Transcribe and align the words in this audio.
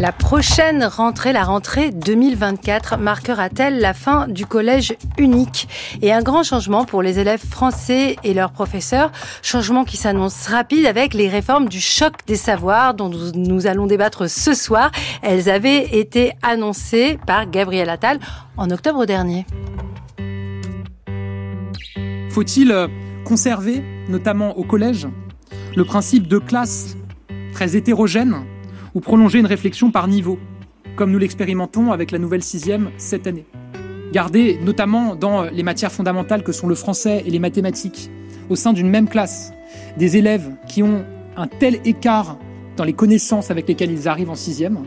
La 0.00 0.12
prochaine 0.12 0.82
rentrée, 0.82 1.34
la 1.34 1.44
rentrée 1.44 1.90
2024, 1.90 2.96
marquera-t-elle 2.96 3.80
la 3.80 3.92
fin 3.92 4.28
du 4.28 4.46
collège 4.46 4.94
unique 5.18 5.68
et 6.00 6.10
un 6.10 6.22
grand 6.22 6.42
changement 6.42 6.86
pour 6.86 7.02
les 7.02 7.18
élèves 7.18 7.44
français 7.46 8.16
et 8.24 8.32
leurs 8.32 8.50
professeurs 8.50 9.12
Changement 9.42 9.84
qui 9.84 9.98
s'annonce 9.98 10.46
rapide 10.46 10.86
avec 10.86 11.12
les 11.12 11.28
réformes 11.28 11.68
du 11.68 11.82
choc 11.82 12.14
des 12.26 12.36
savoirs 12.36 12.94
dont 12.94 13.10
nous 13.10 13.66
allons 13.66 13.86
débattre 13.86 14.26
ce 14.30 14.54
soir. 14.54 14.90
Elles 15.20 15.50
avaient 15.50 15.84
été 15.98 16.32
annoncées 16.40 17.18
par 17.26 17.50
Gabriel 17.50 17.90
Attal 17.90 18.20
en 18.56 18.70
octobre 18.70 19.04
dernier. 19.04 19.44
Faut-il 22.30 22.72
euh, 22.72 22.88
conserver, 23.26 23.82
notamment 24.08 24.56
au 24.56 24.64
collège, 24.64 25.08
le 25.76 25.84
principe 25.84 26.26
de 26.26 26.38
classe 26.38 26.96
très 27.52 27.76
hétérogène? 27.76 28.46
Ou 28.94 29.00
prolonger 29.00 29.38
une 29.38 29.46
réflexion 29.46 29.90
par 29.90 30.08
niveau, 30.08 30.38
comme 30.96 31.10
nous 31.10 31.18
l'expérimentons 31.18 31.92
avec 31.92 32.10
la 32.10 32.18
nouvelle 32.18 32.42
sixième 32.42 32.90
cette 32.96 33.26
année. 33.26 33.44
Garder, 34.12 34.58
notamment 34.62 35.14
dans 35.14 35.44
les 35.44 35.62
matières 35.62 35.92
fondamentales 35.92 36.42
que 36.42 36.52
sont 36.52 36.66
le 36.66 36.74
français 36.74 37.22
et 37.26 37.30
les 37.30 37.38
mathématiques, 37.38 38.10
au 38.48 38.56
sein 38.56 38.72
d'une 38.72 38.88
même 38.88 39.08
classe, 39.08 39.52
des 39.96 40.16
élèves 40.16 40.50
qui 40.66 40.82
ont 40.82 41.04
un 41.36 41.46
tel 41.46 41.80
écart 41.84 42.38
dans 42.76 42.84
les 42.84 42.92
connaissances 42.92 43.50
avec 43.50 43.68
lesquelles 43.68 43.92
ils 43.92 44.08
arrivent 44.08 44.30
en 44.30 44.34
sixième, 44.34 44.80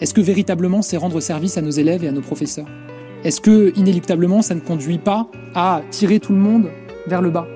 est-ce 0.00 0.14
que 0.14 0.20
véritablement 0.20 0.82
c'est 0.82 0.96
rendre 0.96 1.20
service 1.20 1.56
à 1.56 1.62
nos 1.62 1.70
élèves 1.70 2.04
et 2.04 2.08
à 2.08 2.12
nos 2.12 2.20
professeurs? 2.20 2.66
Est-ce 3.24 3.40
que 3.40 3.72
inéluctablement 3.76 4.42
ça 4.42 4.54
ne 4.54 4.60
conduit 4.60 4.98
pas 4.98 5.28
à 5.54 5.82
tirer 5.90 6.20
tout 6.20 6.32
le 6.32 6.38
monde 6.38 6.70
vers 7.06 7.22
le 7.22 7.30
bas? 7.30 7.46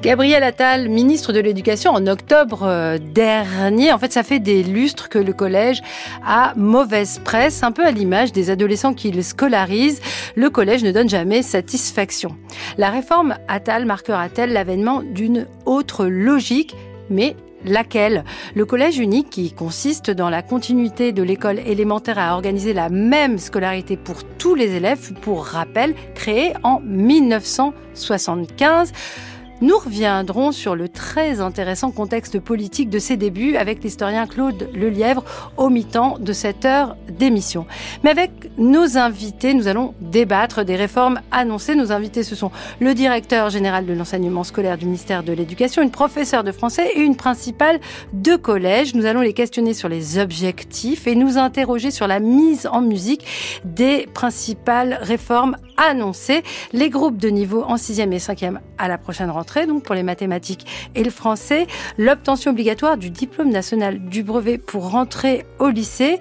Gabriel 0.00 0.44
Attal, 0.44 0.88
ministre 0.88 1.32
de 1.32 1.40
l'Éducation, 1.40 1.90
en 1.90 2.06
octobre 2.06 2.62
euh, 2.62 2.98
dernier, 2.98 3.92
en 3.92 3.98
fait, 3.98 4.12
ça 4.12 4.22
fait 4.22 4.38
des 4.38 4.62
lustres 4.62 5.08
que 5.08 5.18
le 5.18 5.32
collège 5.32 5.82
a 6.24 6.52
mauvaise 6.54 7.20
presse, 7.24 7.64
un 7.64 7.72
peu 7.72 7.84
à 7.84 7.90
l'image 7.90 8.30
des 8.30 8.50
adolescents 8.50 8.94
qu'il 8.94 9.24
scolarise. 9.24 10.00
Le 10.36 10.50
collège 10.50 10.84
ne 10.84 10.92
donne 10.92 11.08
jamais 11.08 11.42
satisfaction. 11.42 12.36
La 12.76 12.90
réforme 12.90 13.34
Attal 13.48 13.86
marquera-t-elle 13.86 14.52
l'avènement 14.52 15.02
d'une 15.02 15.48
autre 15.66 16.06
logique, 16.06 16.76
mais 17.10 17.34
laquelle? 17.64 18.24
Le 18.54 18.64
collège 18.64 19.00
unique, 19.00 19.30
qui 19.30 19.50
consiste 19.50 20.12
dans 20.12 20.30
la 20.30 20.42
continuité 20.42 21.10
de 21.10 21.24
l'école 21.24 21.58
élémentaire 21.58 22.20
à 22.20 22.34
organiser 22.34 22.72
la 22.72 22.88
même 22.88 23.38
scolarité 23.38 23.96
pour 23.96 24.22
tous 24.22 24.54
les 24.54 24.76
élèves, 24.76 25.12
pour 25.22 25.44
rappel, 25.44 25.96
créé 26.14 26.52
en 26.62 26.78
1975. 26.84 28.92
Nous 29.60 29.76
reviendrons 29.76 30.52
sur 30.52 30.76
le 30.76 30.88
très 30.88 31.40
intéressant 31.40 31.90
contexte 31.90 32.38
politique 32.38 32.90
de 32.90 33.00
ses 33.00 33.16
débuts 33.16 33.56
avec 33.56 33.82
l'historien 33.82 34.28
Claude 34.28 34.68
Lelièvre 34.72 35.24
au 35.56 35.68
mi-temps 35.68 36.16
de 36.20 36.32
cette 36.32 36.64
heure 36.64 36.96
d'émission. 37.10 37.66
Mais 38.04 38.10
avec 38.10 38.30
nos 38.56 38.96
invités, 38.96 39.54
nous 39.54 39.66
allons 39.66 39.94
débattre 40.00 40.64
des 40.64 40.76
réformes 40.76 41.20
annoncées. 41.32 41.74
Nos 41.74 41.90
invités, 41.90 42.22
ce 42.22 42.36
sont 42.36 42.52
le 42.78 42.94
directeur 42.94 43.50
général 43.50 43.84
de 43.84 43.94
l'enseignement 43.94 44.44
scolaire 44.44 44.78
du 44.78 44.84
ministère 44.84 45.24
de 45.24 45.32
l'Éducation, 45.32 45.82
une 45.82 45.90
professeure 45.90 46.44
de 46.44 46.52
français 46.52 46.92
et 46.94 47.00
une 47.00 47.16
principale 47.16 47.80
de 48.12 48.36
collège. 48.36 48.94
Nous 48.94 49.06
allons 49.06 49.22
les 49.22 49.32
questionner 49.32 49.74
sur 49.74 49.88
les 49.88 50.18
objectifs 50.18 51.08
et 51.08 51.16
nous 51.16 51.36
interroger 51.36 51.90
sur 51.90 52.06
la 52.06 52.20
mise 52.20 52.68
en 52.70 52.80
musique 52.80 53.26
des 53.64 54.06
principales 54.14 55.00
réformes 55.02 55.56
annoncées. 55.76 56.44
Les 56.72 56.90
groupes 56.90 57.16
de 57.16 57.28
niveau 57.28 57.64
en 57.64 57.76
sixième 57.76 58.12
et 58.12 58.20
cinquième 58.20 58.60
à 58.78 58.86
la 58.86 58.98
prochaine 58.98 59.30
rentrée 59.30 59.47
donc 59.66 59.82
pour 59.82 59.94
les 59.94 60.02
mathématiques 60.02 60.66
et 60.94 61.02
le 61.02 61.10
français, 61.10 61.66
l'obtention 61.96 62.50
obligatoire 62.50 62.96
du 62.96 63.10
diplôme 63.10 63.50
national 63.50 63.98
du 63.98 64.22
brevet 64.22 64.58
pour 64.58 64.90
rentrer 64.90 65.46
au 65.58 65.68
lycée. 65.68 66.18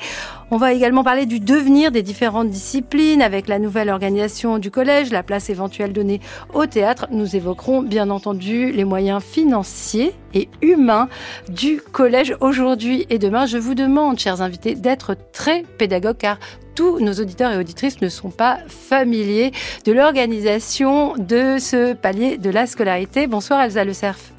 On 0.50 0.56
va 0.56 0.72
également 0.72 1.04
parler 1.04 1.26
du 1.26 1.42
devenir 1.42 1.92
des 1.92 2.04
différentes 2.04 2.50
disciplines 2.50 3.22
avec 3.22 3.50
la 3.50 3.60
nouvelle 3.60 3.90
organisation 3.90 4.60
du 4.60 4.72
collège, 4.72 5.12
la 5.12 5.22
place 5.22 5.50
éventuelle 5.50 5.92
donnée 5.92 6.22
au 6.54 6.66
théâtre. 6.66 7.08
Nous 7.12 7.36
évoquerons 7.36 7.82
bien 7.82 8.10
entendu 8.10 8.72
les 8.72 8.86
moyens 8.86 9.22
financiers 9.22 10.14
et 10.34 10.48
humains 10.62 11.10
du 11.50 11.82
collège 11.82 12.34
aujourd'hui 12.40 13.06
et 13.10 13.20
demain. 13.20 13.46
Je 13.46 13.58
vous 13.58 13.76
demande, 13.76 14.20
chers 14.20 14.42
invités, 14.42 14.76
d'être 14.76 15.18
très 15.34 15.64
pédagogues 15.78 16.18
car 16.18 16.40
tous 16.76 17.00
nos 17.02 17.14
auditeurs 17.14 17.52
et 17.52 17.58
auditrices 17.58 18.00
ne 18.00 18.08
sont 18.08 18.30
pas 18.30 18.60
familiers 18.68 19.52
de 19.84 19.92
l'organisation 19.92 21.16
de 21.18 21.58
ce 21.60 21.94
palier 21.94 22.38
de 22.38 22.50
la 22.50 22.68
scolarité. 22.68 23.28
Bonsoir 23.28 23.62
Elsa 23.62 23.84
Le 23.84 23.94
Cerf. 23.94 24.37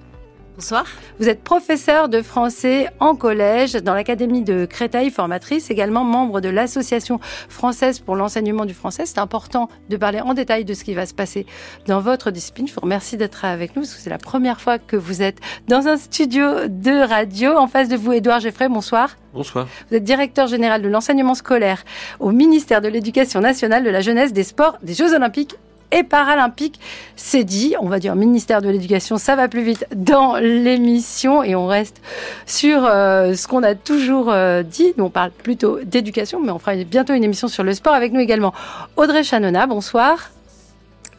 Bonsoir. 0.59 0.87
Vous 1.21 1.29
êtes 1.29 1.45
professeur 1.45 2.09
de 2.09 2.21
français 2.21 2.89
en 2.99 3.15
collège 3.15 3.75
dans 3.75 3.95
l'Académie 3.95 4.43
de 4.43 4.65
Créteil, 4.65 5.09
formatrice, 5.09 5.71
également 5.71 6.03
membre 6.03 6.41
de 6.41 6.49
l'Association 6.49 7.21
française 7.49 8.01
pour 8.01 8.17
l'enseignement 8.17 8.65
du 8.65 8.75
français. 8.75 9.07
C'est 9.07 9.21
important 9.21 9.69
de 9.89 9.97
parler 9.97 10.21
en 10.21 10.35
détail 10.35 10.65
de 10.65 10.75
ce 10.75 10.83
qui 10.83 10.95
va 10.95 11.07
se 11.07 11.15
passer 11.15 11.47
dans 11.87 12.01
votre 12.01 12.33
discipline. 12.33 12.67
Je 12.67 12.75
vous 12.75 12.81
remercie 12.81 13.17
d'être 13.17 13.45
avec 13.45 13.77
nous 13.77 13.83
parce 13.83 13.95
que 13.95 14.01
c'est 14.01 14.11
la 14.11 14.19
première 14.19 14.61
fois 14.61 14.81
que 14.81 14.97
vous 14.97 15.23
êtes 15.23 15.39
dans 15.69 15.87
un 15.87 15.97
studio 15.97 16.67
de 16.67 17.07
radio. 17.09 17.57
En 17.57 17.69
face 17.69 17.89
de 17.89 17.95
vous, 17.95 18.13
Édouard 18.13 18.41
Geffray, 18.41 18.69
bonsoir. 18.69 19.17
Bonsoir. 19.35 19.69
Vous 19.91 19.97
êtes 19.97 20.03
directeur 20.03 20.49
général 20.49 20.83
de 20.83 20.89
l'enseignement 20.89 21.37
scolaire 21.37 21.85
au 22.19 22.33
ministère 22.33 22.81
de 22.81 22.89
l'Éducation 22.89 23.41
nationale, 23.41 23.85
de 23.85 23.91
la 23.91 24.01
jeunesse, 24.01 24.33
des 24.33 24.43
sports, 24.43 24.77
des 24.83 24.95
Jeux 24.95 25.15
olympiques 25.15 25.55
et 25.93 26.03
paralympique. 26.03 26.79
C'est 27.17 27.45
dit, 27.45 27.75
on 27.81 27.89
va 27.89 27.99
dire 27.99 28.15
ministère 28.15 28.63
de 28.63 28.69
l'Éducation, 28.69 29.17
ça 29.19 29.37
va 29.37 29.49
plus 29.49 29.63
vite 29.63 29.87
dans 29.95 30.37
l'émission 30.37 31.43
et 31.43 31.55
on 31.55 31.67
reste 31.67 32.01
sur 32.47 32.85
euh, 32.85 33.35
ce 33.35 33.47
qu'on 33.49 33.63
a 33.63 33.75
toujours 33.75 34.31
euh, 34.31 34.63
dit. 34.63 34.95
Nous, 34.97 35.05
on 35.05 35.11
parle 35.11 35.31
plutôt 35.31 35.81
d'éducation, 35.85 36.41
mais 36.41 36.51
on 36.51 36.59
fera 36.59 36.77
bientôt 36.77 37.15
une 37.15 37.25
émission 37.25 37.49
sur 37.49 37.65
le 37.65 37.75
sport 37.75 37.95
avec 37.95 38.13
nous 38.13 38.21
également. 38.21 38.53
Audrey 38.97 39.23
Chanona, 39.23 39.67
bonsoir. 39.67 40.31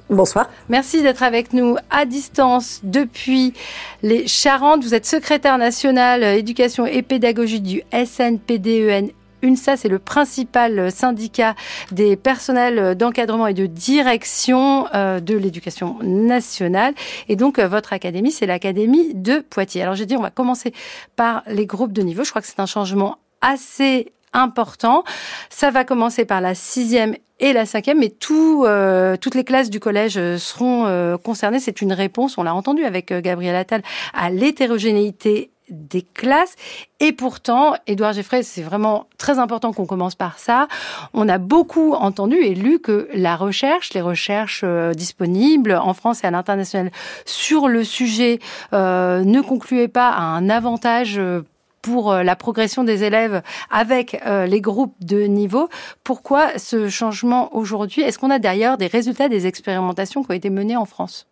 Bonsoir. 0.10 0.50
Merci 0.70 1.04
d'être 1.04 1.22
avec 1.22 1.54
nous 1.54 1.76
à 1.92 2.06
distance 2.06 2.80
depuis 2.82 3.54
les 4.02 4.28
Charentes. 4.28 4.84
Vous 4.84 4.96
êtes 4.96 5.06
secrétaire 5.06 5.60
national 5.60 6.24
euh, 6.24 6.34
éducation 6.34 6.88
et 6.88 7.04
pédagogie 7.04 7.62
du 7.62 7.84
SNPDEN 7.94 9.12
UNSA, 9.42 9.78
c'est 9.78 9.90
le 9.90 10.00
principal 10.00 10.92
syndicat 10.92 11.56
des 11.92 12.16
personnels 12.16 12.96
d'encadrement 12.96 13.48
et 13.48 13.54
de 13.54 13.66
direction 13.66 14.88
euh, 14.94 15.20
de 15.20 15.36
l'éducation 15.36 15.98
nationale. 16.04 16.94
Et 17.28 17.36
donc, 17.36 17.60
euh, 17.60 17.68
votre 17.68 17.94
académie, 17.94 18.32
c'est 18.32 18.46
l'académie 18.46 19.14
de 19.14 19.40
Poitiers. 19.40 19.82
Alors, 19.82 19.96
j'ai 19.96 20.06
dit, 20.06 20.16
on 20.18 20.22
va 20.22 20.32
commencer 20.32 20.74
par 21.16 21.44
les 21.48 21.66
groupes 21.66 21.94
de 21.94 22.02
niveau. 22.02 22.24
Je 22.24 22.30
crois 22.30 22.42
que 22.42 22.48
c'est 22.48 22.60
un 22.60 22.66
changement 22.66 23.18
assez 23.42 24.12
important. 24.34 25.04
Ça 25.50 25.72
va 25.72 25.84
commencer 25.84 26.26
par 26.26 26.42
la 26.42 26.54
sixième 26.54 27.16
et 27.40 27.54
la 27.54 27.66
cinquième, 27.66 28.00
mais 28.00 28.10
tout, 28.10 28.66
euh, 28.68 29.16
toutes 29.16 29.34
les 29.34 29.46
classes 29.46 29.70
du 29.70 29.80
collège 29.80 30.20
seront 30.38 31.18
concernées. 31.24 31.60
C'est 31.60 31.82
une 31.82 31.94
réponse, 31.94 32.38
on 32.38 32.44
l'a 32.44 32.54
entendu 32.54 32.84
avec 32.84 33.14
Gabriel 33.14 33.56
Attal, 33.56 33.82
à 34.14 34.30
l'hétérogénéité 34.30 35.52
des 35.70 36.02
classes. 36.02 36.56
Et 37.00 37.12
pourtant, 37.12 37.76
Édouard 37.88 38.14
Geffray, 38.14 38.44
c'est 38.44 38.62
vraiment 38.62 39.06
très 39.18 39.40
important 39.40 39.74
qu'on 39.74 39.86
commence 39.86 40.16
par 40.16 40.40
ça. 40.40 40.68
On 41.14 41.30
a 41.30 41.38
beaucoup 41.38 41.94
entendu 41.94 42.36
et 42.36 42.56
lu 42.56 42.80
que 42.80 43.08
la 43.14 43.36
recherche, 43.36 43.94
les 43.94 44.02
recherches 44.02 44.62
euh, 44.64 44.94
disponibles 44.94 45.74
en 45.74 45.94
France 45.94 46.24
et 46.24 46.28
à 46.28 46.32
l'international 46.32 46.92
sur 47.26 47.68
le 47.68 47.84
sujet 47.84 48.40
euh, 48.74 49.24
ne 49.24 49.42
concluaient 49.42 49.88
pas 49.88 50.10
à 50.10 50.22
un 50.22 50.50
avantage 50.50 51.18
euh, 51.18 51.42
pour 51.82 52.14
la 52.14 52.36
progression 52.36 52.84
des 52.84 53.06
élèves 53.06 53.42
avec 53.72 54.22
les 54.26 54.60
groupes 54.60 54.96
de 55.00 55.22
niveau. 55.22 55.70
Pourquoi 56.04 56.58
ce 56.58 56.90
changement 56.90 57.56
aujourd'hui? 57.56 58.02
Est-ce 58.02 58.20
qu'on 58.20 58.32
a 58.32 58.38
d'ailleurs 58.38 58.78
des 58.78 58.88
résultats 58.88 59.30
des 59.30 59.48
expérimentations 59.48 60.22
qui 60.22 60.32
ont 60.32 60.36
été 60.36 60.50
menées 60.50 60.76
en 60.76 60.84
France? 60.84 61.29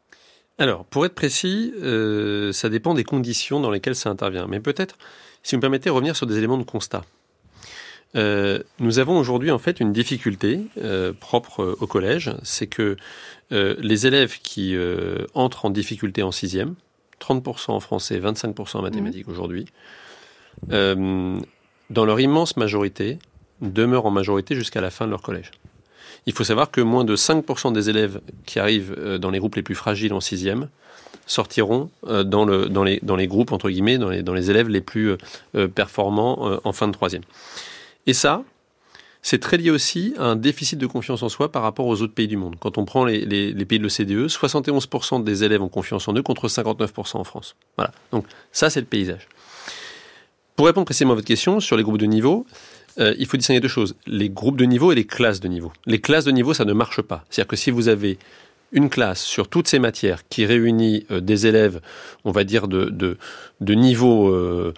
Alors, 0.60 0.86
pour 0.86 1.06
être 1.06 1.14
précis, 1.14 1.74
euh, 1.82 2.52
ça 2.52 2.70
dépend 2.70 2.94
des 2.94 3.04
conditions 3.04 3.60
dans 3.60 3.70
lesquelles 3.70 3.96
ça 3.96 4.10
intervient. 4.10 4.48
Mais 4.48 4.60
peut-être, 4.60 4.98
si 5.44 5.56
vous 5.56 5.58
me 5.58 5.62
permettez, 5.62 5.90
revenir 5.90 6.16
sur 6.16 6.26
des 6.26 6.38
éléments 6.38 6.58
de 6.58 6.64
constat. 6.64 7.04
Euh, 8.16 8.64
nous 8.80 9.00
avons 9.00 9.20
aujourd'hui 9.20 9.52
en 9.52 9.60
fait 9.60 9.80
une 9.80 9.92
difficulté 9.92 10.62
euh, 10.82 11.14
propre 11.14 11.76
au 11.80 11.88
collège, 11.88 12.34
c'est 12.42 12.68
que 12.68 12.98
les 13.50 14.08
élèves 14.08 14.40
qui 14.42 14.76
entrent 15.34 15.64
en 15.64 15.70
difficulté 15.70 16.22
en 16.22 16.34
sixième, 16.34 16.76
30% 17.22 17.72
en 17.72 17.80
français, 17.80 18.20
25% 18.20 18.76
en 18.76 18.82
mathématiques 18.82 19.26
mmh. 19.26 19.32
aujourd'hui, 19.32 19.66
dans 20.68 21.40
leur 21.90 22.20
immense 22.20 22.58
majorité, 22.58 23.20
demeurent 23.62 24.06
en 24.06 24.12
majorité 24.12 24.54
jusqu'à 24.54 24.82
la 24.82 24.90
fin 24.90 25.06
de 25.06 25.12
leur 25.12 25.22
collège. 25.22 25.52
Il 26.28 26.34
faut 26.34 26.44
savoir 26.44 26.70
que 26.70 26.82
moins 26.82 27.06
de 27.06 27.16
5% 27.16 27.74
des 27.74 27.90
élèves 27.90 28.20
qui 28.46 28.60
arrivent 28.60 28.94
euh, 28.98 29.18
dans 29.18 29.32
les 29.32 29.40
groupes 29.40 29.56
les 29.56 29.64
plus 29.64 29.76
fragiles 29.76 30.14
en 30.14 30.20
sixième 30.20 30.68
sortiront 31.26 31.90
euh, 32.06 32.24
dans, 32.24 32.46
le, 32.46 32.68
dans, 32.68 32.84
les, 32.84 33.28
groupes, 33.28 33.54
entre 33.54 33.70
guillemets, 33.70 33.98
dans 33.98 34.10
les, 34.10 34.22
dans 34.24 34.34
les 34.34 34.52
élèves 34.52 34.68
les 34.68 34.82
plus 34.82 35.16
euh, 35.56 35.68
performants 35.68 36.60
en 36.64 36.72
fin 36.74 36.88
de 36.88 36.92
troisième. 36.92 37.24
Et 38.06 38.14
ça, 38.14 38.44
c'est 39.22 39.40
très 39.40 39.58
lié 39.58 39.72
aussi 39.72 40.14
à 40.18 40.26
un 40.26 40.36
déficit 40.36 40.78
de 40.78 40.86
confiance 40.86 41.24
en 41.24 41.30
soi 41.30 41.52
par 41.52 41.64
rapport 41.64 41.88
aux 41.88 42.02
autres 42.02 42.14
pays 42.14 42.28
du 42.28 42.38
monde. 42.38 42.56
Quand 42.60 42.78
on 42.78 42.86
prend 42.86 43.06
les, 43.06 43.26
pays 43.66 43.80
de 43.80 43.84
l'OCDE, 43.84 44.28
71% 44.28 45.24
des 45.24 45.44
élèves 45.44 45.62
ont 45.62 45.70
confiance 45.70 46.08
en 46.08 46.14
eux 46.14 46.24
contre 46.24 46.48
59% 46.48 47.18
en 47.18 47.24
France. 47.24 47.56
Voilà. 47.78 47.92
Donc 48.12 48.26
ça, 48.52 48.70
c'est 48.70 48.82
le 48.82 48.86
paysage. 48.86 49.28
Pour 50.56 50.66
répondre 50.66 50.86
précisément 50.86 51.12
à 51.12 51.16
votre 51.16 51.28
question 51.28 51.60
sur 51.60 51.78
les 51.78 51.84
groupes 51.84 52.00
de 52.00 52.06
niveau, 52.06 52.46
euh, 53.00 53.14
il 53.18 53.26
faut 53.26 53.38
distinguer 53.38 53.60
deux 53.60 53.68
choses. 53.68 53.96
Les 54.06 54.30
groupes 54.30 54.58
de 54.58 54.66
niveau 54.66 54.92
et 54.92 54.96
les 54.96 55.06
classes 55.06 55.40
de 55.40 55.48
niveau. 55.48 55.72
Les 55.86 56.00
classes 56.00 56.26
de 56.26 56.32
niveau, 56.32 56.54
ça 56.54 56.66
ne 56.66 56.74
marche 56.74 57.02
pas. 57.02 57.24
C'est-à-dire 57.30 57.48
que 57.48 57.56
si 57.56 57.72
vous 57.72 57.88
avez 57.88 58.18
une 58.72 58.90
classe 58.90 59.24
sur 59.24 59.48
toutes 59.48 59.68
ces 59.68 59.80
matières 59.80 60.28
qui 60.28 60.46
réunit 60.46 61.06
euh, 61.12 61.22
des 61.22 61.48
élèves, 61.48 61.80
on 62.26 62.32
va 62.32 62.44
dire, 62.44 62.68
de, 62.68 62.90
de, 62.90 63.74
niveau, 63.74 64.30
euh, 64.30 64.74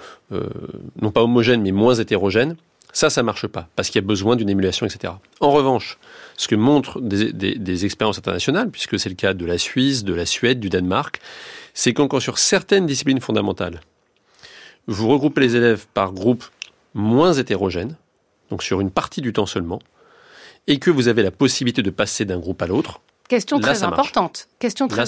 non 1.01 1.11
pas 1.11 1.23
homogène, 1.23 1.61
mais 1.61 1.71
moins 1.71 1.95
hétérogène, 1.95 2.55
ça, 2.91 3.09
ça 3.09 3.21
marche 3.21 3.47
pas, 3.47 3.69
parce 3.75 3.89
qu'il 3.89 4.01
y 4.01 4.03
a 4.03 4.07
besoin 4.07 4.35
d'une 4.35 4.49
émulation, 4.49 4.85
etc. 4.85 5.13
En 5.41 5.51
revanche, 5.51 5.99
ce 6.37 6.47
que 6.47 6.55
montrent 6.55 6.99
des, 6.99 7.31
des 7.31 7.85
expériences 7.85 8.17
internationales, 8.17 8.69
puisque 8.71 8.99
c'est 8.99 9.09
le 9.09 9.15
cas 9.15 9.33
de 9.33 9.45
la 9.45 9.59
Suisse, 9.59 10.03
de 10.03 10.13
la 10.13 10.25
Suède, 10.25 10.59
du 10.59 10.69
Danemark, 10.69 11.19
c'est 11.73 11.93
qu'encore 11.93 12.21
sur 12.21 12.39
certaines 12.39 12.87
disciplines 12.87 13.21
fondamentales, 13.21 13.81
vous 14.87 15.07
regroupez 15.07 15.41
les 15.41 15.55
élèves 15.55 15.85
par 15.93 16.13
groupes 16.13 16.45
moins 16.93 17.33
hétérogènes, 17.33 17.95
donc 18.49 18.63
sur 18.63 18.81
une 18.81 18.91
partie 18.91 19.21
du 19.21 19.33
temps 19.33 19.45
seulement, 19.45 19.79
et 20.67 20.79
que 20.79 20.91
vous 20.91 21.07
avez 21.07 21.23
la 21.23 21.31
possibilité 21.31 21.81
de 21.81 21.89
passer 21.89 22.25
d'un 22.25 22.39
groupe 22.39 22.61
à 22.61 22.67
l'autre, 22.67 23.01
Question 23.29 23.59
très 23.59 23.83
importante. 23.83 24.47
Question 24.57 24.87
très, 24.87 25.03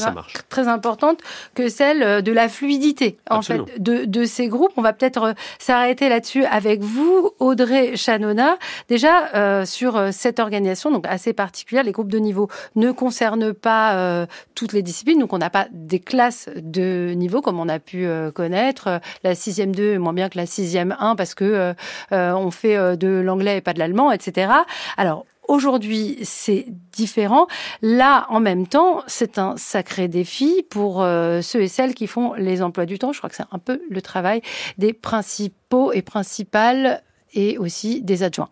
très 0.47 0.68
importante 0.68 1.18
que 1.56 1.69
celle 1.69 2.03
euh, 2.03 2.21
de 2.21 2.31
la 2.31 2.50
fluidité 2.50 3.18
en 3.27 3.41
fait 3.41 3.59
de, 3.79 4.06
de, 4.06 4.25
ces 4.25 4.47
groupes. 4.47 4.71
On 4.77 4.83
va 4.83 4.94
peut-être 4.94 5.23
euh, 5.23 5.33
s'arrêter 5.57 6.07
là-dessus 6.07 6.45
avec 6.45 6.81
vous, 6.81 7.31
Audrey 7.39 7.97
Chanona. 7.97 8.57
Déjà 8.89 9.33
euh, 9.33 9.65
sur 9.65 10.00
cette 10.13 10.39
organisation 10.39 10.91
donc 10.91 11.07
assez 11.07 11.33
particulière, 11.33 11.83
les 11.83 11.91
groupes 11.91 12.12
de 12.12 12.19
niveau 12.19 12.47
ne 12.75 12.91
concernent 12.91 13.53
pas 13.53 14.27
toutes 14.53 14.73
les 14.73 14.83
disciplines. 14.83 15.19
Donc 15.19 15.33
on 15.33 15.39
n'a 15.39 15.50
pas 15.50 15.65
des 15.71 16.00
classes 16.00 16.47
de 16.56 17.13
niveau 17.15 17.41
comme 17.41 17.59
on 17.59 17.69
a 17.69 17.79
pu 17.79 18.07
connaître. 18.35 19.01
La 19.23 19.33
sixième 19.33 19.75
2 19.75 19.94
est 19.94 19.97
moins 19.97 20.13
bien 20.13 20.29
que 20.29 20.38
la 20.38 20.45
sixième 20.45 20.95
1 21.00 21.15
parce 21.15 21.33
que 21.33 21.73
on 22.12 22.51
fait 22.51 22.97
de 22.97 23.07
l'anglais 23.07 23.57
et 23.57 23.62
pas 23.62 23.73
de 23.73 23.79
l'allemand, 23.79 24.12
etc. 24.12 24.51
Alors 24.97 25.25
Aujourd'hui, 25.51 26.18
c'est 26.24 26.65
différent. 26.94 27.45
Là, 27.81 28.25
en 28.30 28.39
même 28.39 28.68
temps, 28.68 29.03
c'est 29.07 29.38
un 29.38 29.57
sacré 29.57 30.07
défi 30.07 30.65
pour 30.69 31.03
euh, 31.03 31.42
ceux 31.42 31.62
et 31.63 31.68
celles 31.68 31.94
qui 31.94 32.07
font 32.07 32.33
les 32.36 32.62
emplois 32.62 32.86
du 32.86 32.98
temps. 32.98 33.12
Je 33.12 33.18
crois 33.18 33.30
que 33.30 33.36
c'est 33.36 33.44
un 33.51 33.59
peu 33.59 33.81
le 33.89 34.01
travail 34.01 34.42
des 34.77 34.94
principaux 34.94 35.92
et 35.92 36.03
principales 36.03 37.03
et 37.33 37.57
aussi 37.57 38.01
des 38.01 38.24
adjoints. 38.24 38.48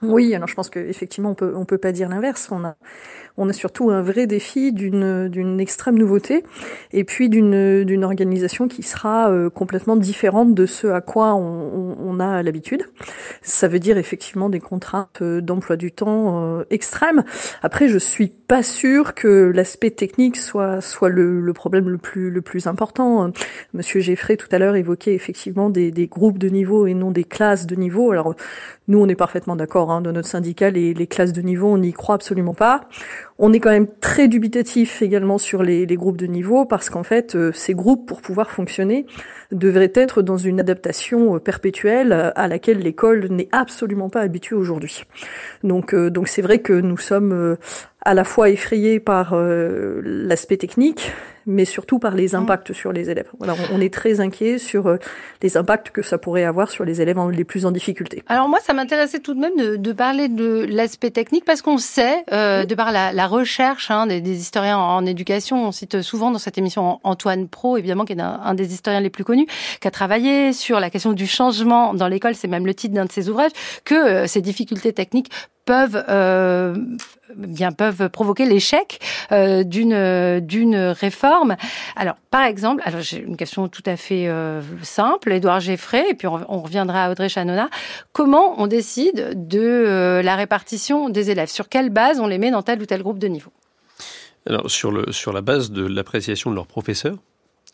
Oui, 0.00 0.32
alors 0.32 0.46
je 0.46 0.54
pense 0.54 0.70
qu'effectivement, 0.70 1.30
on 1.30 1.34
peut, 1.34 1.54
on 1.56 1.64
peut 1.64 1.78
pas 1.78 1.90
dire 1.90 2.08
l'inverse. 2.08 2.48
On 2.52 2.64
a, 2.64 2.76
on 3.36 3.48
a 3.48 3.52
surtout 3.52 3.90
un 3.90 4.02
vrai 4.02 4.26
défi 4.26 4.72
d'une, 4.72 5.28
d'une 5.28 5.60
extrême 5.60 5.98
nouveauté 5.98 6.44
et 6.92 7.04
puis 7.04 7.28
d'une, 7.28 7.84
d'une 7.84 8.04
organisation 8.04 8.68
qui 8.68 8.82
sera 8.82 9.30
euh, 9.30 9.50
complètement 9.50 9.96
différente 9.96 10.54
de 10.54 10.66
ce 10.66 10.86
à 10.88 11.00
quoi 11.00 11.34
on, 11.34 11.96
on, 11.98 12.20
a 12.20 12.42
l'habitude. 12.42 12.84
Ça 13.40 13.68
veut 13.68 13.78
dire 13.78 13.96
effectivement 13.98 14.48
des 14.50 14.60
contraintes 14.60 15.22
euh, 15.22 15.40
d'emploi 15.40 15.76
du 15.76 15.92
temps 15.92 16.58
euh, 16.58 16.64
extrêmes. 16.70 17.24
Après, 17.62 17.88
je 17.88 17.98
suis 17.98 18.28
pas 18.28 18.62
sûre 18.62 19.14
que 19.14 19.50
l'aspect 19.54 19.90
technique 19.90 20.36
soit, 20.36 20.80
soit 20.80 21.08
le, 21.08 21.40
le, 21.40 21.52
problème 21.52 21.88
le 21.88 21.98
plus, 21.98 22.30
le 22.30 22.42
plus 22.42 22.66
important. 22.66 23.32
Monsieur 23.72 24.00
Geffrey 24.00 24.36
tout 24.36 24.48
à 24.52 24.58
l'heure 24.58 24.76
évoquait 24.76 25.14
effectivement 25.14 25.70
des, 25.70 25.90
des 25.90 26.06
groupes 26.06 26.38
de 26.38 26.48
niveau 26.48 26.86
et 26.86 26.94
non 26.94 27.10
des 27.10 27.24
classes 27.24 27.66
de 27.66 27.74
niveau. 27.76 28.12
Alors, 28.12 28.34
nous, 28.88 28.98
on 28.98 29.08
est 29.08 29.14
parfaitement 29.14 29.56
d'accord. 29.56 29.90
Hein, 29.90 30.00
dans 30.00 30.12
notre 30.12 30.28
syndicat, 30.28 30.70
les, 30.70 30.92
les 30.92 31.06
classes 31.06 31.32
de 31.32 31.40
niveau, 31.40 31.68
on 31.68 31.78
n'y 31.78 31.92
croit 31.92 32.16
absolument 32.16 32.54
pas. 32.54 32.82
On 33.38 33.52
est 33.52 33.60
quand 33.60 33.70
même 33.70 33.88
très 34.00 34.28
dubitatif 34.28 35.02
également 35.02 35.38
sur 35.38 35.62
les, 35.62 35.86
groupes 35.96 36.16
de 36.16 36.26
niveau 36.26 36.64
parce 36.64 36.90
qu'en 36.90 37.02
fait, 37.02 37.34
euh, 37.34 37.52
ces 37.52 37.74
groupes, 37.74 38.06
pour 38.06 38.20
pouvoir 38.20 38.50
fonctionner, 38.50 39.06
devraient 39.50 39.92
être 39.94 40.22
dans 40.22 40.36
une 40.36 40.60
adaptation 40.60 41.36
euh, 41.36 41.38
perpétuelle 41.38 42.12
euh, 42.12 42.30
à 42.34 42.48
laquelle 42.48 42.78
l'école 42.78 43.26
n'est 43.28 43.48
absolument 43.52 44.10
pas 44.10 44.20
habituée 44.20 44.56
aujourd'hui. 44.56 45.04
Donc, 45.64 45.94
donc 45.94 46.28
c'est 46.28 46.42
vrai 46.42 46.58
que 46.58 46.72
nous 46.72 46.98
sommes 46.98 47.56
à 48.04 48.14
la 48.14 48.24
fois 48.24 48.50
effrayés 48.50 49.00
par 49.00 49.34
l'aspect 49.34 50.56
technique, 50.56 51.12
mais 51.46 51.64
surtout 51.64 51.98
par 51.98 52.14
les 52.14 52.28
mm. 52.28 52.36
impacts 52.36 52.72
sur 52.72 52.92
les 52.92 53.10
élèves. 53.10 53.28
Voilà, 53.38 53.54
on 53.72 53.80
est 53.80 53.92
très 53.92 54.20
inquiet 54.20 54.58
sur 54.58 54.86
euh, 54.86 54.96
les 55.42 55.56
impacts 55.56 55.90
que 55.90 56.02
ça 56.02 56.18
pourrait 56.18 56.44
avoir 56.44 56.70
sur 56.70 56.84
les 56.84 57.00
élèves 57.00 57.18
les 57.30 57.44
plus 57.44 57.66
en 57.66 57.70
difficulté. 57.70 58.22
Alors 58.28 58.48
moi, 58.48 58.58
ça 58.60 58.72
m'intéressait 58.72 59.20
tout 59.20 59.34
de 59.34 59.40
même 59.40 59.56
de, 59.56 59.76
de 59.76 59.92
parler 59.92 60.28
de 60.28 60.66
l'aspect 60.68 61.10
technique 61.10 61.44
parce 61.44 61.62
qu'on 61.62 61.78
sait, 61.78 62.24
euh, 62.32 62.64
de 62.64 62.74
par 62.74 62.92
la, 62.92 63.12
la 63.12 63.26
recherche 63.26 63.90
hein, 63.90 64.06
des, 64.06 64.20
des, 64.20 64.38
historiens 64.40 64.78
en, 64.78 65.04
éducation, 65.04 65.66
on 65.66 65.72
cite 65.72 66.02
souvent 66.02 66.30
dans 66.30 66.38
cette 66.38 66.58
émission 66.58 67.00
Antoine 67.02 67.48
Pro, 67.48 67.76
évidemment, 67.76 68.04
qui 68.04 68.12
est 68.12 68.20
un, 68.20 68.40
un 68.42 68.54
des 68.54 68.72
historiens 68.72 69.00
les 69.00 69.10
plus 69.10 69.24
connus, 69.24 69.46
qui 69.80 69.88
a 69.88 69.90
travaillé 69.90 70.52
sur 70.52 70.80
la 70.80 70.90
question 70.90 71.12
du 71.12 71.26
changement 71.26 71.94
dans 71.94 72.08
l'école, 72.08 72.34
c'est 72.34 72.48
même 72.48 72.66
le 72.66 72.74
titre 72.74 72.94
d'un 72.94 73.04
de 73.04 73.12
ses 73.12 73.28
ouvrages, 73.28 73.52
que 73.84 73.94
euh, 73.94 74.26
ces 74.26 74.40
difficultés 74.40 74.92
techniques 74.92 75.30
peuvent 75.64 76.04
euh, 76.08 76.74
bien 77.36 77.72
peuvent 77.72 78.08
provoquer 78.08 78.46
l'échec 78.46 79.00
euh, 79.30 79.62
d'une 79.64 80.40
d'une 80.40 80.76
réforme. 80.76 81.56
Alors 81.96 82.16
par 82.30 82.42
exemple, 82.42 82.82
alors 82.84 83.00
j'ai 83.00 83.18
une 83.18 83.36
question 83.36 83.68
tout 83.68 83.82
à 83.86 83.96
fait 83.96 84.28
euh, 84.28 84.60
simple, 84.82 85.32
Édouard 85.32 85.60
Geffray, 85.60 86.10
et 86.10 86.14
puis 86.14 86.26
on, 86.26 86.62
reviendra 86.62 87.04
à 87.04 87.10
Audrey 87.10 87.28
Chanona. 87.28 87.68
Comment 88.12 88.60
on 88.60 88.66
décide 88.66 89.48
de 89.48 90.20
la 90.22 90.36
répartition 90.36 91.08
des 91.08 91.30
élèves? 91.30 91.48
Sur 91.48 91.68
quelle 91.68 91.90
base 91.90 92.20
on 92.20 92.26
les 92.26 92.38
met 92.38 92.50
dans 92.50 92.62
tel 92.62 92.80
ou 92.80 92.86
tel 92.86 93.02
groupe 93.02 93.18
de 93.18 93.28
niveau? 93.28 93.52
Alors 94.46 94.70
sur, 94.70 94.90
le, 94.90 95.12
sur 95.12 95.32
la 95.32 95.40
base 95.40 95.70
de 95.70 95.86
l'appréciation 95.86 96.50
de 96.50 96.56
leurs 96.56 96.66
professeurs, 96.66 97.16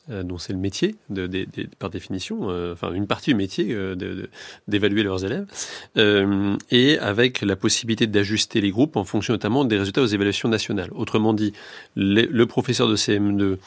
dont 0.09 0.39
c'est 0.39 0.53
le 0.53 0.59
métier, 0.59 0.97
de, 1.11 1.29
par 1.79 1.91
définition, 1.91 2.51
euh, 2.51 2.73
enfin 2.73 2.93
une 2.93 3.07
partie 3.07 3.31
du 3.31 3.37
métier 3.37 3.69
euh, 3.71 3.95
d'évaluer 4.67 5.03
leurs 5.03 5.25
élèves, 5.25 5.47
et 6.71 6.99
avec 6.99 7.43
la 7.43 7.57
possibilité 7.57 8.07
d'ajuster 8.07 8.61
les 8.61 8.71
groupes 8.71 8.97
en 8.97 9.05
fonction 9.05 9.35
notamment 9.35 9.65
des 9.65 9.79
résultats 9.79 10.03
aux 10.03 10.07
évaluations 10.07 10.49
nationales. 10.49 10.91
Autrement 10.95 11.33
dit, 11.33 11.53
le 11.97 12.45
professeur 12.47 12.89
de 12.89 12.97
CM2, 12.97 13.59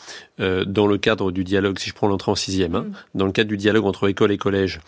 dans 0.66 0.88
le 0.88 0.98
cadre 0.98 1.32
du 1.32 1.44
dialogue, 1.44 1.80
si 1.80 1.90
je 1.90 1.94
prends 1.94 2.08
l'entrée 2.08 2.32
en 2.32 2.36
sixième, 2.36 2.76
hein, 2.76 2.86
mm. 2.88 2.94
dans 3.16 3.26
le 3.26 3.32
cadre 3.32 3.50
du 3.50 3.58
dialogue 3.58 3.86
entre 3.86 4.08
école 4.08 4.32
et 4.32 4.38
collège, 4.38 4.80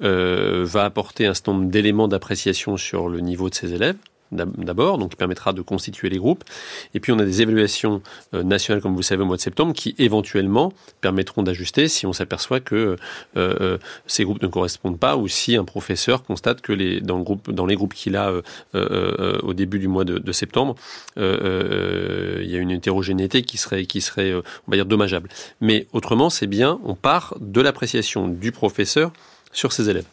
va 0.00 0.84
apporter 0.84 1.26
un 1.26 1.34
certain 1.34 1.52
nombre 1.52 1.70
d'éléments 1.70 2.08
d'appréciation 2.08 2.76
sur 2.76 3.08
le 3.08 3.20
niveau 3.20 3.50
de 3.50 3.54
ses 3.54 3.74
élèves 3.74 3.96
d'abord, 4.34 4.98
donc 4.98 5.10
qui 5.10 5.16
permettra 5.16 5.52
de 5.52 5.62
constituer 5.62 6.08
les 6.10 6.18
groupes. 6.18 6.44
Et 6.94 7.00
puis 7.00 7.12
on 7.12 7.18
a 7.18 7.24
des 7.24 7.42
évaluations 7.42 8.02
euh, 8.34 8.42
nationales, 8.42 8.82
comme 8.82 8.92
vous 8.92 8.98
le 8.98 9.04
savez, 9.04 9.22
au 9.22 9.26
mois 9.26 9.36
de 9.36 9.42
septembre, 9.42 9.72
qui 9.72 9.94
éventuellement 9.98 10.72
permettront 11.00 11.42
d'ajuster 11.42 11.88
si 11.88 12.06
on 12.06 12.12
s'aperçoit 12.12 12.60
que 12.60 12.74
euh, 12.74 12.96
euh, 13.36 13.78
ces 14.06 14.24
groupes 14.24 14.42
ne 14.42 14.48
correspondent 14.48 14.98
pas 14.98 15.16
ou 15.16 15.28
si 15.28 15.56
un 15.56 15.64
professeur 15.64 16.22
constate 16.22 16.60
que 16.60 16.72
les, 16.72 17.00
dans, 17.00 17.18
le 17.18 17.24
groupe, 17.24 17.50
dans 17.50 17.66
les 17.66 17.76
groupes 17.76 17.94
qu'il 17.94 18.16
a 18.16 18.32
au 18.74 19.54
début 19.54 19.78
du 19.78 19.88
mois 19.88 20.04
de, 20.04 20.32
septembre, 20.32 20.74
il 21.16 21.22
y 21.22 22.56
a 22.56 22.58
une 22.58 22.70
hétérogénéité 22.70 23.42
qui 23.42 23.56
serait, 23.56 23.86
qui 23.86 24.00
serait, 24.00 24.34
on 24.34 24.70
va 24.70 24.76
dire, 24.76 24.86
dommageable. 24.86 25.28
Mais 25.60 25.86
autrement, 25.92 26.30
c'est 26.30 26.46
bien, 26.46 26.80
on 26.84 26.94
part 26.94 27.34
de 27.40 27.60
l'appréciation 27.60 28.28
du 28.28 28.52
professeur 28.52 29.12
sur 29.52 29.72
ses 29.72 29.90
élèves. 29.90 30.06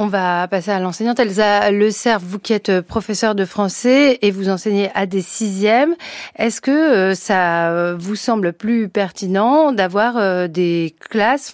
On 0.00 0.06
va 0.06 0.46
passer 0.46 0.70
à 0.70 0.78
l'enseignante 0.78 1.18
Elsa 1.18 1.72
Le 1.72 1.90
Cerf, 1.90 2.20
vous 2.20 2.38
qui 2.38 2.52
êtes 2.52 2.82
professeur 2.82 3.34
de 3.34 3.44
français 3.44 4.20
et 4.22 4.30
vous 4.30 4.48
enseignez 4.48 4.92
à 4.94 5.06
des 5.06 5.22
sixièmes. 5.22 5.96
Est-ce 6.36 6.60
que 6.60 6.70
euh, 6.70 7.14
ça 7.16 7.72
euh, 7.72 7.96
vous 7.98 8.14
semble 8.14 8.52
plus 8.52 8.88
pertinent 8.88 9.72
d'avoir 9.72 10.16
euh, 10.16 10.46
des 10.46 10.94
classes, 11.00 11.52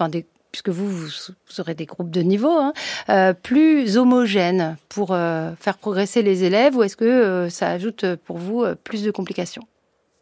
puisque 0.52 0.68
vous, 0.68 0.86
vous, 0.90 1.10
aurez 1.58 1.74
des 1.74 1.86
groupes 1.86 2.10
de 2.10 2.20
niveau, 2.20 2.52
hein, 3.08 3.32
plus 3.42 3.96
homogènes 3.96 4.76
pour 4.90 5.08
faire 5.08 5.78
progresser 5.80 6.20
les 6.20 6.44
élèves, 6.44 6.76
ou 6.76 6.82
est-ce 6.82 6.98
que 6.98 7.48
ça 7.48 7.70
ajoute 7.70 8.04
pour 8.26 8.36
vous 8.36 8.66
plus 8.84 9.04
de 9.04 9.10
complications? 9.10 9.62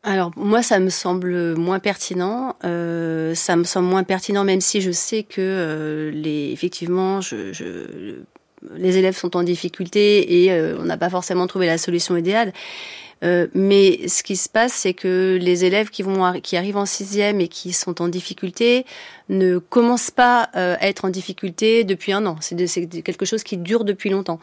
Alors 0.04 0.32
moi, 0.36 0.62
ça 0.62 0.80
me 0.80 0.90
semble 0.90 1.54
moins 1.56 1.78
pertinent. 1.78 2.56
Euh, 2.64 3.34
ça 3.36 3.54
me 3.54 3.64
semble 3.64 3.86
moins 3.86 4.02
pertinent, 4.02 4.42
même 4.42 4.60
si 4.60 4.80
je 4.80 4.90
sais 4.90 5.22
que 5.22 5.40
euh, 5.40 6.10
les, 6.10 6.50
effectivement, 6.50 7.20
je, 7.20 7.52
je, 7.52 8.16
les 8.74 8.98
élèves 8.98 9.16
sont 9.16 9.36
en 9.36 9.44
difficulté 9.44 10.42
et 10.42 10.52
euh, 10.52 10.76
on 10.80 10.84
n'a 10.84 10.96
pas 10.96 11.10
forcément 11.10 11.46
trouvé 11.46 11.66
la 11.66 11.78
solution 11.78 12.16
idéale. 12.16 12.52
Euh, 13.22 13.46
mais 13.54 14.08
ce 14.08 14.22
qui 14.22 14.36
se 14.36 14.48
passe, 14.48 14.72
c'est 14.72 14.94
que 14.94 15.38
les 15.40 15.64
élèves 15.64 15.90
qui 15.90 16.02
vont 16.02 16.40
qui 16.40 16.56
arrivent 16.56 16.76
en 16.76 16.86
sixième 16.86 17.40
et 17.40 17.48
qui 17.48 17.72
sont 17.72 18.02
en 18.02 18.08
difficulté 18.08 18.84
ne 19.28 19.58
commencent 19.58 20.10
pas 20.10 20.50
euh, 20.56 20.76
à 20.80 20.88
être 20.88 21.04
en 21.04 21.08
difficulté 21.08 21.84
depuis 21.84 22.12
un 22.12 22.26
an. 22.26 22.36
C'est 22.40 22.56
quelque 23.02 23.24
chose 23.24 23.42
qui 23.42 23.56
dure 23.56 23.84
depuis 23.84 24.10
longtemps. 24.10 24.40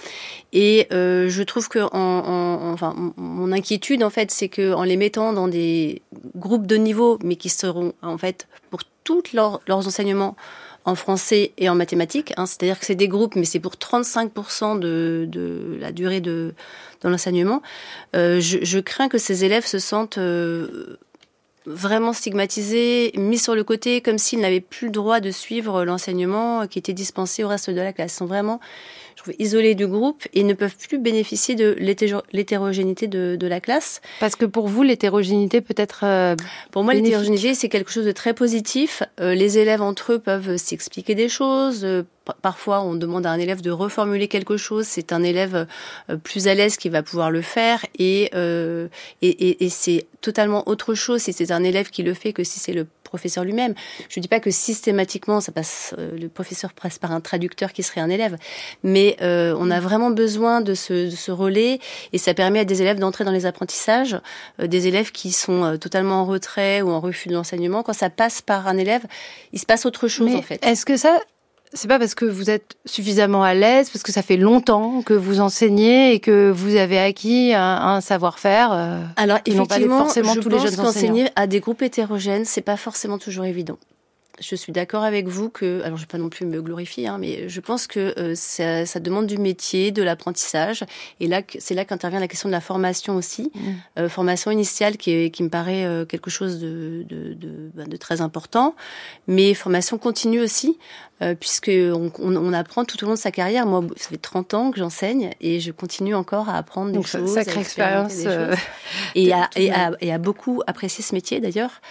Et 0.53 0.87
euh, 0.91 1.29
je 1.29 1.43
trouve 1.43 1.67
que, 1.67 1.79
en, 1.79 1.89
en, 1.93 2.71
enfin, 2.71 2.95
mon 3.17 3.51
inquiétude 3.51 4.03
en 4.03 4.09
fait, 4.09 4.31
c'est 4.31 4.49
que 4.49 4.73
en 4.73 4.83
les 4.83 4.97
mettant 4.97 5.33
dans 5.33 5.47
des 5.47 6.01
groupes 6.35 6.67
de 6.67 6.77
niveau, 6.77 7.19
mais 7.23 7.35
qui 7.35 7.49
seront 7.49 7.93
en 8.01 8.17
fait 8.17 8.47
pour 8.69 8.81
tous 9.03 9.33
leurs 9.33 9.61
enseignements 9.87 10.35
en 10.89 10.95
français 10.95 11.53
et 11.57 11.69
en 11.69 11.75
mathématiques. 11.75 12.33
Hein. 12.37 12.45
C'est-à-dire 12.45 12.79
que 12.79 12.85
c'est 12.85 12.95
des 12.95 13.07
groupes, 13.07 13.35
mais 13.35 13.45
c'est 13.45 13.59
pour 13.59 13.73
35% 13.73 14.79
de, 14.79 15.77
la 15.79 15.91
durée 15.91 16.21
de, 16.21 16.53
l'enseignement. 17.03 17.61
Euh, 18.15 18.39
je, 18.41 18.57
je, 18.61 18.79
crains 18.79 19.07
que 19.07 19.17
ces 19.17 19.45
élèves 19.45 19.65
se 19.65 19.79
sentent 19.79 20.17
euh, 20.17 20.97
vraiment 21.65 22.11
stigmatisés, 22.11 23.11
mis 23.15 23.37
sur 23.37 23.55
le 23.55 23.63
côté, 23.63 24.01
comme 24.01 24.17
s'ils 24.17 24.39
n'avaient 24.39 24.59
plus 24.59 24.87
le 24.87 24.91
droit 24.91 25.19
de 25.19 25.31
suivre 25.31 25.85
l'enseignement 25.85 26.67
qui 26.67 26.79
était 26.79 26.93
dispensé 26.93 27.43
au 27.43 27.47
reste 27.47 27.69
de 27.69 27.79
la 27.79 27.93
classe. 27.93 28.13
Ils 28.13 28.17
sont 28.17 28.25
vraiment 28.25 28.59
isolés 29.37 29.75
du 29.75 29.87
groupe 29.87 30.23
et 30.33 30.43
ne 30.43 30.53
peuvent 30.53 30.75
plus 30.75 30.97
bénéficier 30.97 31.55
de 31.55 31.75
l'hétérogénéité 31.79 33.07
de, 33.07 33.35
de, 33.35 33.47
la 33.47 33.59
classe. 33.59 34.01
Parce 34.19 34.35
que 34.35 34.45
pour 34.45 34.67
vous, 34.67 34.83
l'hétérogénéité 34.83 35.61
peut 35.61 35.75
être... 35.77 36.01
Euh, 36.03 36.35
pour 36.71 36.83
moi, 36.83 36.93
l'hétérogénéité, 36.93 37.53
c'est 37.53 37.69
quelque 37.69 37.91
chose 37.91 38.05
de 38.05 38.11
très 38.11 38.33
positif. 38.33 39.03
Euh, 39.19 39.33
les 39.33 39.57
élèves 39.57 39.81
entre 39.81 40.13
eux 40.13 40.19
peuvent 40.19 40.57
s'expliquer 40.57 41.15
des 41.15 41.29
choses. 41.29 41.83
Euh, 41.83 42.03
parfois, 42.41 42.81
on 42.81 42.95
demande 42.95 43.25
à 43.25 43.31
un 43.31 43.39
élève 43.39 43.61
de 43.61 43.71
reformuler 43.71 44.27
quelque 44.27 44.57
chose. 44.57 44.85
C'est 44.85 45.13
un 45.13 45.23
élève 45.23 45.65
plus 46.23 46.47
à 46.47 46.53
l'aise 46.53 46.77
qui 46.77 46.89
va 46.89 47.01
pouvoir 47.01 47.31
le 47.31 47.41
faire. 47.41 47.85
Et, 47.97 48.31
et, 48.33 48.89
et, 49.21 49.65
et 49.65 49.69
c'est 49.69 50.05
totalement 50.21 50.67
autre 50.67 50.93
chose 50.93 51.21
si 51.21 51.33
c'est 51.33 51.51
un 51.51 51.63
élève 51.63 51.89
qui 51.89 52.03
le 52.03 52.13
fait 52.13 52.33
que 52.33 52.43
si 52.43 52.59
c'est 52.59 52.73
le 52.73 52.85
professeur 53.09 53.43
lui-même. 53.43 53.73
Je 54.07 54.19
ne 54.19 54.21
dis 54.21 54.27
pas 54.27 54.39
que 54.39 54.51
systématiquement, 54.51 55.41
ça 55.41 55.51
passe, 55.51 55.93
euh, 55.97 56.17
le 56.17 56.29
professeur 56.29 56.73
passe 56.73 56.97
par 56.97 57.11
un 57.11 57.19
traducteur 57.19 57.73
qui 57.73 57.83
serait 57.83 58.01
un 58.01 58.09
élève, 58.09 58.37
mais 58.83 59.17
euh, 59.21 59.55
on 59.59 59.69
a 59.69 59.79
vraiment 59.79 60.11
besoin 60.11 60.61
de 60.61 60.73
ce, 60.73 61.09
de 61.09 61.15
ce, 61.15 61.31
relais 61.31 61.79
et 62.13 62.17
ça 62.17 62.33
permet 62.33 62.59
à 62.59 62.65
des 62.65 62.81
élèves 62.81 62.99
d'entrer 62.99 63.23
dans 63.23 63.31
les 63.31 63.45
apprentissages, 63.45 64.17
euh, 64.59 64.67
des 64.67 64.87
élèves 64.87 65.11
qui 65.11 65.31
sont 65.31 65.77
totalement 65.77 66.21
en 66.21 66.25
retrait 66.25 66.81
ou 66.81 66.89
en 66.89 66.99
refus 66.99 67.29
de 67.29 67.33
l'enseignement. 67.33 67.83
Quand 67.83 67.93
ça 67.93 68.09
passe 68.09 68.41
par 68.41 68.67
un 68.67 68.77
élève, 68.77 69.05
il 69.53 69.59
se 69.59 69.65
passe 69.65 69.85
autre 69.85 70.07
chose 70.07 70.33
en 70.33 70.41
fait. 70.41 70.63
Est-ce 70.65 70.85
que 70.85 70.97
ça, 70.97 71.19
c'est 71.73 71.87
pas 71.87 71.99
parce 71.99 72.15
que 72.15 72.25
vous 72.25 72.49
êtes 72.49 72.75
suffisamment 72.85 73.43
à 73.43 73.53
l'aise, 73.53 73.89
parce 73.89 74.03
que 74.03 74.11
ça 74.11 74.21
fait 74.21 74.37
longtemps 74.37 75.01
que 75.03 75.13
vous 75.13 75.39
enseignez 75.39 76.13
et 76.13 76.19
que 76.19 76.49
vous 76.49 76.75
avez 76.75 76.97
acquis 76.97 77.53
un, 77.53 78.01
savoir-faire. 78.01 78.71
Euh, 78.71 79.03
Alors 79.15 79.39
effectivement, 79.45 79.99
forcément 79.99 80.33
je 80.33 80.39
tous 80.39 80.49
pense 80.49 80.75
qu'enseigner 80.75 81.29
à 81.35 81.47
des 81.47 81.59
groupes 81.59 81.81
hétérogènes, 81.81 82.45
c'est 82.45 82.61
pas 82.61 82.77
forcément 82.77 83.17
toujours 83.17 83.45
évident 83.45 83.77
je 84.39 84.55
suis 84.55 84.71
d'accord 84.71 85.03
avec 85.03 85.27
vous 85.27 85.49
que, 85.49 85.81
alors 85.81 85.97
je 85.97 86.03
ne 86.03 86.07
vais 86.07 86.11
pas 86.11 86.17
non 86.17 86.29
plus 86.29 86.45
me 86.45 86.61
glorifier, 86.61 87.07
hein, 87.07 87.17
mais 87.19 87.49
je 87.49 87.59
pense 87.59 87.87
que 87.87 88.17
euh, 88.17 88.35
ça, 88.35 88.85
ça, 88.85 88.99
demande 88.99 89.27
du 89.27 89.37
métier, 89.37 89.91
de 89.91 90.01
l'apprentissage. 90.01 90.83
Et 91.19 91.27
là, 91.27 91.41
c'est 91.59 91.75
là 91.75 91.85
qu'intervient 91.85 92.19
la 92.19 92.27
question 92.27 92.49
de 92.49 92.53
la 92.53 92.61
formation 92.61 93.15
aussi. 93.15 93.51
Mmh. 93.53 93.59
Euh, 93.99 94.09
formation 94.09 94.51
initiale 94.51 94.97
qui, 94.97 95.11
est, 95.11 95.29
qui 95.31 95.43
me 95.43 95.49
paraît 95.49 95.85
euh, 95.85 96.05
quelque 96.05 96.29
chose 96.29 96.59
de, 96.59 97.05
de, 97.07 97.33
de, 97.33 97.71
ben, 97.73 97.87
de, 97.87 97.97
très 97.97 98.21
important, 98.21 98.75
mais 99.27 99.53
formation 99.53 99.97
continue 99.97 100.39
aussi, 100.39 100.77
euh, 101.21 101.35
puisqu'on 101.35 102.11
on, 102.19 102.35
on, 102.35 102.53
apprend 102.53 102.85
tout 102.85 103.03
au 103.03 103.07
long 103.07 103.13
de 103.13 103.19
sa 103.19 103.31
carrière. 103.31 103.65
Moi, 103.65 103.83
ça 103.97 104.09
fait 104.09 104.17
30 104.17 104.53
ans 104.53 104.71
que 104.71 104.79
j'enseigne 104.79 105.31
et 105.41 105.59
je 105.59 105.71
continue 105.71 106.15
encore 106.15 106.47
à 106.47 106.57
apprendre 106.57 106.91
Donc, 106.91 107.03
des 107.03 107.09
choses. 107.09 107.33
Sacrée 107.33 107.61
expérience. 107.61 108.13
Euh, 108.25 108.55
et, 109.15 109.33
à, 109.33 109.49
et, 109.55 109.71
à, 109.71 109.91
et, 109.99 110.13
à, 110.13 110.17
beaucoup 110.17 110.61
apprécier 110.67 111.03
ce 111.03 111.13
métier 111.13 111.39
d'ailleurs, 111.39 111.81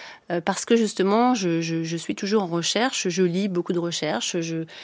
parce 0.45 0.65
que 0.65 0.75
justement, 0.75 1.33
je, 1.33 1.61
je, 1.61 1.83
je 1.83 1.97
suis 1.97 2.15
toujours 2.15 2.43
en 2.43 2.47
recherche, 2.47 3.07
je 3.09 3.23
lis 3.23 3.47
beaucoup 3.47 3.73
de 3.73 3.79
recherches, 3.79 4.35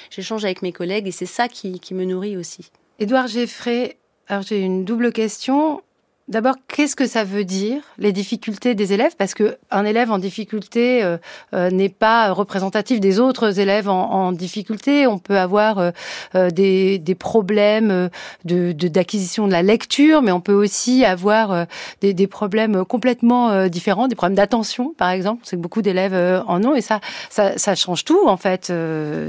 j'échange 0.10 0.46
avec 0.46 0.62
mes 0.62 0.72
collègues 0.72 1.08
et 1.08 1.12
c'est 1.12 1.26
ça 1.26 1.48
qui, 1.48 1.80
qui, 1.80 1.94
me 1.94 2.06
nourrit 2.06 2.38
aussi. 2.38 2.72
Édouard 3.00 3.28
Geffray, 3.28 3.98
alors 4.28 4.44
j'ai 4.44 4.60
une 4.60 4.86
double 4.86 5.12
question. 5.12 5.82
D'abord, 6.28 6.56
qu'est-ce 6.68 6.96
que 6.96 7.06
ça 7.06 7.24
veut 7.24 7.44
dire 7.44 7.84
les 8.00 8.12
difficultés 8.12 8.74
des 8.74 8.94
élèves? 8.94 9.16
Parce 9.16 9.36
que 9.36 9.60
un 9.70 9.86
élève 9.86 10.10
en 10.10 10.18
difficulté 10.18 11.04
euh, 11.04 11.18
euh, 11.54 11.70
n'est 11.70 11.88
pas 11.88 12.32
représentatif 12.32 13.00
des 13.00 13.20
autres 13.20 13.60
élèves 13.60 13.88
en, 13.88 14.10
en 14.10 14.32
difficulté. 14.32 15.06
On 15.06 15.20
peut 15.20 15.38
avoir 15.38 15.78
euh, 15.78 15.92
euh 16.34 16.50
des, 16.50 16.98
des, 16.98 17.14
problèmes 17.14 18.10
de 18.44 18.72
d'acquisition 18.72 19.46
de, 19.46 19.52
la 19.52 19.62
lecture, 19.62 20.24
mais 20.24 20.32
on 20.32 20.42
peut 20.42 20.54
aussi 20.54 21.06
avoir 21.06 21.52
euh, 21.52 21.66
des, 22.02 22.16
des, 22.16 22.26
problèmes 22.26 22.86
complètement 22.86 23.68
différents, 23.68 24.08
des 24.08 24.16
problèmes 24.16 24.36
d'attention, 24.36 24.96
par 24.98 25.12
exemple. 25.12 25.42
C'est 25.44 25.58
que 25.58 25.62
beaucoup 25.62 25.84
d'élèves 25.84 26.44
en 26.48 26.64
ont, 26.64 26.74
et 26.74 26.82
ça, 26.82 27.02
ça, 27.30 27.56
ça, 27.60 27.76
change 27.76 28.04
tout 28.04 28.28
en 28.28 28.38
fait, 28.38 28.74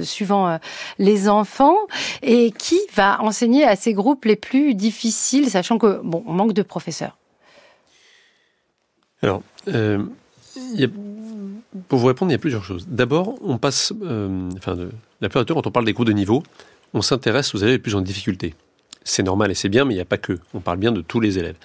suivant 0.02 0.58
les 0.98 1.28
enfants. 1.28 1.76
Et 2.22 2.52
qui 2.52 2.80
va 2.94 3.20
enseigner 3.20 3.64
à 3.64 3.76
ces 3.76 3.92
groupes 3.92 4.24
les 4.24 4.36
plus 4.36 4.74
difficiles, 4.74 5.50
sachant 5.50 5.76
que 5.76 6.00
bon, 6.02 6.24
on 6.26 6.32
manque 6.32 6.54
de 6.54 6.62
professeurs 6.62 6.85
alors, 9.22 9.42
euh, 9.68 10.04
pour 11.88 11.98
vous 11.98 12.06
répondre, 12.06 12.30
il 12.30 12.34
y 12.34 12.36
a 12.36 12.38
plusieurs 12.38 12.64
choses. 12.64 12.86
D'abord, 12.88 13.34
on 13.42 13.58
passe, 13.58 13.92
euh, 14.02 14.50
enfin, 14.56 14.76
la 15.20 15.28
plupart 15.28 15.44
du 15.44 15.48
temps, 15.48 15.54
quand 15.54 15.66
on 15.66 15.70
parle 15.70 15.86
des 15.86 15.94
cours 15.94 16.04
de 16.04 16.12
niveau, 16.12 16.42
on 16.94 17.02
s'intéresse 17.02 17.54
aux 17.54 17.58
élèves 17.58 17.72
les 17.72 17.78
plus 17.78 17.94
en 17.94 18.00
difficulté. 18.00 18.54
C'est 19.04 19.22
normal 19.22 19.52
et 19.52 19.54
c'est 19.54 19.68
bien, 19.68 19.84
mais 19.84 19.94
il 19.94 19.96
n'y 19.96 20.02
a 20.02 20.06
pas 20.06 20.18
que. 20.18 20.38
On 20.52 20.60
parle 20.60 20.78
bien 20.78 20.90
de 20.90 21.00
tous 21.00 21.20
les 21.20 21.38
élèves. 21.38 21.56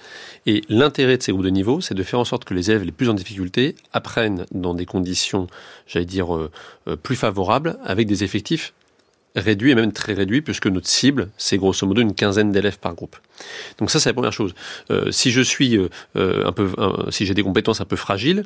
Et 0.46 0.62
l'intérêt 0.68 1.16
de 1.18 1.22
ces 1.22 1.32
groupes 1.32 1.44
de 1.44 1.50
niveau, 1.50 1.80
c'est 1.80 1.94
de 1.94 2.02
faire 2.02 2.20
en 2.20 2.24
sorte 2.24 2.44
que 2.44 2.54
les 2.54 2.70
élèves 2.70 2.84
les 2.84 2.92
plus 2.92 3.08
en 3.08 3.14
difficulté 3.14 3.74
apprennent 3.92 4.46
dans 4.52 4.74
des 4.74 4.86
conditions, 4.86 5.48
j'allais 5.86 6.06
dire, 6.06 6.34
euh, 6.36 6.50
plus 7.02 7.16
favorables, 7.16 7.78
avec 7.84 8.06
des 8.06 8.22
effectifs 8.22 8.72
réduit 9.36 9.70
et 9.70 9.74
même 9.74 9.92
très 9.92 10.12
réduit 10.12 10.42
puisque 10.42 10.66
notre 10.66 10.88
cible 10.88 11.28
c'est 11.36 11.56
grosso 11.56 11.86
modo 11.86 12.02
une 12.02 12.14
quinzaine 12.14 12.52
d'élèves 12.52 12.78
par 12.78 12.94
groupe. 12.94 13.16
Donc 13.78 13.90
ça 13.90 14.00
c'est 14.00 14.10
la 14.10 14.14
première 14.14 14.32
chose. 14.32 14.54
Euh, 14.90 15.10
si 15.10 15.30
je 15.30 15.40
suis 15.40 15.76
euh, 15.76 16.46
un 16.46 16.52
peu, 16.52 16.70
si 17.10 17.26
j'ai 17.26 17.34
des 17.34 17.42
compétences 17.42 17.80
un 17.80 17.84
peu 17.84 17.96
fragiles, 17.96 18.44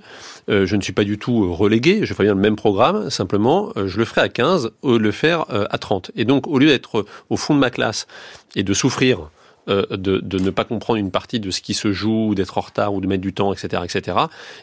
euh, 0.49 0.66
je 0.66 0.76
ne 0.76 0.81
suis 0.81 0.93
pas 0.93 1.05
du 1.05 1.19
tout 1.19 1.55
relégué. 1.55 2.00
Je 2.05 2.14
ferai 2.14 2.25
bien 2.25 2.35
le 2.35 2.40
même 2.40 2.57
programme, 2.57 3.11
simplement 3.11 3.73
je 3.76 3.99
le 3.99 4.05
ferai 4.05 4.23
à 4.23 4.28
15 4.28 4.71
au 4.83 4.93
lieu 4.93 4.99
de 4.99 5.05
le 5.05 5.12
faire 5.12 5.45
à 5.49 5.78
30. 5.78 6.11
Et 6.16 6.25
donc 6.25 6.47
au 6.47 6.59
lieu 6.59 6.69
d'être 6.69 7.05
au 7.31 7.37
fond 7.37 7.55
de 7.55 7.61
ma 7.61 7.71
classe 7.71 8.07
et 8.55 8.62
de 8.62 8.75
souffrir 8.75 9.31
de, 9.66 10.18
de, 10.18 10.38
ne 10.38 10.50
pas 10.50 10.64
comprendre 10.64 10.99
une 10.99 11.11
partie 11.11 11.40
de 11.40 11.50
ce 11.50 11.61
qui 11.61 11.75
se 11.75 11.92
joue, 11.92 12.35
d'être 12.35 12.56
en 12.58 12.61
retard 12.61 12.94
ou 12.94 13.00
de 13.00 13.06
mettre 13.06 13.23
du 13.23 13.32
temps, 13.32 13.52
etc., 13.52 13.82
etc. 13.85 14.16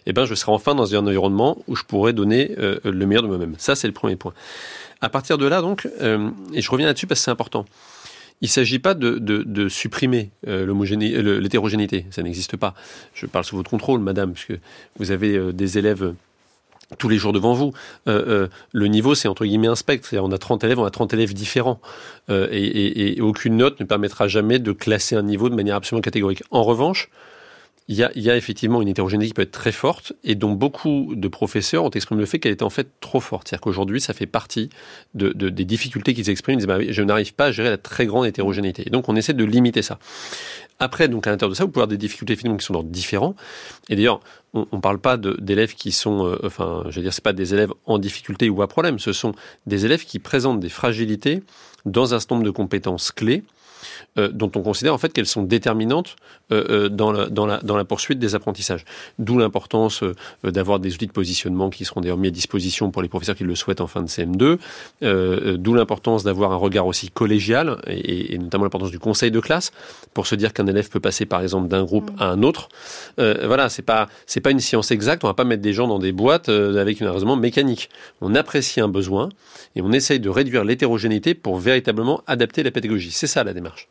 Eh 0.05 0.13
ben, 0.13 0.25
je 0.25 0.33
serai 0.33 0.51
enfin 0.51 0.75
dans 0.75 0.95
un 0.95 1.05
environnement 1.05 1.57
où 1.67 1.75
je 1.75 1.83
pourrai 1.83 2.13
donner 2.13 2.55
le 2.57 3.05
meilleur 3.05 3.23
de 3.23 3.27
moi-même. 3.27 3.55
Ça, 3.57 3.75
c'est 3.75 3.87
le 3.87 3.93
premier 3.93 4.15
point. 4.15 4.33
À 5.03 5.09
partir 5.09 5.37
de 5.37 5.45
là, 5.45 5.61
donc, 5.61 5.85
euh, 6.01 6.29
et 6.53 6.61
je 6.61 6.71
reviens 6.71 6.87
là-dessus 6.87 7.07
parce 7.07 7.19
que 7.19 7.25
c'est 7.25 7.31
important, 7.31 7.65
il 8.39 8.45
ne 8.45 8.51
s'agit 8.51 8.79
pas 8.79 8.93
de, 8.93 9.17
de, 9.19 9.67
supprimer 9.67 10.31
euh, 10.47 10.65
euh 10.65 11.39
l'hétérogénéité, 11.41 12.05
ça 12.09 12.23
n'existe 12.23 12.55
pas. 12.55 12.73
Je 13.13 13.25
parle 13.25 13.43
sous 13.43 13.57
votre 13.57 13.69
contrôle, 13.69 13.99
madame, 13.99 14.31
puisque 14.31 14.57
vous 14.99 15.11
avez 15.11 15.35
euh, 15.35 15.51
des 15.51 15.77
élèves 15.77 16.13
tous 16.97 17.09
les 17.09 17.17
jours 17.17 17.33
devant 17.33 17.53
vous. 17.53 17.73
Euh, 18.07 18.47
le 18.71 18.87
niveau, 18.87 19.15
c'est 19.15 19.27
entre 19.27 19.45
guillemets 19.45 19.67
un 19.67 19.75
spectre. 19.75 20.15
On 20.17 20.31
a 20.31 20.37
30 20.37 20.63
élèves, 20.63 20.79
on 20.79 20.85
a 20.85 20.91
30 20.91 21.13
élèves 21.13 21.33
différents. 21.33 21.79
Et, 22.29 22.33
et, 22.33 23.17
et, 23.17 23.21
aucune 23.21 23.57
note 23.57 23.79
ne 23.79 23.85
permettra 23.85 24.27
jamais 24.27 24.59
de 24.59 24.71
classer 24.71 25.15
un 25.15 25.23
niveau 25.23 25.49
de 25.49 25.55
manière 25.55 25.75
absolument 25.75 26.01
catégorique. 26.01 26.43
En 26.51 26.63
revanche, 26.63 27.09
il 27.89 27.97
y, 27.97 28.29
a, 28.29 28.37
effectivement 28.37 28.81
une 28.81 28.87
hétérogénéité 28.87 29.31
qui 29.31 29.33
peut 29.33 29.41
être 29.41 29.51
très 29.51 29.73
forte 29.73 30.13
et 30.23 30.35
dont 30.35 30.53
beaucoup 30.53 31.13
de 31.15 31.27
professeurs 31.27 31.83
ont 31.83 31.89
exprimé 31.89 32.21
le 32.21 32.25
fait 32.25 32.39
qu'elle 32.39 32.53
était 32.53 32.63
en 32.63 32.69
fait 32.69 32.87
trop 33.01 33.19
forte. 33.19 33.49
C'est-à-dire 33.49 33.61
qu'aujourd'hui, 33.61 33.99
ça 33.99 34.13
fait 34.13 34.25
partie 34.25 34.69
de, 35.15 35.33
de, 35.33 35.49
des 35.49 35.65
difficultés 35.65 36.13
qu'ils 36.13 36.29
expriment. 36.29 36.55
Ils 36.55 36.59
disent, 36.59 36.67
bah, 36.67 36.77
je 36.87 37.01
n'arrive 37.03 37.33
pas 37.33 37.47
à 37.47 37.51
gérer 37.51 37.69
la 37.69 37.77
très 37.77 38.05
grande 38.05 38.25
hétérogénéité. 38.25 38.83
Et 38.85 38.89
donc, 38.89 39.09
on 39.09 39.17
essaie 39.17 39.33
de 39.33 39.43
limiter 39.43 39.81
ça. 39.81 39.99
Après, 40.79 41.09
donc, 41.09 41.27
à 41.27 41.31
l'intérieur 41.31 41.49
de 41.49 41.55
ça, 41.55 41.65
vous 41.65 41.71
pouvez 41.71 41.81
avoir 41.81 41.89
des 41.89 41.97
difficultés 41.97 42.37
finalement 42.37 42.57
qui 42.57 42.65
sont 42.65 42.73
d'ordre 42.73 42.89
différents. 42.89 43.35
Et 43.89 43.97
d'ailleurs, 43.97 44.21
on 44.53 44.65
ne 44.71 44.79
parle 44.79 44.99
pas 44.99 45.17
d'élèves 45.17 45.75
qui 45.75 45.91
sont, 45.91 46.25
euh, 46.25 46.37
enfin, 46.45 46.83
je 46.89 46.95
veux 46.95 47.01
dire, 47.01 47.13
c'est 47.13 47.23
pas 47.23 47.33
des 47.33 47.53
élèves 47.53 47.73
en 47.85 47.97
difficulté 47.99 48.49
ou 48.49 48.61
à 48.61 48.67
problème. 48.67 48.97
Ce 48.97 49.11
sont 49.11 49.33
des 49.65 49.85
élèves 49.85 50.05
qui 50.05 50.19
présentent 50.19 50.61
des 50.61 50.69
fragilités 50.69 51.43
dans 51.85 52.13
un 52.13 52.19
certain 52.19 52.35
nombre 52.35 52.45
de 52.45 52.51
compétences 52.51 53.11
clés 53.11 53.43
euh, 54.17 54.29
dont 54.29 54.51
on 54.55 54.61
considère 54.61 54.93
en 54.93 54.97
fait 54.97 55.11
qu'elles 55.11 55.25
sont 55.25 55.43
déterminantes 55.43 56.15
euh, 56.51 56.63
euh, 56.69 56.89
dans, 56.89 57.11
la, 57.11 57.27
dans, 57.27 57.45
la, 57.45 57.59
dans 57.59 57.77
la 57.77 57.85
poursuite 57.85 58.19
des 58.19 58.35
apprentissages. 58.35 58.85
D'où 59.19 59.37
l'importance 59.37 60.03
d'avoir 60.43 60.79
des 60.79 60.93
outils 60.93 61.07
de 61.07 61.11
positionnement 61.11 61.69
qui 61.69 61.85
seront 61.85 62.01
d'ailleurs 62.01 62.17
mis 62.17 62.27
à 62.27 62.31
disposition 62.31 62.91
pour 62.91 63.01
les 63.01 63.07
professeurs 63.07 63.35
qui 63.35 63.43
le 63.43 63.55
souhaitent 63.55 63.81
en 63.81 63.87
fin 63.87 64.01
de 64.01 64.07
CM2. 64.07 65.57
D'où 65.57 65.73
l'importance 65.73 66.23
d'avoir 66.23 66.51
un 66.51 66.55
regard 66.55 66.87
aussi 66.87 67.09
collégial 67.09 67.77
et, 67.87 68.33
et 68.33 68.37
notamment 68.37 68.65
l'importance 68.65 68.91
du 68.91 68.99
conseil 68.99 69.31
de 69.31 69.39
classe 69.39 69.71
pour 70.13 70.27
se 70.27 70.35
dire 70.35 70.53
qu'un 70.53 70.67
élève 70.67 70.89
peut 70.89 70.99
passer 70.99 71.25
par 71.25 71.41
exemple 71.41 71.67
d'un 71.67 71.83
groupe 71.83 72.11
à 72.19 72.27
un 72.27 72.43
autre. 72.43 72.69
voilà, 73.17 73.69
c'est 73.69 73.81
pas 73.81 74.07
c'est 74.25 74.41
pas 74.41 74.51
une 74.51 74.59
science 74.59 74.91
exacte. 74.91 75.23
On 75.23 75.27
va 75.27 75.33
pas 75.33 75.43
mettre 75.43 75.61
des 75.61 75.73
gens 75.73 75.87
dans 75.87 75.99
des 75.99 76.11
boîtes 76.11 76.49
avec 76.49 77.01
un 77.01 77.11
raisonnement 77.11 77.35
mécanique. 77.35 77.89
On 78.21 78.35
apprécie 78.35 78.81
un 78.81 78.87
besoin 78.87 79.29
et 79.75 79.81
on 79.81 79.91
essaye 79.91 80.19
de 80.19 80.29
réduire 80.29 80.63
l'hétérogénéité 80.63 81.33
pour 81.33 81.57
véritablement 81.57 82.21
adapter 82.27 82.63
la 82.63 82.71
pédagogie. 82.71 83.11
C'est 83.11 83.27
ça 83.27 83.43
la 83.43 83.53
démarche. 83.53 83.72
humanos 83.73 83.87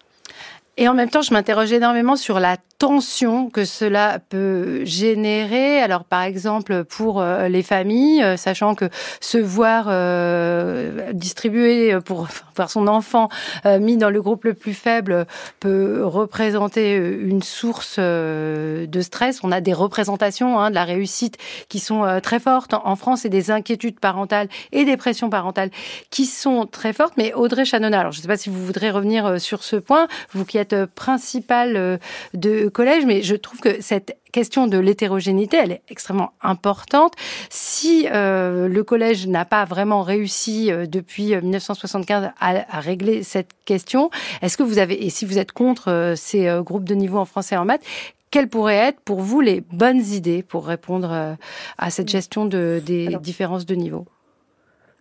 Et 0.79 0.89
en 0.89 0.95
même 0.95 1.11
temps, 1.11 1.21
je 1.21 1.35
m'interroge 1.35 1.71
énormément 1.71 2.17
sur 2.17 2.41
la 2.41 2.57
tension 2.79 3.51
que 3.51 3.65
cela 3.65 4.19
peut 4.29 4.85
générer. 4.87 5.81
Alors, 5.81 6.05
par 6.05 6.23
exemple, 6.23 6.83
pour 6.85 7.21
euh, 7.21 7.47
les 7.47 7.63
familles, 7.63 8.23
euh, 8.23 8.37
sachant 8.39 8.75
que 8.75 8.87
se 9.21 9.37
voir 9.37 9.87
euh, 9.89 11.13
distribuer 11.13 11.97
pour 12.05 12.27
voir 12.57 12.71
son 12.71 12.89
enfant 12.89 13.29
mis 13.65 13.97
dans 13.97 14.11
le 14.11 14.21
groupe 14.21 14.45
le 14.45 14.55
plus 14.55 14.75
faible 14.75 15.27
peut 15.61 16.05
représenter 16.05 16.97
une 16.97 17.43
source 17.43 17.99
de 17.99 19.01
stress. 19.01 19.41
On 19.43 19.53
a 19.53 19.61
des 19.61 19.73
représentations 19.73 20.59
hein, 20.59 20.71
de 20.71 20.75
la 20.75 20.85
réussite 20.85 21.39
qui 21.69 21.79
sont 21.79 22.21
très 22.23 22.41
fortes 22.41 22.75
en 22.75 22.97
France 22.97 23.25
et 23.25 23.29
des 23.29 23.51
inquiétudes 23.51 24.01
parentales 24.01 24.49
et 24.73 24.85
des 24.85 24.97
pressions 24.97 25.31
parentales 25.31 25.71
qui 26.11 26.27
sont 26.27 26.67
très 26.67 26.93
fortes. 26.93 27.15
Mais 27.17 27.33
Audrey 27.33 27.65
Chanona, 27.65 28.01
alors 28.01 28.13
je 28.13 28.19
ne 28.19 28.23
sais 28.23 28.29
pas 28.29 28.37
si 28.37 28.51
vous 28.51 28.65
voudrez 28.65 28.91
revenir 28.91 29.41
sur 29.41 29.63
ce 29.63 29.77
point, 29.77 30.09
vous 30.33 30.45
qui 30.45 30.59
principale 30.95 31.99
de 32.35 32.69
collège, 32.69 33.05
mais 33.07 33.23
je 33.23 33.37
trouve 33.37 33.61
que 33.61 33.81
cette 33.81 34.17
question 34.33 34.67
de 34.67 34.79
l'hétérogénéité, 34.79 35.59
elle 35.59 35.73
est 35.73 35.83
extrêmement 35.89 36.33
importante. 36.41 37.13
Si 37.51 38.09
euh, 38.11 38.67
le 38.67 38.83
collège 38.83 39.27
n'a 39.27 39.45
pas 39.45 39.65
vraiment 39.65 40.03
réussi 40.03 40.73
euh, 40.73 40.87
depuis 40.87 41.37
1975 41.37 42.31
à, 42.41 42.77
à, 42.77 42.81
régler 42.81 43.23
cette 43.23 43.51
question, 43.67 44.11
est-ce 44.41 44.57
que 44.57 44.63
vous 44.63 44.79
avez, 44.79 45.05
et 45.05 45.11
si 45.11 45.27
vous 45.27 45.39
êtes 45.39 45.53
contre 45.53 45.89
euh, 45.89 46.17
ces 46.17 46.49
euh, 46.49 46.63
groupes 46.63 46.85
de 46.85 46.95
niveau 46.95 47.19
en 47.19 47.27
français 47.27 47.55
et 47.55 47.59
en 47.59 47.65
maths, 47.65 47.85
quelles 48.31 48.49
pourraient 48.49 48.77
être 48.77 49.01
pour 49.01 49.21
vous 49.21 49.43
les 49.43 49.61
bonnes 49.61 50.01
idées 50.01 50.43
pour 50.43 50.67
répondre 50.67 51.13
euh, 51.13 51.35
à 51.77 51.91
cette 51.91 52.09
gestion 52.09 52.47
de, 52.47 52.83
des 52.85 53.17
différences 53.21 53.67
de 53.67 53.75
niveau? 53.75 54.07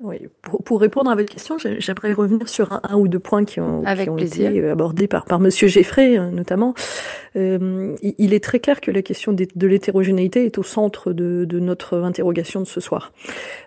Oui, 0.02 0.18
pour, 0.42 0.64
pour, 0.64 0.82
répondre 0.82 1.12
à 1.12 1.16
votre 1.16 1.32
question, 1.32 1.58
j'aimerais 1.58 2.14
revenir 2.14 2.50
sur 2.50 2.74
un, 2.74 2.82
un, 2.90 2.96
ou 2.96 3.08
deux 3.08 3.20
points 3.20 3.46
qui 3.46 3.60
ont, 3.60 3.84
qui 3.84 4.10
ont 4.10 4.18
été 4.18 4.70
abordés 4.70 5.08
par, 5.08 5.26
par 5.26 5.40
Monsieur 5.40 5.68
Geffray, 5.68 6.18
euh, 6.18 6.30
notamment. 6.32 6.74
Euh, 7.36 7.96
il 8.02 8.34
est 8.34 8.44
très 8.44 8.60
clair 8.60 8.82
que 8.82 8.92
la 8.92 9.02
question 9.02 9.32
de 9.32 9.68
l'hétérogénéité 9.68 10.46
est 10.46 10.58
au 10.58 10.64
centre 10.64 11.14
de, 11.14 11.46
de, 11.46 11.60
notre 11.60 12.00
interrogation 12.00 12.60
de 12.62 12.66
ce 12.66 12.82
soir. 12.82 13.14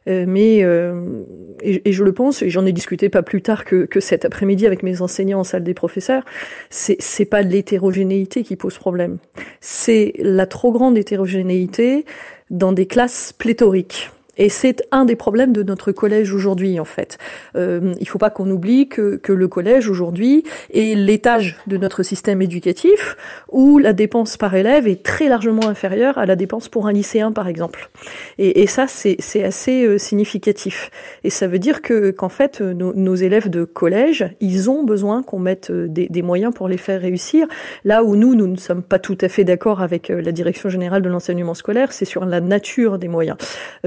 Euh, 0.08 0.24
mais, 0.26 0.62
euh, 0.62 1.22
et, 1.62 1.88
et, 1.88 1.92
je 1.92 2.04
le 2.04 2.12
pense, 2.12 2.42
et 2.42 2.50
j'en 2.50 2.66
ai 2.66 2.72
discuté 2.72 3.08
pas 3.08 3.22
plus 3.22 3.40
tard 3.40 3.64
que, 3.64 3.86
que 3.86 4.00
cet 4.00 4.24
après-midi 4.24 4.66
avec 4.66 4.82
mes 4.82 5.00
enseignants 5.00 5.40
en 5.40 5.44
salle 5.44 5.64
des 5.64 5.74
professeurs, 5.74 6.24
c'est 6.68 7.24
pas 7.24 7.42
l'hétérogénéité 7.42 8.42
qui 8.42 8.56
pose 8.56 8.76
problème. 8.76 9.18
C'est 9.60 10.12
la 10.18 10.46
trop 10.46 10.72
grande 10.72 10.98
hétérogénéité 10.98 12.04
dans 12.50 12.72
des 12.72 12.86
classes 12.86 13.32
pléthoriques. 13.32 14.10
Et 14.38 14.48
c'est 14.48 14.82
un 14.90 15.04
des 15.04 15.16
problèmes 15.16 15.52
de 15.52 15.62
notre 15.62 15.92
collège 15.92 16.32
aujourd'hui, 16.32 16.80
en 16.80 16.84
fait. 16.84 17.18
Euh, 17.56 17.94
il 17.98 18.04
ne 18.04 18.08
faut 18.08 18.18
pas 18.18 18.30
qu'on 18.30 18.50
oublie 18.50 18.88
que, 18.88 19.16
que, 19.16 19.32
le 19.32 19.48
collège 19.48 19.88
aujourd'hui 19.88 20.44
est 20.72 20.96
l'étage 20.96 21.56
de 21.66 21.76
notre 21.76 22.02
système 22.02 22.40
éducatif 22.40 23.16
où 23.50 23.78
la 23.78 23.92
dépense 23.92 24.36
par 24.36 24.54
élève 24.54 24.86
est 24.86 25.02
très 25.02 25.28
largement 25.28 25.66
inférieure 25.68 26.18
à 26.18 26.26
la 26.26 26.36
dépense 26.36 26.68
pour 26.68 26.86
un 26.86 26.92
lycéen, 26.92 27.32
par 27.32 27.48
exemple. 27.48 27.90
Et, 28.38 28.62
et 28.62 28.66
ça, 28.66 28.86
c'est 28.88 29.44
assez 29.44 29.84
euh, 29.84 29.98
significatif. 29.98 30.90
Et 31.24 31.30
ça 31.30 31.46
veut 31.46 31.58
dire 31.58 31.82
que 31.82 32.10
qu'en 32.10 32.28
fait, 32.28 32.60
nos, 32.60 32.94
nos, 32.94 33.14
élèves 33.14 33.50
de 33.50 33.64
collège, 33.64 34.26
ils 34.40 34.70
ont 34.70 34.84
besoin 34.84 35.22
qu'on 35.22 35.38
mette 35.38 35.70
euh, 35.70 35.86
des, 35.88 36.08
des, 36.08 36.22
moyens 36.22 36.52
pour 36.54 36.68
les 36.68 36.76
faire 36.76 37.00
réussir. 37.00 37.46
Là 37.84 38.04
où 38.04 38.16
nous, 38.16 38.34
nous 38.34 38.46
ne 38.46 38.56
sommes 38.56 38.82
pas 38.82 38.98
tout 38.98 39.18
à 39.20 39.28
fait 39.28 39.44
d'accord 39.44 39.82
avec 39.82 40.10
euh, 40.10 40.20
la 40.20 40.32
direction 40.32 40.68
générale 40.68 41.02
de 41.02 41.08
l'enseignement 41.08 41.54
scolaire, 41.54 41.92
c'est 41.92 42.04
sur 42.04 42.24
la 42.24 42.40
nature 42.40 42.98
des 42.98 43.08
moyens. 43.08 43.36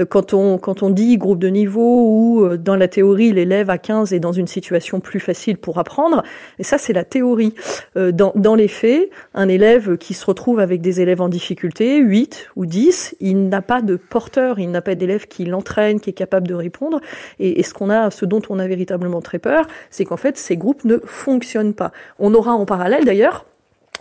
Quand 0.08 0.34
quand 0.60 0.82
on 0.82 0.90
dit 0.90 1.18
groupe 1.18 1.38
de 1.38 1.48
niveau 1.48 1.80
ou 1.80 2.44
euh, 2.44 2.56
dans 2.56 2.76
la 2.76 2.88
théorie 2.88 3.32
l'élève 3.32 3.70
à 3.70 3.78
15 3.78 4.12
est 4.12 4.20
dans 4.20 4.32
une 4.32 4.46
situation 4.46 5.00
plus 5.00 5.20
facile 5.20 5.58
pour 5.58 5.78
apprendre, 5.78 6.22
et 6.58 6.64
ça 6.64 6.78
c'est 6.78 6.92
la 6.92 7.04
théorie. 7.04 7.54
Euh, 7.96 8.12
dans, 8.12 8.54
les 8.54 8.68
faits, 8.68 9.10
un 9.34 9.48
élève 9.48 9.96
qui 9.98 10.14
se 10.14 10.24
retrouve 10.24 10.60
avec 10.60 10.80
des 10.80 11.00
élèves 11.00 11.20
en 11.20 11.28
difficulté, 11.28 11.98
8 11.98 12.50
ou 12.56 12.66
10, 12.66 13.16
il 13.20 13.48
n'a 13.48 13.62
pas 13.62 13.82
de 13.82 13.96
porteur, 13.96 14.58
il 14.58 14.70
n'a 14.70 14.82
pas 14.82 14.94
d'élève 14.94 15.26
qui 15.26 15.44
l'entraîne, 15.44 16.00
qui 16.00 16.10
est 16.10 16.14
capable 16.14 16.48
de 16.48 16.54
répondre. 16.54 17.00
Et, 17.38 17.60
et 17.60 17.62
ce 17.62 17.74
qu'on 17.74 17.90
a, 17.90 18.10
ce 18.10 18.24
dont 18.24 18.42
on 18.48 18.58
a 18.58 18.66
véritablement 18.66 19.20
très 19.20 19.38
peur, 19.38 19.66
c'est 19.90 20.04
qu'en 20.04 20.16
fait 20.16 20.36
ces 20.36 20.56
groupes 20.56 20.84
ne 20.84 20.98
fonctionnent 21.04 21.74
pas. 21.74 21.92
On 22.18 22.34
aura 22.34 22.52
en 22.52 22.66
parallèle 22.66 23.04
d'ailleurs 23.04 23.46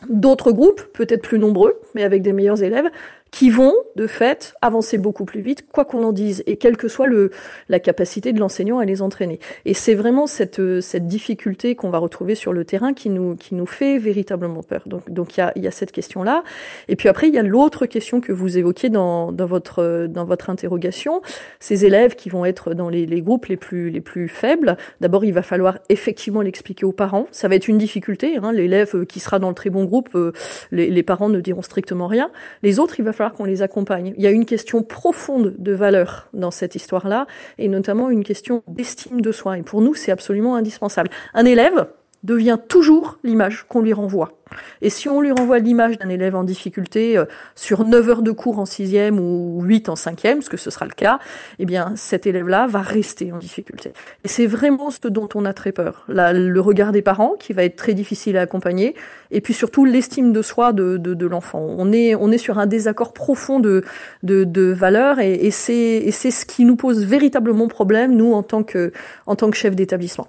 d'autres 0.09 0.51
groupes, 0.51 0.81
peut-être 0.93 1.21
plus 1.21 1.39
nombreux, 1.39 1.79
mais 1.95 2.03
avec 2.03 2.21
des 2.21 2.33
meilleurs 2.33 2.61
élèves, 2.61 2.89
qui 3.31 3.49
vont, 3.49 3.73
de 3.95 4.07
fait, 4.07 4.53
avancer 4.61 4.97
beaucoup 4.97 5.25
plus 5.25 5.41
vite, 5.41 5.65
quoi 5.71 5.85
qu'on 5.85 6.03
en 6.03 6.11
dise, 6.11 6.43
et 6.45 6.57
quelle 6.57 6.77
que 6.77 6.87
soit 6.87 7.07
le, 7.07 7.31
la 7.69 7.79
capacité 7.79 8.33
de 8.33 8.39
l'enseignant 8.39 8.79
à 8.79 8.85
les 8.85 9.01
entraîner. 9.01 9.39
Et 9.65 9.73
c'est 9.73 9.95
vraiment 9.95 10.27
cette, 10.27 10.61
cette 10.81 11.07
difficulté 11.07 11.75
qu'on 11.75 11.89
va 11.89 11.97
retrouver 11.97 12.35
sur 12.35 12.53
le 12.53 12.65
terrain 12.65 12.93
qui 12.93 13.09
nous, 13.09 13.35
qui 13.35 13.55
nous 13.55 13.65
fait 13.65 13.97
véritablement 13.97 14.63
peur. 14.63 14.83
Donc, 14.85 15.37
il 15.37 15.39
y 15.39 15.43
a, 15.43 15.51
y 15.55 15.67
a 15.67 15.71
cette 15.71 15.91
question-là. 15.91 16.43
Et 16.87 16.95
puis 16.95 17.09
après, 17.09 17.27
il 17.27 17.35
y 17.35 17.39
a 17.39 17.43
l'autre 17.43 17.85
question 17.85 18.21
que 18.21 18.31
vous 18.31 18.57
évoquiez 18.57 18.89
dans, 18.89 19.31
dans, 19.31 19.45
votre, 19.45 20.07
dans 20.07 20.25
votre 20.25 20.49
interrogation. 20.49 21.21
Ces 21.59 21.85
élèves 21.85 22.15
qui 22.15 22.29
vont 22.29 22.45
être 22.45 22.73
dans 22.73 22.89
les, 22.89 23.05
les 23.05 23.21
groupes 23.21 23.47
les 23.47 23.57
plus, 23.57 23.89
les 23.89 24.01
plus 24.01 24.29
faibles, 24.29 24.77
d'abord, 25.01 25.25
il 25.25 25.33
va 25.33 25.41
falloir 25.41 25.79
effectivement 25.89 26.41
l'expliquer 26.41 26.85
aux 26.85 26.91
parents. 26.91 27.27
Ça 27.31 27.47
va 27.47 27.55
être 27.55 27.67
une 27.67 27.77
difficulté. 27.77 28.37
Hein. 28.37 28.51
L'élève 28.51 29.05
qui 29.05 29.19
sera 29.19 29.39
dans 29.39 29.49
le 29.49 29.55
très 29.55 29.69
bon 29.69 29.85
groupe, 29.85 30.09
euh, 30.15 30.31
les, 30.71 30.89
les 30.89 31.03
parents 31.03 31.29
ne 31.29 31.39
diront 31.41 31.61
strictement 31.61 32.07
rien. 32.07 32.31
Les 32.63 32.79
autres, 32.79 32.99
il 32.99 33.03
va 33.03 33.13
falloir 33.17 33.33
qu'on 33.33 33.45
les 33.45 33.61
accompagne. 33.61 34.13
Il 34.17 34.23
y 34.23 34.27
a 34.27 34.31
une 34.31 34.45
question 34.45 34.83
profonde 34.83 35.55
de 35.57 35.71
valeur 35.73 36.29
dans 36.33 36.51
cette 36.51 36.75
histoire-là, 36.75 37.27
et 37.57 37.67
notamment 37.67 38.09
une 38.09 38.23
question 38.23 38.63
d'estime 38.67 39.21
de 39.21 39.31
soi. 39.31 39.57
Et 39.57 39.63
pour 39.63 39.81
nous, 39.81 39.95
c'est 39.95 40.11
absolument 40.11 40.55
indispensable. 40.55 41.09
Un 41.33 41.45
élève 41.45 41.87
devient 42.23 42.57
toujours 42.67 43.19
l'image 43.23 43.65
qu'on 43.67 43.81
lui 43.81 43.93
renvoie. 43.93 44.36
Et 44.81 44.89
si 44.89 45.09
on 45.09 45.21
lui 45.21 45.31
renvoie 45.31 45.59
l'image 45.59 45.97
d'un 45.97 46.09
élève 46.09 46.35
en 46.35 46.43
difficulté 46.43 47.17
euh, 47.17 47.25
sur 47.55 47.85
9 47.85 48.09
heures 48.09 48.21
de 48.21 48.31
cours 48.31 48.59
en 48.59 48.65
sixième 48.65 49.19
ou 49.19 49.61
8 49.63 49.89
en 49.89 49.95
cinquième, 49.95 50.41
ce 50.41 50.49
que 50.49 50.57
ce 50.57 50.69
sera 50.69 50.85
le 50.85 50.91
cas, 50.91 51.19
eh 51.59 51.65
bien 51.65 51.93
cet 51.95 52.27
élève-là 52.27 52.67
va 52.67 52.81
rester 52.81 53.31
en 53.31 53.37
difficulté. 53.37 53.93
Et 54.23 54.27
c'est 54.27 54.47
vraiment 54.47 54.91
ce 54.91 55.07
dont 55.07 55.29
on 55.35 55.45
a 55.45 55.53
très 55.53 55.71
peur. 55.71 56.05
Le 56.07 56.59
regard 56.59 56.91
des 56.91 57.01
parents 57.01 57.33
qui 57.39 57.53
va 57.53 57.63
être 57.63 57.75
très 57.75 57.93
difficile 57.93 58.37
à 58.37 58.41
accompagner, 58.41 58.95
et 59.31 59.41
puis 59.41 59.53
surtout 59.53 59.85
l'estime 59.85 60.33
de 60.33 60.41
soi 60.41 60.73
de, 60.73 61.25
l'enfant. 61.25 61.59
On 61.77 61.91
est, 61.91 62.37
sur 62.37 62.59
un 62.59 62.67
désaccord 62.67 63.13
profond 63.13 63.59
de, 63.59 63.83
valeurs 64.23 65.19
et, 65.19 65.51
c'est 65.51 66.11
ce 66.11 66.45
qui 66.45 66.65
nous 66.65 66.75
pose 66.75 67.05
véritablement 67.05 67.67
problème, 67.67 68.15
nous, 68.15 68.33
en 68.33 68.43
tant 68.43 68.63
que, 68.63 68.91
en 69.25 69.35
chef 69.51 69.75
d'établissement. 69.75 70.27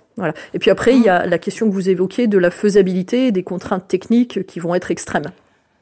Et 0.55 0.59
puis 0.59 0.71
après, 0.71 0.97
il 0.97 1.03
y 1.03 1.09
a 1.09 1.27
la 1.27 1.39
question 1.39 1.69
que 1.69 1.75
vous 1.75 1.89
évoquiez 1.89 2.27
de 2.27 2.39
la 2.39 2.51
faisabilité 2.51 3.31
des 3.33 3.43
contraintes 3.43 3.87
techniques 3.89 4.08
qui 4.09 4.61
vont 4.61 4.75
être 4.75 4.91
extrêmes. 4.91 5.31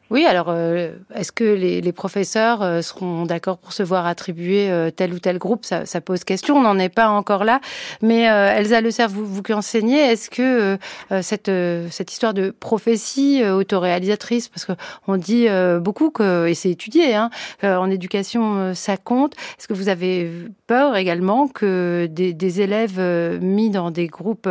Oui, 0.09 0.25
alors 0.25 0.47
euh, 0.51 0.93
est-ce 1.15 1.33
que 1.33 1.43
les, 1.43 1.93
professeurs 1.93 2.63
euh, 2.63 2.81
seront 2.81 3.25
d'accord 3.27 3.59
pour 3.59 3.73
se 3.73 3.83
voir 3.83 4.07
attribuer 4.07 4.71
euh, 4.71 4.91
tel 4.91 5.13
ou 5.13 5.19
tel 5.19 5.39
groupe? 5.39 5.65
Ça, 5.65 5.85
pose 6.01 6.23
question. 6.23 6.57
On 6.57 6.63
n'en 6.63 6.79
est 6.79 6.89
pas 6.89 7.09
encore 7.09 7.43
là. 7.43 7.61
Mais 8.03 8.23
Elsa 8.23 8.81
Le 8.81 8.93
Cerf, 8.93 9.09
vous, 9.09 9.27
vous 9.27 9.43
qui 9.43 9.53
enseignez, 9.53 9.99
est-ce 9.99 10.31
que 10.31 10.79
cette, 11.23 11.51
cette 11.91 12.13
histoire 12.13 12.35
de 12.35 12.51
prophétie 12.51 13.43
autoréalisatrice, 13.45 14.49
parce 14.49 14.67
qu'on 14.67 15.17
dit 15.17 15.49
beaucoup 15.81 16.11
que, 16.11 16.47
et 16.47 16.55
c'est 16.55 16.71
étudié, 16.71 17.15
hein, 17.15 17.31
en 17.63 17.91
éducation 17.91 18.75
ça 18.75 18.97
compte, 18.97 19.35
est-ce 19.59 19.67
que 19.67 19.75
vous 19.75 19.89
avez 19.89 20.31
peur 20.67 20.97
également 20.97 21.49
que 21.49 22.07
des 22.11 22.61
élèves 22.61 23.01
mis 23.41 23.71
dans 23.71 23.91
des 23.91 24.07
groupes 24.07 24.49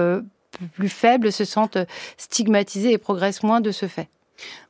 plus 0.74 0.90
faibles 0.90 1.32
se 1.32 1.46
sentent 1.46 1.78
stigmatisés 2.18 2.92
et 2.92 2.98
progressent 2.98 3.44
moins 3.44 3.62
de 3.62 3.72
ce 3.72 3.88
fait. 3.88 4.08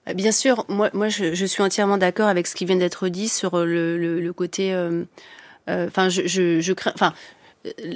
Bah, 0.05 0.13
bien 0.13 0.31
sûr, 0.31 0.65
moi, 0.69 0.89
moi 0.93 1.09
je, 1.09 1.45
suis 1.45 1.63
entièrement 1.63 1.97
d'accord 1.97 2.27
avec 2.27 2.47
ce 2.47 2.55
qui 2.55 2.65
vient 2.65 2.75
d'être 2.75 3.07
dit 3.07 3.29
sur 3.29 3.65
le, 3.65 3.97
le, 4.19 4.33
côté. 4.33 4.73
Euh, 4.73 5.03
euh, 5.69 5.87
enfin, 5.87 6.07
euh, 6.07 6.09
je, 6.09 6.59
je, 6.59 6.73
crains. 6.73 7.13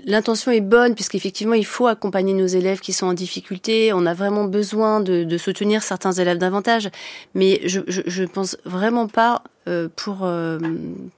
L'intention 0.05 0.51
est 0.51 0.61
bonne 0.61 0.95
puisqu'effectivement 0.95 1.53
il 1.53 1.65
faut 1.65 1.87
accompagner 1.87 2.33
nos 2.33 2.47
élèves 2.47 2.79
qui 2.79 2.93
sont 2.93 3.07
en 3.07 3.13
difficulté. 3.13 3.91
On 3.93 4.05
a 4.05 4.13
vraiment 4.13 4.45
besoin 4.45 4.99
de, 4.99 5.23
de 5.23 5.37
soutenir 5.37 5.83
certains 5.83 6.11
élèves 6.11 6.37
davantage, 6.37 6.89
mais 7.33 7.61
je, 7.65 7.81
je, 7.87 8.23
pense 8.23 8.57
vraiment 8.65 9.07
pas 9.07 9.43
euh, 9.67 9.87
pour 9.95 10.19
euh, 10.23 10.59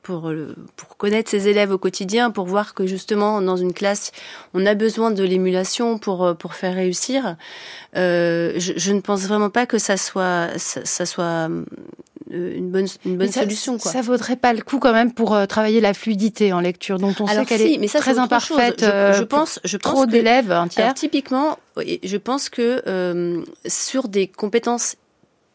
pour 0.03 0.31
pour 0.75 0.97
connaître 0.97 1.29
ces 1.29 1.47
élèves 1.47 1.71
au 1.71 1.77
quotidien, 1.77 2.31
pour 2.31 2.45
voir 2.45 2.73
que 2.73 2.85
justement 2.85 3.41
dans 3.41 3.57
une 3.57 3.73
classe 3.73 4.11
on 4.53 4.65
a 4.65 4.75
besoin 4.75 5.11
de 5.11 5.23
l'émulation 5.23 5.97
pour 5.97 6.23
euh, 6.23 6.33
pour 6.33 6.53
faire 6.55 6.75
réussir. 6.75 7.35
Euh, 7.95 8.53
je, 8.57 8.73
je, 8.75 8.93
ne 8.93 9.01
pense 9.01 9.21
vraiment 9.21 9.49
pas 9.49 9.65
que 9.65 9.77
ça 9.77 9.97
soit 9.97 10.49
ça, 10.57 10.85
ça 10.85 11.05
soit 11.05 11.49
euh, 11.49 11.63
une 12.31 12.69
bonne, 12.71 12.87
une 13.05 13.17
bonne 13.17 13.31
ça, 13.31 13.41
solution. 13.41 13.77
Quoi. 13.77 13.91
Ça 13.91 14.01
vaudrait 14.01 14.35
pas 14.35 14.53
le 14.53 14.61
coup 14.61 14.79
quand 14.79 14.93
même 14.93 15.13
pour 15.13 15.35
euh, 15.35 15.45
travailler 15.45 15.81
la 15.81 15.93
fluidité 15.93 16.53
en 16.53 16.59
lecture, 16.59 16.97
dont 16.97 17.13
on 17.19 17.25
Alors 17.25 17.47
sait 17.47 17.57
qu'elle 17.57 17.73
est 17.73 17.77
mais 17.77 17.87
ça, 17.87 17.99
très 17.99 18.19
imparfaite. 18.19 18.81
Je, 18.81 19.17
je, 19.17 19.23
pense, 19.23 19.59
je 19.63 19.77
pense 19.77 19.93
trop 19.93 20.05
d'élèves 20.05 20.51
un 20.51 20.67
tiers. 20.67 20.93
typiquement, 20.93 21.57
je 21.77 22.17
pense 22.17 22.49
que 22.49 22.81
euh, 22.87 23.43
sur 23.65 24.07
des 24.07 24.27
compétences 24.27 24.95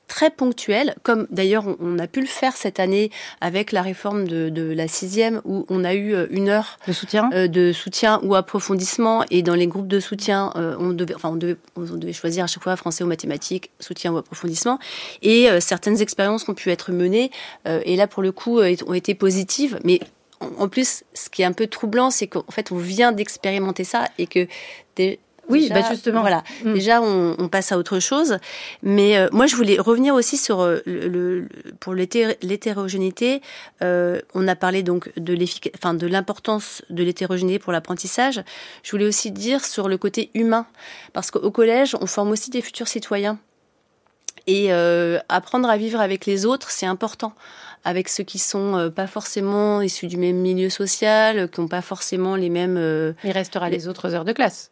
très 0.09 0.31
ponctuelles, 0.31 0.95
comme 1.03 1.27
d'ailleurs 1.31 1.64
on, 1.81 1.99
a 1.99 2.07
pu 2.07 2.21
le 2.21 2.27
faire 2.27 2.57
cette 2.57 2.81
année 2.81 3.11
avec 3.40 3.73
la 3.73 3.83
réforme 3.83 4.27
de, 4.29 4.49
de, 4.49 4.73
la 4.73 4.88
sixième, 4.88 5.40
où 5.45 5.66
on 5.69 5.85
a 5.85 5.95
eu 5.95 6.14
euh, 6.14 6.27
une 6.31 6.49
heure 6.49 6.79
de 6.87 6.92
soutien, 6.92 7.31
euh, 7.33 7.49
de 7.49 7.73
soutien 7.73 8.21
ou 8.23 8.35
approfondissement, 8.35 9.25
et 9.31 9.42
dans 9.42 9.55
les 9.55 9.66
groupes 9.66 9.88
de 9.88 10.01
soutien, 10.01 10.53
euh, 10.57 10.77
on, 10.79 10.90
devait, 10.90 11.14
enfin, 11.14 11.31
on, 11.31 11.37
devait, 11.37 11.57
on 11.77 11.83
devait 11.83 12.12
choisir 12.12 12.45
à 12.45 12.47
chaque 12.47 12.62
fois 12.62 12.77
français 12.77 13.05
ou 13.05 13.07
mathématiques, 13.07 13.71
soutien 13.81 14.12
ou 14.12 14.19
approfondissement, 14.19 14.79
et 15.23 15.49
certaines 15.61 16.01
expériences 16.01 16.49
ont 16.49 16.55
pu 16.55 16.71
être 16.71 16.92
menées, 16.92 17.31
et 17.66 17.97
là 17.97 18.07
pour 18.07 18.23
le 18.23 18.33
coup 18.33 18.61
ont 18.61 18.95
été 18.95 19.14
positives, 19.14 19.79
mais 19.85 20.01
en 20.40 20.69
plus, 20.69 21.05
ce 21.14 21.31
qui 21.31 21.42
est 21.42 21.47
un 21.47 21.53
peu 21.53 21.66
troublant, 21.66 22.11
c'est 22.11 22.27
qu'en 22.27 22.45
fait, 22.51 22.71
on 22.71 22.77
vient 22.77 23.12
d'expérimenter 23.12 23.85
ça 23.85 24.09
et 24.19 24.27
que 24.27 24.47
oui, 25.48 25.68
bah 25.72 25.82
justement. 25.88 26.20
Voilà. 26.20 26.42
Mm. 26.64 26.72
Déjà, 26.74 27.00
on, 27.02 27.48
passe 27.48 27.72
à 27.72 27.78
autre 27.78 28.00
chose. 28.00 28.38
Mais 28.82 29.16
euh, 29.16 29.28
moi, 29.32 29.46
je 29.46 29.56
voulais 29.56 29.78
revenir 29.78 30.14
aussi 30.14 30.37
sur 30.37 30.61
euh, 30.61 30.80
le, 30.87 31.48
pour 31.80 31.94
l'hétérogénéité. 31.94 33.40
Euh, 33.82 34.20
on 34.35 34.48
a 34.48 34.56
parlé 34.56 34.82
donc 34.82 35.12
de 35.16 35.37
enfin 35.76 35.94
de 35.94 36.06
l'importance 36.06 36.82
de 36.90 37.02
l'hétérogénéité 37.02 37.59
pour 37.59 37.72
l'apprentissage. 37.72 38.42
Je 38.82 38.90
voulais 38.90 39.06
aussi 39.06 39.30
dire 39.30 39.64
sur 39.64 39.88
le 39.88 39.98
côté 39.98 40.30
humain, 40.35 40.66
parce 41.12 41.30
qu'au 41.30 41.50
collège, 41.50 41.96
on 42.00 42.06
forme 42.06 42.30
aussi 42.30 42.50
des 42.50 42.62
futurs 42.62 42.88
citoyens. 42.88 43.38
Et 44.48 44.70
apprendre 45.28 45.68
à 45.68 45.76
vivre 45.76 46.00
avec 46.00 46.24
les 46.24 46.46
autres, 46.46 46.70
c'est 46.70 46.87
important 46.87 47.35
avec 47.85 48.09
ceux 48.09 48.22
qui 48.22 48.38
sont 48.38 48.92
pas 48.94 49.09
forcément 49.09 49.82
issus 49.82 50.06
du 50.06 50.16
même 50.16 50.37
milieu 50.37 50.70
social, 50.70 51.50
qui 51.50 51.61
n'ont 51.61 51.66
pas 51.66 51.82
forcément 51.82 52.37
les 52.37 52.48
mêmes. 52.48 53.14
Il 53.24 53.32
restera 53.32 53.70
les 53.70 53.88
autres 53.88 54.14
heures 54.14 54.24
de 54.24 54.32
classe 54.32 54.70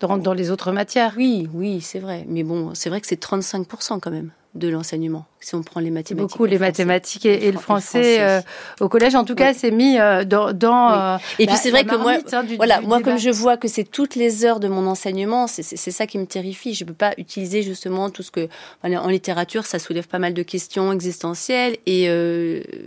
dans, 0.00 0.18
dans 0.18 0.32
les 0.34 0.50
autres 0.50 0.72
matières. 0.72 1.14
Oui, 1.16 1.48
oui, 1.52 1.80
c'est 1.80 1.98
vrai. 2.00 2.24
Mais 2.28 2.42
bon, 2.42 2.74
c'est 2.74 2.90
vrai 2.90 3.00
que 3.00 3.06
c'est 3.06 3.22
35% 3.22 4.00
quand 4.00 4.10
même 4.10 4.30
de 4.54 4.68
l'enseignement. 4.68 5.26
Si 5.40 5.54
on 5.54 5.62
prend 5.62 5.80
les 5.80 5.90
mathématiques. 5.90 6.30
Beaucoup 6.30 6.46
les 6.46 6.58
mathématiques 6.58 7.26
et, 7.26 7.52
le 7.52 7.58
français, 7.58 8.20
euh, 8.20 8.40
au 8.80 8.88
collège, 8.88 9.14
en 9.14 9.24
tout 9.24 9.34
cas, 9.34 9.54
c'est 9.54 9.70
mis 9.70 9.98
euh, 9.98 10.24
dans. 10.24 10.52
dans 10.52 10.92
euh, 10.92 11.18
et 11.38 11.46
puis 11.46 11.56
c'est 11.56 11.70
vrai 11.70 11.84
que 11.84 11.94
moi, 11.94 12.14
hein, 12.32 12.44
voilà, 12.56 12.80
moi 12.80 13.00
comme 13.00 13.18
je 13.18 13.30
vois 13.30 13.56
que 13.56 13.68
c'est 13.68 13.84
toutes 13.84 14.16
les 14.16 14.44
heures 14.44 14.58
de 14.58 14.68
mon 14.68 14.86
enseignement, 14.86 15.46
c'est 15.46 15.62
ça 15.62 16.06
qui 16.06 16.18
me 16.18 16.26
terrifie. 16.26 16.74
Je 16.74 16.84
peux 16.84 16.94
pas 16.94 17.12
utiliser 17.18 17.62
justement 17.62 18.10
tout 18.10 18.22
ce 18.22 18.30
que 18.30 18.48
en 18.82 19.08
littérature, 19.08 19.64
ça 19.64 19.78
soulève 19.78 20.08
pas 20.08 20.18
mal 20.18 20.34
de 20.34 20.42
questions 20.42 20.92
existentielles 20.92 21.76
et 21.86 22.08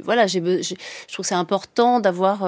voilà, 0.04 0.28
j'ai, 0.28 0.42
je 0.42 1.14
trouve 1.14 1.24
que 1.24 1.30
c'est 1.30 1.36
important 1.36 2.00
d'avoir 2.00 2.40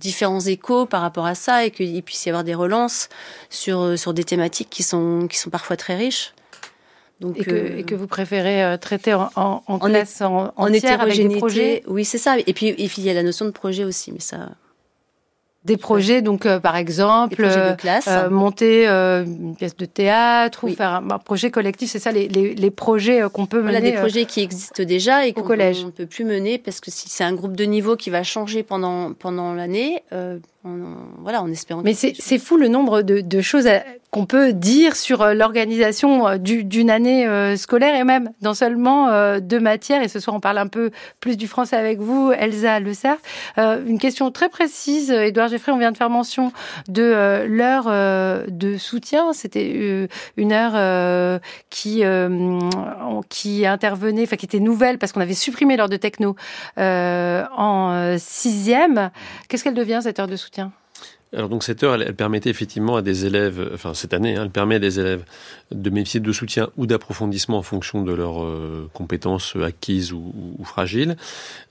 différents 0.00 0.40
échos 0.40 0.86
par 0.86 1.02
rapport 1.02 1.26
à 1.26 1.34
ça 1.34 1.64
et 1.64 1.70
qu'il 1.70 2.02
puisse 2.02 2.26
y 2.26 2.28
avoir 2.28 2.44
des 2.44 2.54
relances 2.54 3.08
sur 3.50 3.96
sur 3.96 4.14
des 4.14 4.24
thématiques 4.24 4.70
qui 4.70 4.82
sont 4.82 5.28
qui 5.30 5.38
sont 5.38 5.50
parfois 5.50 5.76
très 5.76 5.96
riches. 5.96 6.32
Donc, 7.22 7.38
et, 7.38 7.44
que, 7.44 7.50
euh, 7.50 7.78
et, 7.78 7.84
que, 7.84 7.94
vous 7.94 8.08
préférez 8.08 8.64
euh, 8.64 8.76
traiter 8.76 9.14
en, 9.14 9.30
en, 9.36 9.62
en 9.68 9.78
classe 9.78 10.20
en, 10.20 10.52
en 10.56 10.66
hétérogénéité. 10.66 11.84
Oui, 11.86 12.04
c'est 12.04 12.18
ça. 12.18 12.36
Et 12.36 12.52
puis, 12.52 12.68
et 12.70 12.88
puis 12.88 12.96
il 12.98 13.04
y 13.04 13.10
a 13.10 13.14
la 13.14 13.22
notion 13.22 13.44
de 13.44 13.52
projet 13.52 13.84
aussi, 13.84 14.10
mais 14.10 14.20
ça. 14.20 14.48
Des 15.64 15.76
projets, 15.76 16.20
donc 16.22 16.44
euh, 16.44 16.58
par 16.58 16.74
exemple, 16.74 17.36
de 17.36 17.76
classe. 17.76 18.10
monter 18.28 18.88
une 18.88 19.54
pièce 19.54 19.76
de 19.76 19.84
théâtre 19.84 20.64
ou 20.64 20.74
faire 20.74 20.94
un, 20.94 21.18
projet 21.20 21.52
collectif, 21.52 21.88
c'est 21.88 22.00
ça 22.00 22.10
les, 22.10 22.26
les, 22.26 22.56
les 22.56 22.70
projets 22.72 23.22
qu'on 23.32 23.46
peut 23.46 23.62
mener. 23.62 23.78
Voilà, 23.78 23.90
des 23.92 23.96
projets 23.96 24.24
qui 24.24 24.40
existent 24.40 24.82
déjà 24.82 25.24
et 25.24 25.32
qu'on 25.32 25.48
ne 25.48 25.90
peut 25.90 26.06
plus 26.06 26.24
mener 26.24 26.58
parce 26.58 26.80
que 26.80 26.90
si 26.90 27.08
c'est 27.08 27.22
un 27.22 27.34
groupe 27.34 27.54
de 27.54 27.62
niveau 27.62 27.94
qui 27.94 28.10
va 28.10 28.24
changer 28.24 28.64
pendant, 28.64 29.12
pendant 29.12 29.54
l'année, 29.54 30.02
voilà, 30.64 31.42
en 31.42 31.50
espérant. 31.50 31.82
Mais 31.82 31.94
c'est 31.94 32.38
fou 32.38 32.56
le 32.56 32.68
nombre 32.68 33.02
de, 33.02 33.20
de 33.20 33.40
choses 33.40 33.68
qu'on 34.12 34.26
peut 34.26 34.52
dire 34.52 34.94
sur 34.94 35.22
euh, 35.22 35.32
l'organisation 35.32 36.28
euh, 36.28 36.36
d'une 36.36 36.90
année 36.90 37.26
euh, 37.26 37.56
scolaire 37.56 37.98
et 37.98 38.04
même 38.04 38.30
dans 38.42 38.52
seulement 38.52 38.92
deux 39.40 39.58
matières. 39.58 40.02
Et 40.02 40.08
ce 40.08 40.20
soir, 40.20 40.36
on 40.36 40.40
parle 40.40 40.58
un 40.58 40.66
peu 40.66 40.90
plus 41.20 41.38
du 41.38 41.48
français 41.48 41.76
avec 41.76 41.98
vous, 41.98 42.30
Elsa 42.30 42.78
Le 42.78 42.92
Cerf. 42.92 43.16
une 43.56 43.98
question 43.98 44.30
très 44.30 44.48
précise, 44.50 45.10
Édouard 45.10 45.48
Geffrey, 45.48 45.72
on 45.72 45.78
vient 45.78 45.92
de 45.92 45.96
faire 45.96 46.10
mention 46.10 46.52
de 46.88 47.46
l'heure 47.46 47.86
de 48.48 48.76
soutien. 48.76 49.32
C'était 49.32 50.08
une 50.36 50.52
heure 50.52 51.40
qui 51.70 52.02
qui 53.28 53.66
intervenait, 53.66 54.22
enfin 54.22 54.36
qui 54.36 54.46
était 54.46 54.60
nouvelle 54.60 54.98
parce 54.98 55.12
qu'on 55.12 55.20
avait 55.20 55.34
supprimé 55.34 55.76
l'heure 55.76 55.88
de 55.88 55.96
techno 55.96 56.36
en 56.76 58.16
sixième. 58.18 59.10
Qu'est-ce 59.48 59.64
qu'elle 59.64 59.74
devient 59.74 60.00
cette 60.02 60.18
heure 60.18 60.26
de 60.26 60.36
soutien? 60.36 60.51
Alors 61.34 61.48
donc 61.48 61.62
cette 61.64 61.82
heure, 61.82 61.94
elle, 61.94 62.14
permettait 62.14 62.50
effectivement 62.50 62.96
à 62.96 63.02
des 63.02 63.24
élèves, 63.24 63.70
enfin 63.72 63.94
cette 63.94 64.12
année, 64.12 64.36
hein, 64.36 64.42
elle 64.44 64.50
permet 64.50 64.74
à 64.74 64.78
des 64.78 65.00
élèves 65.00 65.24
de 65.70 65.88
bénéficier 65.88 66.20
de 66.20 66.32
soutien 66.32 66.68
ou 66.76 66.86
d'approfondissement 66.86 67.56
en 67.56 67.62
fonction 67.62 68.02
de 68.02 68.12
leurs 68.12 68.42
euh, 68.42 68.90
compétences 68.92 69.56
acquises 69.56 70.12
ou, 70.12 70.32
fragiles. 70.62 71.16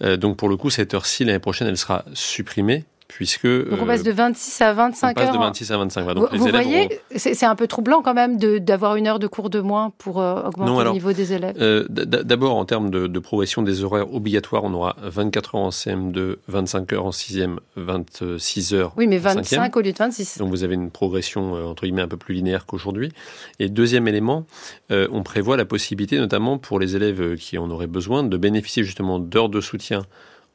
Euh, 0.02 0.17
donc 0.17 0.38
pour 0.38 0.50
le 0.50 0.58
coup, 0.58 0.72
cette 0.72 0.96
heure-ci 0.96 1.26
l'année 1.26 1.38
prochaine, 1.38 1.67
elle 1.67 1.78
sera 1.78 2.06
supprimée 2.13 2.86
puisque 3.15 3.45
donc 3.45 3.80
on 3.82 3.86
passe 3.86 4.04
de 4.04 4.12
26 4.12 4.62
à 4.62 4.74
25 4.74 5.08
heures. 5.08 5.12
On 5.12 5.28
passe 5.28 5.34
de 5.34 5.39
26 5.39 5.71
à 5.71 5.78
25. 5.78 6.13
donc 6.13 6.34
vous, 6.34 6.47
voyez, 6.47 7.02
c'est 7.15 7.45
un 7.45 7.56
peu 7.56 7.67
troublant 7.67 8.02
quand 8.02 8.13
même 8.13 8.38
d'avoir 8.38 8.95
une 8.95 9.08
heure 9.08 9.19
de 9.19 9.28
cours 9.28 9.50
de 9.50 9.60
moins 9.60 9.91
pour 9.97 10.21
euh, 10.21 10.43
augmenter 10.43 10.86
le 10.86 10.91
niveau 10.91 11.13
des 11.13 11.34
élèves. 11.34 11.56
Euh, 11.60 11.86
D'abord, 11.89 12.56
en 12.56 12.65
termes 12.65 12.89
de, 12.89 13.08
de, 13.08 13.19
progression 13.19 13.62
des 13.62 13.84
horaires 13.84 14.13
obligatoires, 14.13 14.63
on 14.63 14.74
aura 14.74 14.95
24 15.02 15.56
heures 15.56 15.62
en 15.62 15.69
CM2, 15.69 16.38
25 16.47 16.93
heures 16.93 17.06
en 17.06 17.10
6e, 17.10 17.58
26 17.76 18.74
heures. 18.74 18.93
Oui, 18.97 19.08
mais 19.08 19.17
25 19.17 19.76
au 19.76 19.82
lieu 19.82 19.91
de 19.91 19.97
26. 19.97 20.38
Donc 20.38 20.50
vous 20.50 20.63
avez 20.63 20.76
une 20.76 20.89
progression 20.89 21.56
euh, 21.56 21.65
entre 21.65 21.84
guillemets 21.84 22.02
un 22.02 22.08
peu 22.08 22.17
plus 22.17 22.34
linéaire 22.34 22.65
qu'aujourd'hui. 22.65 23.12
Et 23.60 23.67
deuxième 23.67 24.08
élément, 24.08 24.45
euh, 24.91 25.08
on 25.12 25.24
prévoit 25.24 25.58
la 25.58 25.65
possibilité, 25.65 26.17
notamment 26.17 26.58
pour 26.58 26.80
les 26.80 26.95
élèves 26.95 27.36
qui 27.36 27.58
en 27.58 27.69
auraient 27.69 27.88
besoin, 27.88 28.24
de 28.24 28.38
bénéficier 28.38 28.84
justement 28.84 29.19
d'heures 29.19 29.50
de 29.50 29.60
soutien 29.60 30.04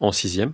en 0.00 0.10
6e 0.10 0.50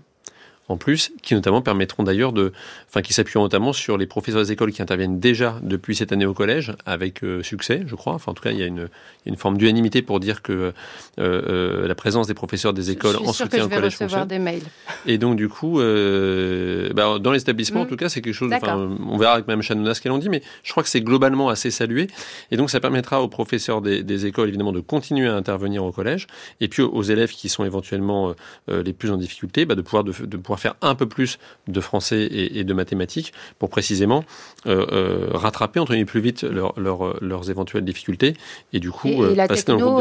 en 0.72 0.76
plus, 0.76 1.12
qui 1.22 1.34
notamment 1.34 1.62
permettront 1.62 2.02
d'ailleurs 2.02 2.32
de, 2.32 2.52
enfin, 2.88 3.02
qui 3.02 3.12
s'appuieront 3.12 3.44
notamment 3.44 3.72
sur 3.72 3.98
les 3.98 4.06
professeurs 4.06 4.42
des 4.42 4.52
écoles 4.52 4.72
qui 4.72 4.82
interviennent 4.82 5.20
déjà 5.20 5.58
depuis 5.62 5.94
cette 5.94 6.12
année 6.12 6.26
au 6.26 6.34
collège, 6.34 6.72
avec 6.86 7.22
euh, 7.22 7.42
succès, 7.42 7.82
je 7.86 7.94
crois. 7.94 8.14
Enfin, 8.14 8.32
en 8.32 8.34
tout 8.34 8.42
cas, 8.42 8.50
il 8.50 8.58
y 8.58 8.62
a 8.62 8.66
une, 8.66 8.88
une 9.26 9.36
forme 9.36 9.58
d'unanimité 9.58 10.02
pour 10.02 10.18
dire 10.18 10.42
que 10.42 10.52
euh, 10.52 10.72
euh, 11.18 11.86
la 11.86 11.94
présence 11.94 12.26
des 12.26 12.34
professeurs 12.34 12.72
des 12.72 12.90
écoles 12.90 13.16
en 13.16 13.32
soutien 13.32 13.64
au 13.64 13.68
collège 13.68 13.96
fonctionne. 13.96 14.26
des 14.26 14.38
mails. 14.38 14.62
Et 15.06 15.18
donc, 15.18 15.36
du 15.36 15.48
coup, 15.48 15.76
bah, 15.76 17.18
dans 17.18 17.32
l'établissement, 17.32 17.82
en 17.82 17.84
mm. 17.84 17.88
tout 17.88 17.96
cas, 17.96 18.08
c'est 18.08 18.22
quelque 18.22 18.34
chose. 18.34 18.50
On 18.62 19.18
verra 19.18 19.34
avec 19.34 19.46
Mme 19.46 19.62
Chanouna 19.62 19.94
ce 19.94 20.00
qu'elle 20.00 20.12
en 20.12 20.18
dit, 20.18 20.28
mais 20.28 20.42
je 20.62 20.70
crois 20.70 20.82
que 20.82 20.88
c'est 20.88 21.02
globalement 21.02 21.48
assez 21.48 21.70
salué. 21.70 22.08
Et 22.50 22.56
donc, 22.56 22.70
ça 22.70 22.80
permettra 22.80 23.22
aux 23.22 23.28
professeurs 23.28 23.82
des, 23.82 24.02
des, 24.02 24.26
écoles, 24.26 24.48
évidemment, 24.48 24.72
de 24.72 24.80
continuer 24.80 25.28
à 25.28 25.34
intervenir 25.34 25.84
au 25.84 25.92
collège, 25.92 26.26
et 26.60 26.68
puis 26.68 26.82
aux, 26.82 27.02
élèves 27.02 27.32
qui 27.32 27.48
sont 27.48 27.64
éventuellement 27.64 28.34
les 28.68 28.92
plus 28.92 29.10
en 29.10 29.16
difficulté, 29.16 29.66
bah, 29.66 29.74
de 29.74 29.82
pouvoir 29.82 30.04
de, 30.04 30.12
de 30.24 30.36
pouvoir 30.36 30.60
faire 30.62 30.74
un 30.80 30.94
peu 30.94 31.06
plus 31.06 31.38
de 31.68 31.80
français 31.80 32.28
et, 32.30 32.64
de 32.64 32.74
mathématiques 32.74 33.32
pour 33.58 33.68
précisément 33.68 34.24
euh, 34.66 34.86
euh, 34.92 35.28
rattraper, 35.32 35.80
entre 35.80 35.92
guillemets, 35.92 36.06
plus 36.06 36.20
vite 36.20 36.44
leurs 36.44 37.50
éventuelles 37.50 37.84
difficultés. 37.84 38.34
Et 38.72 38.80
du 38.80 38.90
coup 38.90 39.08
et, 39.08 39.34
la 39.34 39.48
techno, 39.48 40.00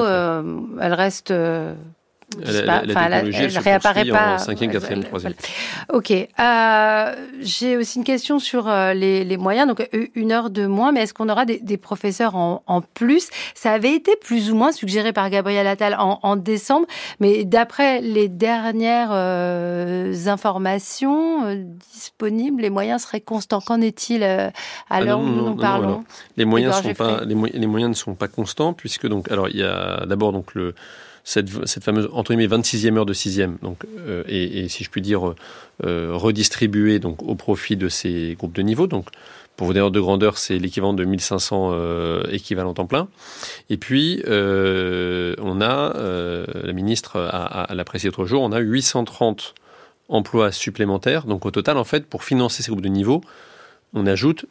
elle 0.79 0.93
reste 0.93 1.33
la, 2.39 2.83
elle, 2.83 3.57
réapparaît 3.57 4.05
pas. 4.05 4.35
En 4.35 4.37
cinquième, 4.37 4.71
quatrième, 4.71 5.03
troisième. 5.03 5.33
Ok. 5.91 6.11
Euh, 6.11 7.15
J'ai 7.41 7.77
aussi 7.77 7.97
une 7.99 8.03
question 8.03 8.39
sur 8.39 8.67
euh, 8.67 8.93
les, 8.93 9.23
les, 9.23 9.37
moyens. 9.37 9.67
Donc 9.67 9.87
une 10.15 10.31
heure 10.31 10.49
de 10.49 10.65
moins, 10.65 10.91
mais 10.91 11.01
est-ce 11.01 11.13
qu'on 11.13 11.29
aura 11.29 11.45
des, 11.45 11.59
des 11.59 11.77
professeurs 11.77 12.35
en, 12.35 12.63
en, 12.67 12.81
plus? 12.81 13.29
Ça 13.53 13.71
avait 13.71 13.93
été 13.93 14.15
plus 14.15 14.51
ou 14.51 14.55
moins 14.55 14.71
suggéré 14.71 15.13
par 15.13 15.29
Gabriel 15.29 15.67
Attal 15.67 15.95
en, 15.99 16.19
en 16.23 16.35
décembre, 16.35 16.87
mais 17.19 17.43
d'après 17.43 18.01
les 18.01 18.29
dernières 18.29 19.11
euh, 19.11 20.13
informations 20.27 21.45
euh, 21.45 21.63
disponibles, 21.93 22.61
les 22.61 22.69
moyens 22.69 23.03
seraient 23.03 23.21
constants. 23.21 23.61
Qu'en 23.61 23.81
est-il 23.81 24.23
à 24.23 24.51
ah 24.89 25.01
l'heure 25.01 25.19
où 25.19 25.25
nous 25.25 25.55
parlons? 25.55 26.03
Les 26.37 26.45
moyens 26.45 26.81
sont 26.81 26.93
pas 26.93 27.21
les, 27.25 27.35
les 27.35 27.67
moyens 27.67 27.89
ne 27.89 27.95
sont 27.95 28.15
pas 28.15 28.27
constants 28.27 28.73
puisque 28.73 29.07
donc 29.07 29.31
alors 29.31 29.49
il 29.49 29.57
y 29.57 29.63
a 29.63 30.05
d'abord 30.05 30.31
donc 30.31 30.53
le 30.53 30.73
cette, 31.31 31.83
fameuse 31.83 32.09
entre 32.11 32.33
guillemets 32.33 32.53
26e 32.57 32.97
heure 32.97 33.05
de 33.05 33.13
6e, 33.13 33.57
donc, 33.61 33.85
euh, 33.99 34.23
et, 34.27 34.67
si 34.67 34.83
je 34.83 34.89
puis 34.89 35.01
dire 35.01 35.33
euh, 35.85 36.11
redistribuée 36.13 36.99
donc, 36.99 37.23
au 37.23 37.35
profit 37.35 37.77
de 37.77 37.87
ces 37.87 38.35
groupes 38.37 38.53
de 38.53 38.61
niveau. 38.61 38.87
Donc, 38.87 39.07
pour 39.55 39.67
vous 39.67 39.73
dire 39.73 39.91
de 39.91 39.99
grandeur, 39.99 40.37
c'est 40.37 40.57
l'équivalent 40.57 40.93
de 40.93 41.05
1500 41.05 41.69
euh, 41.71 42.23
équivalents 42.31 42.73
temps 42.73 42.85
plein. 42.85 43.07
Et 43.69 43.77
puis, 43.77 44.21
on 44.27 45.61
a, 45.61 45.93
la 46.63 46.73
ministre 46.73 47.17
a, 47.17 47.73
l'a 47.73 47.83
précisé 47.85 48.09
l'autre 48.09 48.25
jour, 48.25 48.41
on 48.41 48.51
a 48.51 48.59
830 48.59 49.53
emplois 50.09 50.51
supplémentaires. 50.51 51.25
Donc, 51.25 51.45
au 51.45 51.51
total, 51.51 51.77
en 51.77 51.85
fait, 51.85 52.05
pour 52.05 52.23
financer 52.23 52.63
ces 52.63 52.71
groupes 52.71 52.83
de 52.83 52.89
niveau, 52.89 53.21
on 53.93 54.05
ajoute 54.05 54.45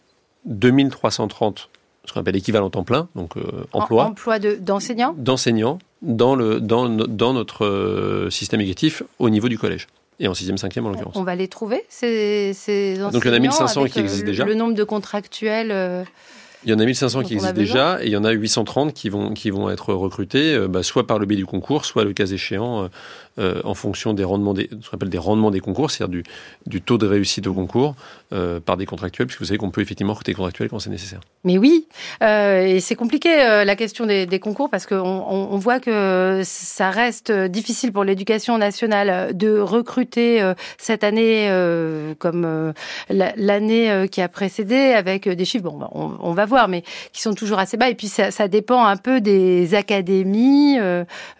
2330 0.46 1.68
ce 2.10 2.14
qu'on 2.14 2.20
appelle 2.20 2.34
l'équivalent 2.34 2.70
temps 2.70 2.82
plein, 2.82 3.08
donc 3.14 3.36
euh, 3.36 3.42
emploi. 3.72 4.06
emploi 4.06 4.40
d'enseignants 4.40 5.14
D'enseignants 5.16 5.78
dans, 6.02 6.34
le, 6.34 6.60
dans, 6.60 6.88
dans 6.88 7.32
notre 7.32 7.64
euh, 7.64 8.30
système 8.30 8.60
éducatif 8.60 9.04
au 9.20 9.30
niveau 9.30 9.48
du 9.48 9.58
collège. 9.58 9.86
Et 10.18 10.26
en 10.26 10.32
6e, 10.32 10.58
5e 10.58 10.80
en 10.80 10.90
l'occurrence. 10.90 11.14
On 11.14 11.22
va 11.22 11.36
les 11.36 11.46
trouver, 11.46 11.84
ces, 11.88 12.52
ces 12.52 12.94
enseignants 12.94 13.10
Donc 13.12 13.22
il 13.24 13.28
y 13.28 13.30
en 13.30 13.36
a 13.36 13.38
1500 13.38 13.84
qui 13.84 14.00
existent 14.00 14.26
déjà. 14.26 14.44
Le 14.44 14.54
nombre 14.54 14.74
de 14.74 14.82
contractuels 14.82 15.70
euh, 15.70 16.02
Il 16.64 16.70
y 16.70 16.74
en 16.74 16.80
a 16.80 16.84
1500 16.84 17.22
qui 17.22 17.34
existent 17.34 17.54
déjà 17.54 18.02
et 18.02 18.06
il 18.06 18.12
y 18.12 18.16
en 18.16 18.24
a 18.24 18.32
830 18.32 18.92
qui 18.92 19.08
vont, 19.08 19.32
qui 19.32 19.50
vont 19.50 19.70
être 19.70 19.94
recrutés, 19.94 20.58
bah, 20.68 20.82
soit 20.82 21.06
par 21.06 21.20
le 21.20 21.26
biais 21.26 21.38
du 21.38 21.46
concours, 21.46 21.84
soit 21.84 22.02
le 22.02 22.12
cas 22.12 22.26
échéant 22.26 22.90
euh, 23.38 23.60
en 23.62 23.74
fonction 23.74 24.12
des 24.12 24.24
rendements 24.24 24.54
des, 24.54 24.68
ce 24.82 24.90
qu'on 24.90 24.96
appelle 24.96 25.08
des 25.08 25.16
rendements 25.16 25.52
des 25.52 25.60
concours, 25.60 25.90
c'est-à-dire 25.90 26.10
du, 26.10 26.24
du, 26.66 26.82
taux 26.82 26.98
de 26.98 27.06
réussite 27.06 27.46
au 27.46 27.54
concours 27.54 27.94
euh, 28.32 28.58
par 28.58 28.76
des 28.76 28.86
contractuels, 28.86 29.28
puisque 29.28 29.40
vous 29.40 29.46
savez 29.46 29.58
qu'on 29.58 29.70
peut 29.70 29.80
effectivement 29.80 30.14
recruter 30.14 30.32
des 30.32 30.36
contractuels 30.36 30.68
quand 30.68 30.80
c'est 30.80 30.90
nécessaire. 30.90 31.20
Mais 31.44 31.56
oui, 31.56 31.86
euh, 32.24 32.66
et 32.66 32.80
c'est 32.80 32.96
compliqué 32.96 33.28
la 33.30 33.76
question 33.76 34.04
des, 34.04 34.40
concours 34.40 34.68
parce 34.68 34.86
qu'on 34.86 34.98
on, 34.98 35.56
voit 35.58 35.80
que 35.80 36.42
ça 36.44 36.90
reste 36.90 37.30
difficile 37.30 37.92
pour 37.92 38.04
l'éducation 38.04 38.58
nationale 38.58 39.36
de 39.36 39.58
recruter 39.58 40.52
cette 40.78 41.04
année 41.04 41.48
comme 42.18 42.72
l'année 43.08 44.08
qui 44.10 44.22
a 44.22 44.28
précédé 44.28 44.92
avec 44.92 45.28
des 45.28 45.44
chiffres, 45.44 45.64
bon, 45.64 45.78
on, 45.92 46.32
va 46.32 46.46
voir, 46.46 46.68
mais 46.68 46.82
qui 47.12 47.20
sont 47.20 47.34
toujours 47.34 47.58
assez 47.58 47.76
bas. 47.76 47.90
Et 47.90 47.94
puis 47.94 48.08
ça, 48.08 48.48
dépend 48.48 48.84
un 48.84 48.96
peu 48.96 49.20
des 49.20 49.74
académies, 49.74 50.78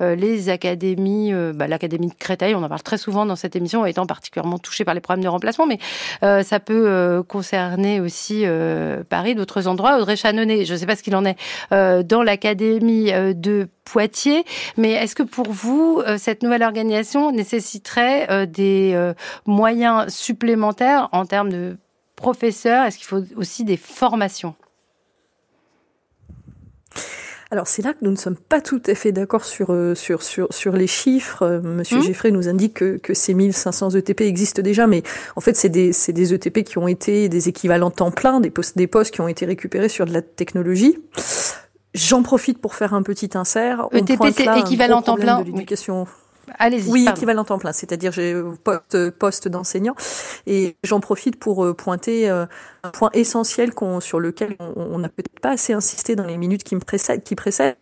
les 0.00 0.48
académies, 0.50 1.32
bah, 1.54 1.66
de 1.88 1.98
Créteil, 2.18 2.54
on 2.54 2.62
en 2.62 2.68
parle 2.68 2.82
très 2.82 2.98
souvent 2.98 3.26
dans 3.26 3.36
cette 3.36 3.56
émission, 3.56 3.84
étant 3.86 4.06
particulièrement 4.06 4.58
touchée 4.58 4.84
par 4.84 4.94
les 4.94 5.00
problèmes 5.00 5.24
de 5.24 5.28
remplacement, 5.28 5.66
mais 5.66 5.78
euh, 6.22 6.42
ça 6.42 6.60
peut 6.60 6.84
euh, 6.86 7.22
concerner 7.22 8.00
aussi 8.00 8.42
euh, 8.44 9.02
Paris, 9.08 9.34
d'autres 9.34 9.66
endroits. 9.66 9.96
Audrey 9.96 10.16
Chanonnet, 10.16 10.64
je 10.64 10.72
ne 10.72 10.78
sais 10.78 10.86
pas 10.86 10.96
ce 10.96 11.02
qu'il 11.02 11.16
en 11.16 11.24
est 11.24 11.36
dans 11.70 12.22
l'Académie 12.22 13.12
de 13.12 13.68
Poitiers, 13.84 14.44
mais 14.76 14.92
est-ce 14.92 15.14
que 15.14 15.22
pour 15.22 15.50
vous, 15.50 16.02
cette 16.18 16.42
nouvelle 16.42 16.62
organisation 16.62 17.32
nécessiterait 17.32 18.46
des 18.46 19.12
moyens 19.46 20.12
supplémentaires 20.12 21.08
en 21.12 21.26
termes 21.26 21.50
de 21.50 21.76
professeurs? 22.16 22.86
Est-ce 22.86 22.98
qu'il 22.98 23.06
faut 23.06 23.22
aussi 23.36 23.64
des 23.64 23.76
formations? 23.76 24.54
Alors 27.50 27.66
c'est 27.66 27.82
là 27.82 27.92
que 27.92 27.98
nous 28.02 28.12
ne 28.12 28.16
sommes 28.16 28.36
pas 28.36 28.60
tout 28.60 28.80
à 28.86 28.94
fait 28.94 29.10
d'accord 29.10 29.44
sur, 29.44 29.72
euh, 29.72 29.96
sur, 29.96 30.22
sur, 30.22 30.46
sur 30.52 30.72
les 30.72 30.86
chiffres. 30.86 31.42
Euh, 31.42 31.60
Monsieur 31.60 31.98
mmh. 31.98 32.28
Nous 32.28 32.48
indique 32.48 32.74
que, 32.74 32.96
que 32.96 33.12
ces 33.12 33.34
1500 33.34 33.90
ETP 33.90 34.20
existent 34.20 34.62
déjà, 34.62 34.86
mais 34.86 35.02
en 35.34 35.40
fait 35.40 35.56
c'est 35.56 35.68
des, 35.68 35.92
c'est 35.92 36.12
des 36.12 36.32
ETP 36.32 36.62
qui 36.62 36.78
ont 36.78 36.86
été 36.86 37.28
des 37.28 37.48
équivalents 37.48 37.90
temps 37.90 38.12
plein, 38.12 38.40
des 38.40 38.50
postes, 38.50 38.76
des 38.76 38.86
postes 38.86 39.12
qui 39.12 39.20
ont 39.20 39.28
été 39.28 39.46
récupérés 39.46 39.88
sur 39.88 40.06
de 40.06 40.12
la 40.12 40.22
technologie. 40.22 40.98
J'en 41.92 42.22
profite 42.22 42.58
pour 42.58 42.76
faire 42.76 42.94
un 42.94 43.02
petit 43.02 43.30
insert. 43.34 43.88
ETP 43.92 44.32
c'est 44.32 44.58
équivalent 44.58 45.02
temps 45.02 45.16
plein. 45.16 45.40
De 45.40 45.46
l'éducation. 45.46 46.06
Allez-y. 46.58 46.90
Oui, 46.90 47.06
équivalent 47.08 47.44
temps 47.44 47.58
plein, 47.58 47.72
c'est-à-dire 47.72 48.12
j'ai 48.12 48.34
euh, 48.34 48.52
poste, 48.62 49.10
poste 49.10 49.48
d'enseignant. 49.48 49.94
Et 50.46 50.76
j'en 50.84 51.00
profite 51.00 51.36
pour 51.36 51.64
euh, 51.64 51.74
pointer 51.74 52.28
euh, 52.30 52.46
un 52.82 52.90
point 52.90 53.10
essentiel 53.12 53.72
sur 54.00 54.20
lequel 54.20 54.56
on 54.58 54.98
n'a 54.98 55.08
peut-être 55.08 55.40
pas 55.40 55.50
assez 55.50 55.72
insisté 55.72 56.16
dans 56.16 56.24
les 56.24 56.36
minutes 56.36 56.64
qui 56.64 56.74
me 56.74 56.80
précèdent. 56.80 57.22
Qui 57.22 57.34
précèdent. 57.34 57.76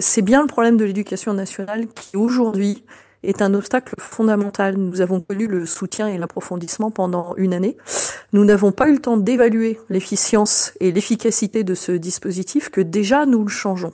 c'est 0.00 0.22
bien 0.22 0.42
le 0.42 0.48
problème 0.48 0.76
de 0.76 0.84
l'éducation 0.84 1.32
nationale 1.34 1.86
qui 1.88 2.16
aujourd'hui 2.16 2.84
est 3.24 3.42
un 3.42 3.54
obstacle 3.54 3.94
fondamental. 3.98 4.76
Nous 4.76 5.00
avons 5.00 5.20
connu 5.20 5.46
le 5.46 5.66
soutien 5.66 6.08
et 6.08 6.18
l'approfondissement 6.18 6.90
pendant 6.90 7.34
une 7.36 7.54
année. 7.54 7.76
Nous 8.32 8.44
n'avons 8.44 8.72
pas 8.72 8.88
eu 8.88 8.92
le 8.92 9.00
temps 9.00 9.16
d'évaluer 9.16 9.78
l'efficience 9.88 10.72
et 10.80 10.92
l'efficacité 10.92 11.64
de 11.64 11.74
ce 11.74 11.92
dispositif 11.92 12.68
que 12.68 12.80
déjà 12.80 13.26
nous 13.26 13.42
le 13.42 13.50
changeons. 13.50 13.92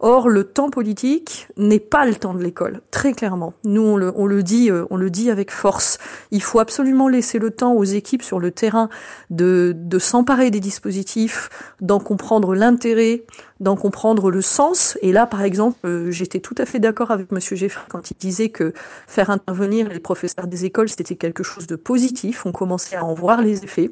Or, 0.00 0.28
le 0.28 0.44
temps 0.44 0.70
politique 0.70 1.48
n'est 1.56 1.80
pas 1.80 2.04
le 2.04 2.14
temps 2.14 2.34
de 2.34 2.42
l'école, 2.42 2.82
très 2.90 3.12
clairement. 3.12 3.54
Nous, 3.64 3.82
on 3.82 3.96
le, 3.96 4.12
on 4.16 4.26
le 4.26 4.42
dit, 4.42 4.70
euh, 4.70 4.84
on 4.90 4.96
le 4.96 5.10
dit 5.10 5.30
avec 5.30 5.50
force. 5.50 5.98
Il 6.30 6.42
faut 6.42 6.60
absolument 6.60 7.08
laisser 7.08 7.38
le 7.38 7.50
temps 7.50 7.72
aux 7.72 7.84
équipes 7.84 8.22
sur 8.22 8.38
le 8.38 8.50
terrain 8.50 8.88
de, 9.30 9.72
de 9.74 9.98
s'emparer 9.98 10.50
des 10.50 10.60
dispositifs, 10.60 11.48
d'en 11.80 11.98
comprendre 11.98 12.54
l'intérêt, 12.54 13.24
d'en 13.60 13.76
comprendre 13.76 14.30
le 14.30 14.42
sens. 14.42 14.98
Et 15.00 15.12
là, 15.12 15.26
par 15.26 15.42
exemple, 15.42 15.78
euh, 15.86 16.10
j'étais 16.10 16.40
tout 16.40 16.54
à 16.58 16.66
fait 16.66 16.78
d'accord 16.78 17.10
avec 17.10 17.32
Monsieur 17.32 17.56
Jeffrey 17.56 17.84
quand 17.88 18.10
il 18.10 18.16
disait 18.18 18.50
que 18.50 18.74
faire 19.06 19.30
intervenir 19.30 19.88
les 19.88 20.00
professeurs 20.00 20.46
des 20.46 20.64
écoles, 20.66 20.88
c'était 20.88 21.16
quelque 21.16 21.42
chose 21.42 21.66
de 21.66 21.76
positif. 21.76 22.44
On 22.44 22.52
commençait 22.52 22.96
à 22.96 23.04
en 23.04 23.14
voir 23.14 23.40
les 23.40 23.64
effets. 23.64 23.90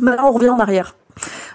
Maintenant, 0.00 0.28
on 0.28 0.32
revient 0.32 0.50
en 0.50 0.58
arrière. 0.58 0.96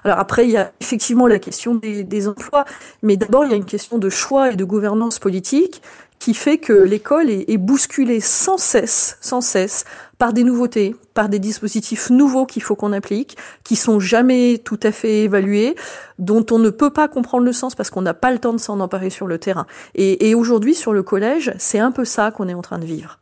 Alors 0.03 0.19
après, 0.19 0.45
il 0.45 0.51
y 0.51 0.57
a 0.57 0.71
effectivement 0.79 1.27
la 1.27 1.39
question 1.39 1.75
des, 1.75 2.03
des 2.03 2.27
emplois, 2.27 2.65
mais 3.01 3.17
d'abord, 3.17 3.45
il 3.45 3.51
y 3.51 3.53
a 3.53 3.57
une 3.57 3.65
question 3.65 3.97
de 3.97 4.09
choix 4.09 4.51
et 4.51 4.55
de 4.55 4.63
gouvernance 4.63 5.19
politique 5.19 5.81
qui 6.19 6.33
fait 6.33 6.57
que 6.57 6.73
l'école 6.73 7.29
est, 7.29 7.49
est, 7.49 7.57
bousculée 7.57 8.19
sans 8.19 8.57
cesse, 8.57 9.17
sans 9.21 9.39
cesse, 9.39 9.85
par 10.17 10.33
des 10.33 10.43
nouveautés, 10.43 10.95
par 11.13 11.29
des 11.29 11.39
dispositifs 11.39 12.09
nouveaux 12.09 12.45
qu'il 12.45 12.61
faut 12.61 12.75
qu'on 12.75 12.91
applique, 12.91 13.37
qui 13.63 13.77
sont 13.77 14.01
jamais 14.01 14.57
tout 14.57 14.79
à 14.83 14.91
fait 14.91 15.23
évalués, 15.23 15.75
dont 16.19 16.45
on 16.51 16.59
ne 16.59 16.69
peut 16.69 16.91
pas 16.91 17.07
comprendre 17.07 17.45
le 17.45 17.53
sens 17.53 17.73
parce 17.73 17.89
qu'on 17.89 18.01
n'a 18.01 18.13
pas 18.13 18.31
le 18.31 18.39
temps 18.39 18.51
de 18.51 18.59
s'en 18.59 18.81
emparer 18.81 19.09
sur 19.09 19.27
le 19.27 19.37
terrain. 19.37 19.65
Et, 19.95 20.29
et 20.29 20.35
aujourd'hui, 20.35 20.75
sur 20.75 20.91
le 20.91 21.03
collège, 21.03 21.53
c'est 21.57 21.79
un 21.79 21.91
peu 21.91 22.03
ça 22.03 22.31
qu'on 22.31 22.49
est 22.49 22.53
en 22.53 22.61
train 22.61 22.79
de 22.79 22.85
vivre. 22.85 23.17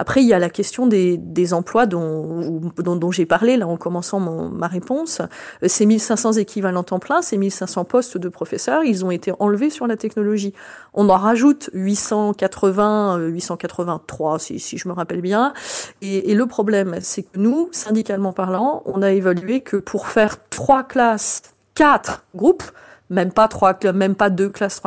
Après, 0.00 0.22
il 0.22 0.28
y 0.28 0.32
a 0.32 0.38
la 0.38 0.48
question 0.48 0.86
des, 0.86 1.52
emplois 1.52 1.86
dont, 1.86 3.10
j'ai 3.10 3.26
parlé 3.26 3.56
là 3.56 3.66
en 3.66 3.76
commençant 3.76 4.20
ma 4.20 4.68
réponse. 4.68 5.20
Euh, 5.62 5.68
ces 5.68 5.86
1500 5.86 6.34
équivalents 6.34 6.84
temps 6.84 7.00
plein, 7.00 7.20
ces 7.20 7.36
1500 7.36 7.84
postes 7.84 8.16
de 8.16 8.28
professeurs, 8.28 8.84
ils 8.84 9.04
ont 9.04 9.10
été 9.10 9.32
enlevés 9.40 9.70
sur 9.70 9.88
la 9.88 9.96
technologie. 9.96 10.54
On 10.94 11.08
en 11.08 11.16
rajoute 11.16 11.70
880, 11.74 13.18
883 13.26 14.34
euh, 14.34 14.38
si, 14.38 14.60
si 14.60 14.78
je 14.78 14.88
me 14.88 14.92
rappelle 14.94 15.20
bien. 15.20 15.52
Et, 16.00 16.30
et 16.30 16.34
le 16.36 16.46
problème, 16.46 16.98
c'est 17.00 17.24
que 17.24 17.36
nous, 17.36 17.68
syndicalement 17.72 18.32
parlant, 18.32 18.82
on 18.86 19.02
a 19.02 19.10
évalué 19.10 19.62
que 19.62 19.76
pour 19.76 20.06
faire 20.06 20.36
trois 20.48 20.84
classes, 20.84 21.42
quatre 21.74 22.24
groupes, 22.36 22.62
même 23.10 23.32
pas 23.32 23.48
trois, 23.48 23.76
même 23.92 24.14
pas 24.14 24.30
deux 24.30 24.48
classes, 24.48 24.80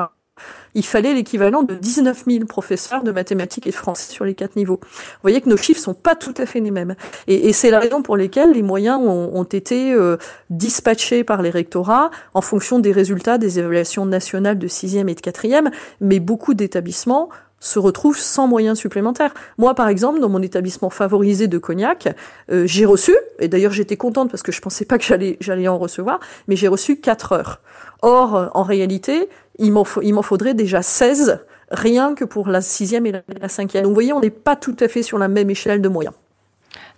il 0.76 0.86
fallait 0.86 1.14
l'équivalent 1.14 1.64
de 1.64 1.76
19 1.76 2.24
000 2.28 2.46
professeurs 2.46 3.04
de 3.04 3.12
mathématiques 3.12 3.68
et 3.68 3.72
de 3.72 3.76
français 3.76 4.12
sur 4.12 4.26
les 4.26 4.36
quatre 4.36 4.56
niveaux. 4.56 4.80
Vous 4.82 5.22
voyez 5.22 5.42
que 5.42 5.50
nos 5.50 5.58
chiffres 5.58 5.82
sont 5.82 5.94
pas 5.94 6.16
tout 6.16 6.34
à 6.38 6.46
fait 6.46 6.60
les 6.60 6.72
mêmes. 6.72 6.96
Et, 7.28 7.54
c'est 7.54 7.70
la 7.70 7.80
raison 7.80 8.02
pour 8.02 8.18
laquelle 8.18 8.52
les 8.52 8.64
moyens 8.64 9.00
ont, 9.02 9.44
été 9.44 9.94
euh, 9.94 10.18
dispatchés 10.50 11.24
par 11.24 11.42
les 11.42 11.50
rectorats 11.50 12.12
en 12.34 12.42
fonction 12.42 12.80
des 12.80 12.92
résultats 12.92 13.38
des 13.38 13.60
évaluations 13.60 14.06
nationales 14.06 14.58
de 14.58 14.68
sixième 14.68 15.10
et 15.10 15.16
de 15.16 15.22
quatrième. 15.22 15.70
Mais 16.00 16.20
beaucoup 16.20 16.54
d'établissements 16.54 17.30
se 17.62 17.80
retrouvent 17.80 18.18
sans 18.18 18.48
moyens 18.48 18.78
supplémentaires. 18.78 19.34
Moi, 19.58 19.76
par 19.76 19.88
exemple, 19.88 20.20
dans 20.20 20.30
mon 20.30 20.42
établissement 20.42 20.90
favorisé 20.90 21.48
de 21.48 21.58
Cognac, 21.58 22.14
euh, 22.52 22.66
j'ai 22.66 22.86
reçu, 22.86 23.16
et 23.40 23.48
d'ailleurs 23.48 23.72
j'étais 23.72 23.98
contente 23.98 24.32
parce 24.32 24.44
que 24.44 24.52
je 24.52 24.60
pensais 24.60 24.84
pas 24.84 24.98
que 24.98 25.06
j'allais 25.40 25.68
en 25.68 25.78
recevoir, 25.78 26.20
mais 26.48 26.56
j'ai 26.56 26.68
reçu 26.68 27.00
4 27.00 27.32
heures. 27.34 27.62
Or, 28.02 28.50
en 28.54 28.64
réalité, 28.64 29.30
il 29.60 29.72
m'en, 29.72 29.84
faudrait 29.84 30.54
déjà 30.54 30.82
16, 30.82 31.40
rien 31.70 32.16
que 32.16 32.26
pour 32.26 32.48
la 32.48 32.62
sixième 32.62 33.06
et 33.06 33.12
la, 33.12 33.48
cinquième. 33.48 33.84
Donc 33.84 33.92
vous 33.92 33.96
voyez, 33.96 34.14
on 34.14 34.20
n'est 34.20 34.30
pas 34.30 34.56
tout 34.56 34.76
à 34.80 34.88
fait 34.88 35.04
sur 35.04 35.18
la 35.18 35.28
même 35.28 35.50
échelle 35.50 35.82
de 35.82 35.90
moyens. 35.90 36.16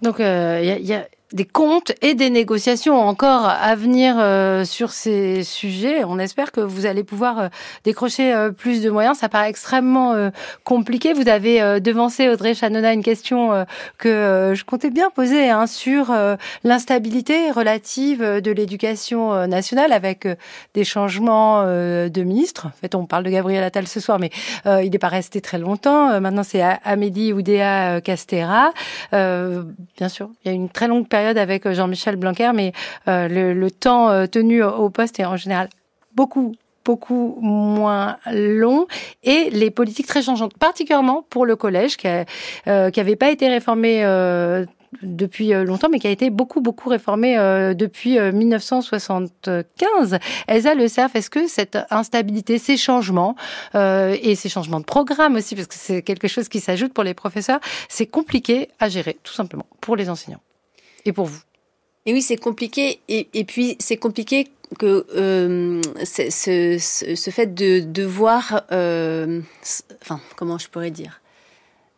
Donc 0.01 0.15
il 0.19 0.25
euh, 0.25 0.61
y 0.61 0.93
a 0.93 1.05
des 1.34 1.46
comptes 1.46 1.91
et 2.02 2.13
des 2.13 2.30
négociations 2.30 3.00
encore 3.00 3.46
à 3.46 3.76
venir 3.76 4.15
euh, 4.19 4.65
sur 4.65 4.91
ces 4.91 5.43
sujets. 5.43 6.04
On 6.04 6.19
espère 6.19 6.52
que 6.52 6.62
vous 6.62 6.86
allez 6.86 7.04
pouvoir 7.04 7.39
euh, 7.39 7.48
décrocher 7.84 8.34
euh, 8.34 8.52
plus 8.52 8.84
de 8.84 8.89
moyens. 8.91 9.17
Ça 9.17 9.30
paraît 9.30 9.50
extrêmement 9.50 10.13
compliqué. 10.63 11.13
Vous 11.13 11.28
avez 11.28 11.80
devancé 11.80 12.30
Audrey 12.30 12.54
Chanona 12.54 12.93
une 12.93 13.02
question 13.02 13.65
que 13.98 14.54
je 14.56 14.63
comptais 14.63 14.91
bien 14.91 15.10
poser 15.10 15.50
hein, 15.50 15.65
sur 15.65 16.13
l'instabilité 16.63 17.50
relative 17.52 18.22
de 18.22 18.52
l'éducation 18.52 19.48
nationale 19.48 19.91
avec 19.91 20.28
des 20.74 20.84
changements 20.84 21.63
de 21.63 22.24
ministre. 22.24 22.67
En 22.67 22.82
fait, 22.82 22.93
on 22.96 23.06
parle 23.06 23.24
de 23.24 23.30
Gabriel 23.30 23.63
Attal 23.63 23.88
ce 23.88 24.00
soir, 24.00 24.19
mais 24.19 24.30
il 24.65 24.91
n'est 24.91 25.00
pas 25.00 25.08
resté 25.08 25.41
très 25.41 25.58
longtemps. 25.58 26.19
maintenant, 26.19 26.43
c'est 26.43 26.62
Amélie 26.84 27.34
Oudéa 27.34 28.02
Castera. 28.02 28.72
bien 29.12 30.10
sûr, 30.10 30.30
il 30.43 30.50
y 30.50 30.52
a 30.52 30.56
une 30.56 30.69
très 30.69 30.88
longue 30.88 31.08
période 31.08 31.22
avec 31.25 31.65
euh, 31.65 31.73
Jean-Michel 31.73 32.15
Blanquer, 32.15 32.51
mais 32.53 32.73
euh, 33.07 33.27
le, 33.27 33.71
temps 33.71 34.09
euh, 34.09 34.27
tenu 34.27 34.63
au 34.63 34.89
poste 34.89 35.19
est 35.19 35.25
en 35.25 35.38
général 35.38 35.69
beaucoup 36.15 36.55
beaucoup 36.86 37.38
moins 37.39 38.17
long 38.29 38.88
et 39.23 39.49
les 39.51 39.71
politiques 39.71 40.05
très 40.05 40.21
changeantes, 40.21 40.57
particulièrement 40.57 41.25
pour 41.29 41.45
le 41.45 41.55
collège 41.55 41.95
qui 41.95 42.07
n'avait 42.67 43.15
pas 43.15 43.31
été 43.31 43.47
réformé 43.47 44.03
depuis 45.01 45.53
longtemps, 45.53 45.88
mais 45.89 45.99
qui 45.99 46.07
a 46.07 46.09
été 46.09 46.29
beaucoup, 46.29 46.59
beaucoup 46.59 46.89
réformé 46.89 47.38
depuis 47.73 48.19
1975. 48.19 50.19
Elsa 50.49 50.75
Le 50.75 50.89
Cerf, 50.89 51.15
est-ce 51.15 51.29
que 51.29 51.47
cette 51.47 51.77
instabilité, 51.89 52.57
ces 52.57 52.75
changements, 52.75 53.38
et 53.73 54.36
ces 54.36 54.49
changements 54.49 54.81
de 54.81 54.86
programme 54.86 55.38
aussi, 55.38 55.55
parce 55.55 55.67
que 55.67 55.75
c'est 55.77 56.01
quelque 56.01 56.27
chose 56.27 56.49
qui 56.49 56.59
s'ajoute 56.59 56.93
pour 56.93 57.05
les 57.05 57.13
professeurs, 57.13 57.62
c'est 57.88 58.07
compliqué 58.07 58.67
à 58.81 58.89
gérer, 58.89 59.15
tout 59.23 59.31
simplement, 59.31 59.67
pour 59.79 59.95
les 59.95 60.09
enseignants? 60.09 60.41
Et 61.05 61.13
pour 61.13 61.25
vous. 61.25 61.41
Et 62.05 62.13
oui, 62.13 62.21
c'est 62.21 62.37
compliqué. 62.37 62.99
Et, 63.07 63.29
et 63.33 63.45
puis, 63.45 63.77
c'est 63.79 63.97
compliqué 63.97 64.49
que 64.77 65.05
euh, 65.15 65.81
ce, 66.03 66.29
ce, 66.29 67.15
ce, 67.15 67.29
fait 67.29 67.53
de 67.53 67.79
devoir, 67.79 68.63
euh, 68.71 69.41
enfin, 70.01 70.19
comment 70.35 70.57
je 70.57 70.67
pourrais 70.67 70.91
dire, 70.91 71.21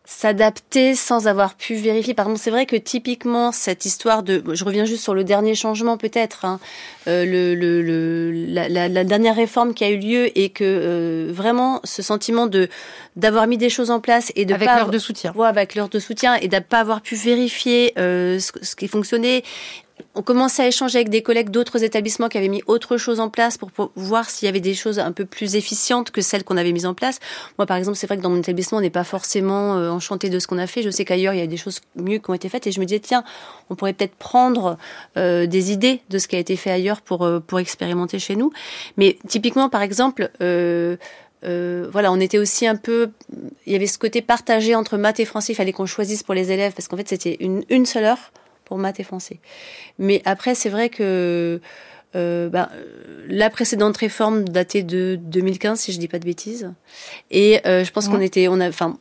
s'adapter 0.05 0.95
sans 0.95 1.27
avoir 1.27 1.55
pu 1.55 1.75
vérifier. 1.75 2.13
Par 2.13 2.27
exemple, 2.27 2.41
c'est 2.41 2.51
vrai 2.51 2.65
que 2.65 2.75
typiquement 2.75 3.51
cette 3.51 3.85
histoire 3.85 4.23
de, 4.23 4.43
je 4.53 4.63
reviens 4.63 4.85
juste 4.85 5.03
sur 5.03 5.15
le 5.15 5.23
dernier 5.23 5.55
changement 5.55 5.97
peut-être, 5.97 6.45
hein, 6.45 6.59
euh, 7.07 7.25
le, 7.25 7.55
le, 7.55 7.81
le 7.81 8.31
la, 8.31 8.69
la, 8.69 8.87
la, 8.87 9.03
dernière 9.03 9.35
réforme 9.35 9.73
qui 9.73 9.83
a 9.83 9.89
eu 9.89 9.97
lieu 9.97 10.37
et 10.37 10.49
que 10.49 10.63
euh, 10.63 11.31
vraiment 11.33 11.81
ce 11.83 12.01
sentiment 12.01 12.47
de 12.47 12.69
d'avoir 13.15 13.47
mis 13.47 13.57
des 13.57 13.69
choses 13.69 13.91
en 13.91 13.99
place 13.99 14.31
et 14.35 14.45
de 14.45 14.53
avec 14.53 14.67
l'heure 14.67 14.89
de 14.89 14.99
soutien, 14.99 15.33
ouais, 15.35 15.47
avec 15.47 15.73
l'heure 15.73 15.89
de 15.89 15.99
soutien 15.99 16.35
et 16.35 16.47
de 16.47 16.59
pas 16.59 16.79
avoir 16.79 17.01
pu 17.01 17.15
vérifier 17.15 17.93
euh, 17.97 18.39
ce, 18.39 18.51
ce 18.61 18.75
qui 18.75 18.87
fonctionnait 18.87 19.43
on 20.13 20.21
commençait 20.21 20.63
à 20.63 20.67
échanger 20.67 20.97
avec 20.97 21.10
des 21.10 21.21
collègues 21.21 21.49
d'autres 21.49 21.84
établissements 21.84 22.27
qui 22.27 22.38
avaient 22.38 22.49
mis 22.49 22.62
autre 22.67 22.97
chose 22.97 23.19
en 23.19 23.29
place 23.29 23.58
pour, 23.58 23.69
voir 23.95 24.29
s'il 24.29 24.45
y 24.45 24.49
avait 24.49 24.60
des 24.60 24.73
choses 24.73 24.99
un 24.99 25.12
peu 25.12 25.25
plus 25.25 25.55
efficientes 25.55 26.12
que 26.12 26.21
celles 26.21 26.43
qu'on 26.43 26.58
avait 26.58 26.73
mises 26.73 26.86
en 26.86 26.93
place. 26.93 27.19
Moi, 27.58 27.65
par 27.65 27.77
exemple, 27.77 27.97
c'est 27.97 28.08
vrai 28.08 28.17
que 28.17 28.21
dans 28.21 28.29
mon 28.29 28.39
établissement, 28.39 28.79
on 28.79 28.81
n'est 28.81 28.89
pas 28.89 29.03
forcément 29.03 29.75
euh, 29.75 29.89
enchanté 29.89 30.29
de 30.29 30.39
ce 30.39 30.47
qu'on 30.47 30.58
a 30.58 30.67
fait. 30.67 30.81
Je 30.81 30.89
sais 30.89 31.05
qu'ailleurs, 31.05 31.34
il 31.34 31.39
y 31.39 31.43
a 31.43 31.47
des 31.47 31.58
choses 31.58 31.81
mieux 31.95 32.19
qui 32.19 32.29
ont 32.29 32.34
été 32.34 32.49
faites 32.49 32.67
et 32.67 32.71
je 32.71 32.79
me 32.79 32.86
disais, 32.86 32.99
tiens, 32.99 33.23
on 33.69 33.75
pourrait 33.75 33.93
peut-être 33.93 34.15
prendre 34.15 34.77
euh, 35.17 35.45
des 35.45 35.71
idées 35.71 36.01
de 36.10 36.17
ce 36.17 36.27
qui 36.27 36.36
a 36.36 36.39
été 36.39 36.55
fait 36.55 36.71
ailleurs 36.71 37.01
pour, 37.01 37.23
euh, 37.23 37.39
pour 37.39 37.60
expérimenter 37.60 38.19
chez 38.19 38.36
nous. 38.36 38.51
Mais 38.97 39.17
typiquement, 39.27 39.69
par 39.69 39.81
exemple, 39.81 40.29
euh, 40.41 40.97
euh, 41.45 41.88
voilà, 41.91 42.12
on 42.12 42.19
était 42.19 42.38
aussi 42.38 42.65
un 42.67 42.75
peu. 42.75 43.12
Il 43.65 43.73
y 43.73 43.75
avait 43.75 43.88
ce 43.88 43.97
côté 43.97 44.21
partagé 44.21 44.75
entre 44.75 44.97
maths 44.97 45.19
et 45.19 45.25
français. 45.25 45.53
Il 45.53 45.55
fallait 45.55 45.73
qu'on 45.73 45.86
choisisse 45.86 46.23
pour 46.23 46.34
les 46.34 46.51
élèves 46.51 46.73
parce 46.73 46.88
qu'en 46.88 46.97
fait, 46.97 47.08
c'était 47.08 47.38
une, 47.39 47.63
une 47.69 47.86
seule 47.86 48.05
heure 48.05 48.31
pour 48.65 48.78
maths 48.78 48.99
et 48.99 49.04
français. 49.04 49.39
Mais 49.99 50.21
après, 50.25 50.56
c'est 50.56 50.69
vrai 50.69 50.89
que 50.89 51.62
euh, 52.15 52.49
bah, 52.49 52.69
la 53.28 53.49
précédente 53.49 53.97
réforme 53.97 54.47
datait 54.47 54.84
de 54.84 55.17
2015, 55.21 55.80
si 55.80 55.91
je 55.91 55.99
dis 55.99 56.08
pas 56.08 56.19
de 56.19 56.25
bêtises. 56.25 56.71
Et 57.32 57.60
euh, 57.65 57.84
je 57.84 57.91
pense 57.91 58.08
qu'on 58.08 58.21
était, 58.21 58.47
on 58.47 58.60
a, 58.60 58.69
enfin, 58.69 58.97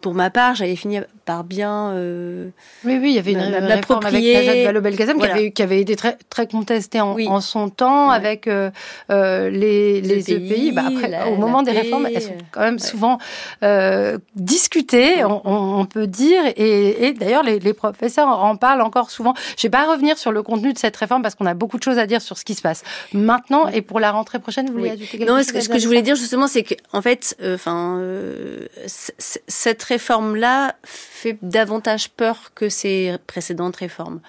pour 0.00 0.14
ma 0.14 0.30
part, 0.30 0.54
j'avais 0.54 0.76
fini 0.76 1.00
par 1.26 1.44
bien. 1.44 1.90
Euh, 1.90 2.48
oui, 2.84 2.98
oui, 3.02 3.10
il 3.10 3.14
y 3.16 3.18
avait 3.18 3.32
une 3.32 3.40
réforme 3.40 4.06
avec 4.06 4.22
Najat 4.22 4.64
Vallaud-Belkacem 4.64 5.18
voilà. 5.18 5.34
qui, 5.34 5.40
avait, 5.40 5.50
qui 5.50 5.62
avait 5.62 5.80
été 5.80 5.96
très, 5.96 6.16
très 6.30 6.46
contestée 6.46 7.00
en, 7.00 7.14
oui. 7.14 7.26
en 7.28 7.40
son 7.40 7.68
temps 7.68 8.08
ouais. 8.08 8.14
avec 8.14 8.46
euh, 8.46 8.70
euh, 9.10 9.50
les, 9.50 10.00
les, 10.00 10.32
EPI. 10.32 10.52
EPI. 10.52 10.72
Bah 10.72 10.84
après, 10.86 11.08
la, 11.08 11.28
au 11.28 11.36
moment 11.36 11.62
des 11.62 11.72
réformes, 11.72 12.06
elles 12.06 12.22
sont 12.22 12.38
quand 12.52 12.60
même 12.60 12.74
ouais. 12.74 12.80
souvent 12.80 13.18
euh, 13.64 14.18
discutées, 14.36 15.24
on, 15.24 15.42
on, 15.44 15.84
peut 15.84 16.06
dire, 16.06 16.42
et, 16.56 17.08
et 17.08 17.12
d'ailleurs, 17.12 17.42
les, 17.42 17.58
les, 17.58 17.74
professeurs 17.74 18.28
en 18.28 18.56
parlent 18.56 18.80
encore 18.80 19.10
souvent. 19.10 19.34
Je 19.58 19.62
vais 19.64 19.70
pas 19.70 19.90
revenir 19.90 20.16
sur 20.18 20.30
le 20.30 20.42
contenu 20.44 20.72
de 20.72 20.78
cette 20.78 20.96
réforme 20.96 21.22
parce 21.22 21.34
qu'on 21.34 21.46
a 21.46 21.54
beaucoup 21.54 21.76
de 21.76 21.82
choses 21.82 21.98
à 21.98 22.06
dire 22.06 22.22
sur 22.22 22.38
ce 22.38 22.44
qui 22.44 22.54
se 22.54 22.62
passe 22.62 22.84
maintenant 23.12 23.66
et 23.68 23.82
pour 23.82 23.98
la 23.98 24.12
rentrée 24.12 24.38
prochaine. 24.38 24.66
Vous 24.66 24.74
voulez 24.74 24.90
ajouter 24.90 25.18
quelque 25.18 25.28
non, 25.28 25.38
chose 25.38 25.48
ce 25.48 25.52
que, 25.52 25.60
ce 25.60 25.68
que 25.68 25.78
je 25.78 25.86
voulais 25.88 26.02
dire 26.02 26.14
justement, 26.14 26.46
c'est 26.46 26.62
qu'en 26.62 27.02
fait, 27.02 27.36
enfin, 27.54 27.98
euh, 27.98 28.68
cette 28.86 29.82
réforme-là 29.82 30.76
fait 31.16 31.38
davantage 31.42 32.10
peur 32.10 32.52
que 32.54 32.68
ces 32.68 33.16
précédentes 33.26 33.76
réformes. 33.76 34.20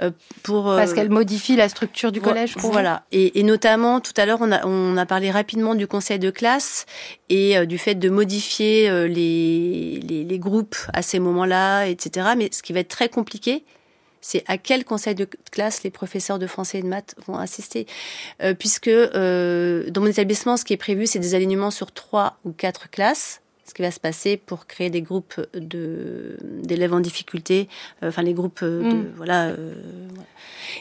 Euh, 0.00 0.10
pour, 0.42 0.70
euh, 0.70 0.76
Parce 0.76 0.92
qu'elle 0.92 1.10
modifie 1.10 1.56
la 1.56 1.68
structure 1.68 2.12
du 2.12 2.20
collège 2.20 2.56
pour 2.56 2.72
Voilà. 2.72 3.04
Et, 3.12 3.38
et, 3.38 3.42
notamment, 3.42 4.00
tout 4.00 4.12
à 4.16 4.26
l'heure, 4.26 4.38
on 4.40 4.50
a, 4.50 4.66
on 4.66 4.96
a 4.96 5.06
parlé 5.06 5.30
rapidement 5.30 5.74
du 5.74 5.86
conseil 5.86 6.18
de 6.18 6.30
classe 6.30 6.86
et 7.28 7.56
euh, 7.56 7.66
du 7.66 7.78
fait 7.78 7.94
de 7.94 8.10
modifier 8.10 8.90
euh, 8.90 9.06
les, 9.06 10.00
les, 10.00 10.24
les, 10.24 10.38
groupes 10.38 10.76
à 10.92 11.02
ces 11.02 11.18
moments-là, 11.20 11.86
etc. 11.86 12.30
Mais 12.36 12.48
ce 12.52 12.62
qui 12.62 12.72
va 12.72 12.80
être 12.80 12.88
très 12.88 13.08
compliqué, 13.08 13.64
c'est 14.20 14.44
à 14.46 14.58
quel 14.58 14.84
conseil 14.84 15.14
de 15.14 15.28
classe 15.50 15.82
les 15.82 15.90
professeurs 15.90 16.38
de 16.38 16.46
français 16.46 16.78
et 16.78 16.82
de 16.82 16.88
maths 16.88 17.14
vont 17.26 17.36
assister. 17.36 17.86
Euh, 18.42 18.54
puisque 18.54 18.90
dans 18.90 20.00
mon 20.00 20.06
établissement, 20.06 20.56
ce 20.56 20.64
qui 20.64 20.72
est 20.72 20.78
prévu, 20.78 21.06
c'est 21.06 21.18
des 21.18 21.34
alignements 21.34 21.70
sur 21.70 21.92
trois 21.92 22.38
ou 22.44 22.52
quatre 22.52 22.90
classes 22.90 23.40
ce 23.64 23.74
qui 23.74 23.82
va 23.82 23.90
se 23.90 24.00
passer 24.00 24.36
pour 24.36 24.66
créer 24.66 24.90
des 24.90 25.02
groupes 25.02 25.40
de 25.54 26.36
d'élèves 26.42 26.92
en 26.92 27.00
difficulté, 27.00 27.68
euh, 28.02 28.08
enfin 28.08 28.22
les 28.22 28.34
groupes 28.34 28.64
de 28.64 28.82
mm. 28.82 29.12
voilà. 29.16 29.46
Euh, 29.46 29.74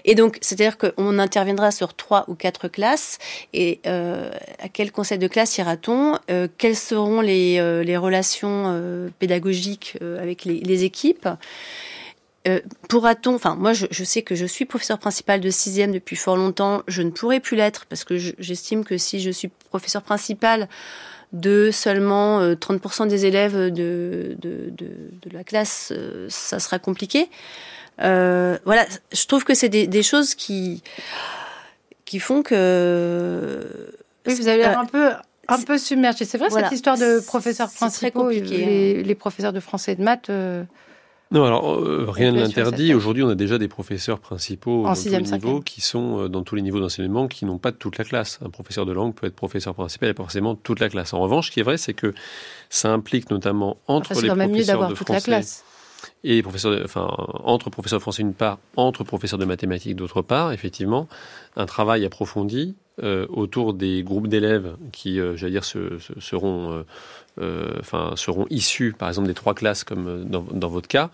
et 0.05 0.15
donc 0.15 0.37
c'est-à-dire 0.41 0.77
qu'on 0.77 1.19
interviendra 1.19 1.71
sur 1.71 1.93
trois 1.93 2.25
ou 2.27 2.35
quatre 2.35 2.67
classes 2.67 3.19
et 3.53 3.79
euh, 3.85 4.31
à 4.59 4.69
quel 4.69 4.91
conseil 4.91 5.17
de 5.17 5.27
classe 5.27 5.57
ira-t-on 5.57 6.17
euh, 6.29 6.47
Quelles 6.57 6.75
seront 6.75 7.21
les, 7.21 7.59
euh, 7.59 7.83
les 7.83 7.97
relations 7.97 8.65
euh, 8.67 9.09
pédagogiques 9.19 9.97
avec 10.19 10.45
les, 10.45 10.59
les 10.59 10.83
équipes 10.83 11.27
euh, 12.47 12.59
pourra-t-on, 12.89 13.35
enfin 13.35 13.55
moi 13.55 13.71
je, 13.71 13.85
je, 13.91 14.03
sais 14.03 14.23
que 14.23 14.33
je 14.33 14.47
suis 14.47 14.65
professeur 14.65 14.97
principal 14.97 15.41
de 15.41 15.49
sixième 15.51 15.91
depuis 15.91 16.15
fort 16.15 16.35
longtemps, 16.35 16.81
je 16.87 17.03
ne 17.03 17.11
pourrai 17.11 17.39
plus 17.39 17.55
l'être 17.55 17.85
parce 17.85 18.03
que 18.03 18.17
j'estime 18.17 18.83
que 18.83 18.97
si 18.97 19.19
je 19.19 19.29
suis 19.29 19.49
professeur 19.69 20.01
principal 20.01 20.67
de 21.33 21.71
seulement 21.71 22.41
30% 22.41 23.07
des 23.07 23.25
élèves 23.25 23.55
de, 23.55 24.35
de, 24.37 24.69
de, 24.71 24.87
de, 25.21 25.29
la 25.31 25.43
classe, 25.43 25.93
ça 26.29 26.59
sera 26.59 26.77
compliqué. 26.77 27.29
Euh, 28.01 28.57
voilà, 28.65 28.85
je 29.11 29.25
trouve 29.25 29.43
que 29.43 29.53
c'est 29.53 29.69
des, 29.69 29.87
des, 29.87 30.03
choses 30.03 30.35
qui, 30.35 30.81
qui 32.05 32.19
font 32.19 32.41
que... 32.41 33.91
Oui, 34.25 34.33
vous 34.33 34.47
avez 34.47 34.57
l'air 34.57 34.79
un 34.79 34.85
peu 34.85 35.11
un 35.47 35.61
peu 35.61 35.77
submergé. 35.77 36.23
C'est 36.23 36.37
vrai 36.37 36.49
voilà. 36.49 36.67
cette 36.67 36.75
histoire 36.75 36.97
de 36.97 37.19
professeurs 37.19 37.69
principaux, 37.69 38.29
les, 38.29 38.39
hein. 38.39 39.03
les, 39.03 39.15
professeurs 39.15 39.51
de 39.51 39.59
français 39.59 39.93
et 39.93 39.95
de 39.95 40.03
maths. 40.03 40.29
Euh... 40.29 40.63
Non, 41.31 41.45
alors 41.45 41.73
euh, 41.75 42.07
rien 42.09 42.33
ne 42.33 42.41
l'interdit. 42.41 42.93
Aujourd'hui, 42.93 43.23
on 43.23 43.29
a 43.29 43.35
déjà 43.35 43.57
des 43.57 43.69
professeurs 43.69 44.19
principaux 44.19 44.85
en 44.85 44.89
dans 44.89 44.93
tous 44.93 45.09
les 45.09 45.21
niveaux 45.21 45.61
qui 45.61 45.79
sont 45.79 46.23
euh, 46.23 46.27
dans 46.27 46.43
tous 46.43 46.55
les 46.55 46.61
niveaux 46.61 46.81
d'enseignement 46.81 47.29
qui 47.29 47.45
n'ont 47.45 47.57
pas 47.57 47.71
toute 47.71 47.97
la 47.97 48.03
classe. 48.03 48.39
Un 48.45 48.49
professeur 48.49 48.85
de 48.85 48.91
langue 48.91 49.15
peut 49.15 49.27
être 49.27 49.35
professeur 49.35 49.73
principal 49.73 50.09
et 50.09 50.13
pas 50.13 50.23
forcément 50.23 50.55
toute 50.55 50.81
la 50.81 50.89
classe. 50.89 51.13
En 51.13 51.21
revanche, 51.21 51.47
ce 51.47 51.51
qui 51.51 51.61
est 51.61 51.63
vrai, 51.63 51.77
c'est 51.77 51.93
que 51.93 52.13
ça 52.69 52.91
implique 52.91 53.31
notamment 53.31 53.77
entre 53.87 54.11
enfin, 54.11 54.21
les 54.21 54.47
professeurs 54.47 54.89
de 54.89 54.93
toute 54.93 55.07
français 55.07 55.31
la 55.31 55.37
classe. 55.37 55.63
et 56.25 56.35
les 56.35 56.43
professeurs, 56.43 56.71
de, 56.71 56.83
enfin 56.83 57.07
entre 57.45 57.69
professeurs 57.69 57.99
de 57.99 58.01
français 58.01 58.23
d'une 58.23 58.33
part, 58.33 58.59
entre 58.75 59.05
professeurs 59.05 59.39
de 59.39 59.45
mathématiques 59.45 59.95
d'autre 59.95 60.21
part, 60.21 60.51
effectivement, 60.51 61.07
un 61.55 61.65
travail 61.65 62.03
approfondi 62.03 62.75
euh, 63.03 63.25
autour 63.29 63.73
des 63.73 64.03
groupes 64.03 64.27
d'élèves 64.27 64.75
qui, 64.91 65.19
euh, 65.19 65.35
j'allais 65.37 65.53
dire, 65.53 65.63
se, 65.63 65.97
se, 65.97 66.19
seront 66.19 66.73
euh, 66.73 66.83
enfin, 67.39 68.13
seront 68.15 68.45
issus, 68.49 68.93
par 68.97 69.07
exemple, 69.07 69.27
des 69.27 69.33
trois 69.33 69.53
classes, 69.53 69.83
comme 69.83 70.25
dans, 70.25 70.41
dans 70.41 70.69
votre 70.69 70.87
cas, 70.87 71.09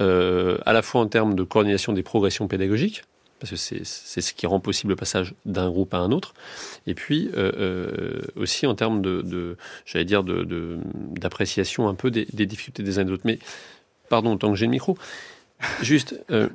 euh, 0.00 0.58
à 0.66 0.72
la 0.72 0.82
fois 0.82 1.00
en 1.00 1.06
termes 1.06 1.34
de 1.34 1.42
coordination 1.42 1.92
des 1.92 2.02
progressions 2.02 2.48
pédagogiques, 2.48 3.04
parce 3.40 3.50
que 3.50 3.56
c'est 3.56 3.84
ce 3.84 4.32
qui 4.32 4.46
rend 4.46 4.58
possible 4.58 4.90
le 4.90 4.96
passage 4.96 5.34
d'un 5.46 5.70
groupe 5.70 5.94
à 5.94 5.98
un 5.98 6.10
autre, 6.10 6.34
et 6.86 6.94
puis 6.94 7.30
euh, 7.36 8.20
aussi 8.36 8.66
en 8.66 8.74
termes 8.74 9.00
de, 9.00 9.56
j'allais 9.86 10.04
dire, 10.04 10.24
d'appréciation 10.24 11.84
de, 11.84 11.88
de, 11.88 11.92
un 11.92 11.94
peu 11.94 12.10
des, 12.10 12.26
des, 12.32 12.46
difficultés 12.46 12.82
des 12.82 12.98
uns 12.98 13.02
et 13.02 13.04
des 13.04 13.12
autres. 13.12 13.22
Mais, 13.24 13.38
pardon, 14.08 14.36
tant 14.36 14.50
que 14.50 14.56
j'ai 14.56 14.66
le 14.66 14.72
micro, 14.72 14.98
juste, 15.82 16.20
euh, 16.30 16.48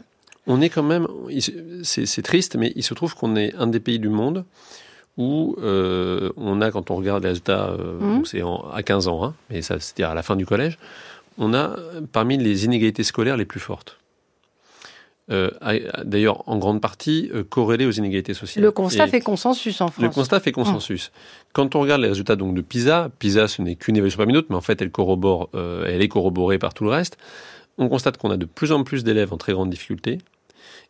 on 0.45 0.60
est 0.60 0.69
quand 0.69 0.84
même, 0.84 1.08
c'est 1.84 2.21
triste, 2.21 2.56
mais 2.58 2.73
il 2.76 2.84
se 2.84 2.93
trouve 2.93 3.15
qu'on 3.15 3.36
est 3.36 3.56
un 3.56 3.67
des 3.67 3.80
pays 3.80 3.99
du 3.99 4.10
monde 4.10 4.43
où 5.17 5.56
euh, 5.62 6.32
on 6.38 6.62
a, 6.62 6.71
quand 6.71 6.91
on 6.91 6.95
regarde 6.95 7.23
les 7.23 7.30
résultats, 7.30 7.69
euh, 7.69 7.99
mmh. 7.99 8.26
c'est 8.26 8.41
à 8.73 8.84
15 8.84 9.08
ans, 9.08 9.23
hein, 9.23 9.34
mais 9.49 9.62
ça 9.62 9.80
c'est-à-dire 9.80 10.10
à 10.10 10.15
la 10.15 10.23
fin 10.23 10.36
du 10.36 10.45
collège, 10.45 10.78
on 11.38 11.54
a 11.54 11.76
parmi 12.12 12.38
les 12.38 12.65
inégalités 12.65 13.04
scolaires 13.04 13.38
les 13.38 13.45
plus 13.45 13.60
fortes. 13.60 13.99
Euh, 15.32 15.52
D'ailleurs, 16.04 16.47
en 16.49 16.58
grande 16.58 16.82
partie 16.82 17.32
corrélées 17.49 17.86
aux 17.86 17.91
inégalités 17.91 18.34
sociales. 18.34 18.63
Le 18.63 18.71
constat 18.71 19.06
Et 19.06 19.10
fait 19.10 19.21
consensus 19.21 19.80
en 19.80 19.88
France. 19.88 20.04
Le 20.04 20.10
constat 20.10 20.41
fait 20.41 20.52
consensus. 20.52 21.08
Mmh. 21.08 21.49
Quand 21.54 21.76
on 21.76 21.80
regarde 21.80 22.02
les 22.02 22.10
résultats 22.10 22.36
donc 22.36 22.56
de 22.56 22.62
PISA, 22.62 23.10
PISA 23.19 23.47
ce 23.47 23.62
n'est 23.62 23.76
qu'une 23.76 23.95
évaluation 23.95 24.17
parmi 24.17 24.34
d'autres, 24.34 24.47
mais 24.49 24.58
en 24.58 24.62
fait 24.62 24.82
elle 24.82 24.91
corrobore, 24.91 25.49
elle 25.54 26.02
est 26.02 26.08
corroborée 26.10 26.60
par 26.60 26.73
tout 26.73 26.84
le 26.84 26.89
reste. 26.89 27.17
On 27.78 27.88
constate 27.88 28.17
qu'on 28.17 28.32
a 28.32 28.38
de 28.38 28.45
plus 28.45 28.71
en 28.71 28.84
plus 28.84 29.04
d'élèves 29.04 29.34
en 29.34 29.38
très 29.38 29.54
grande 29.54 29.69
difficulté, 29.69 30.19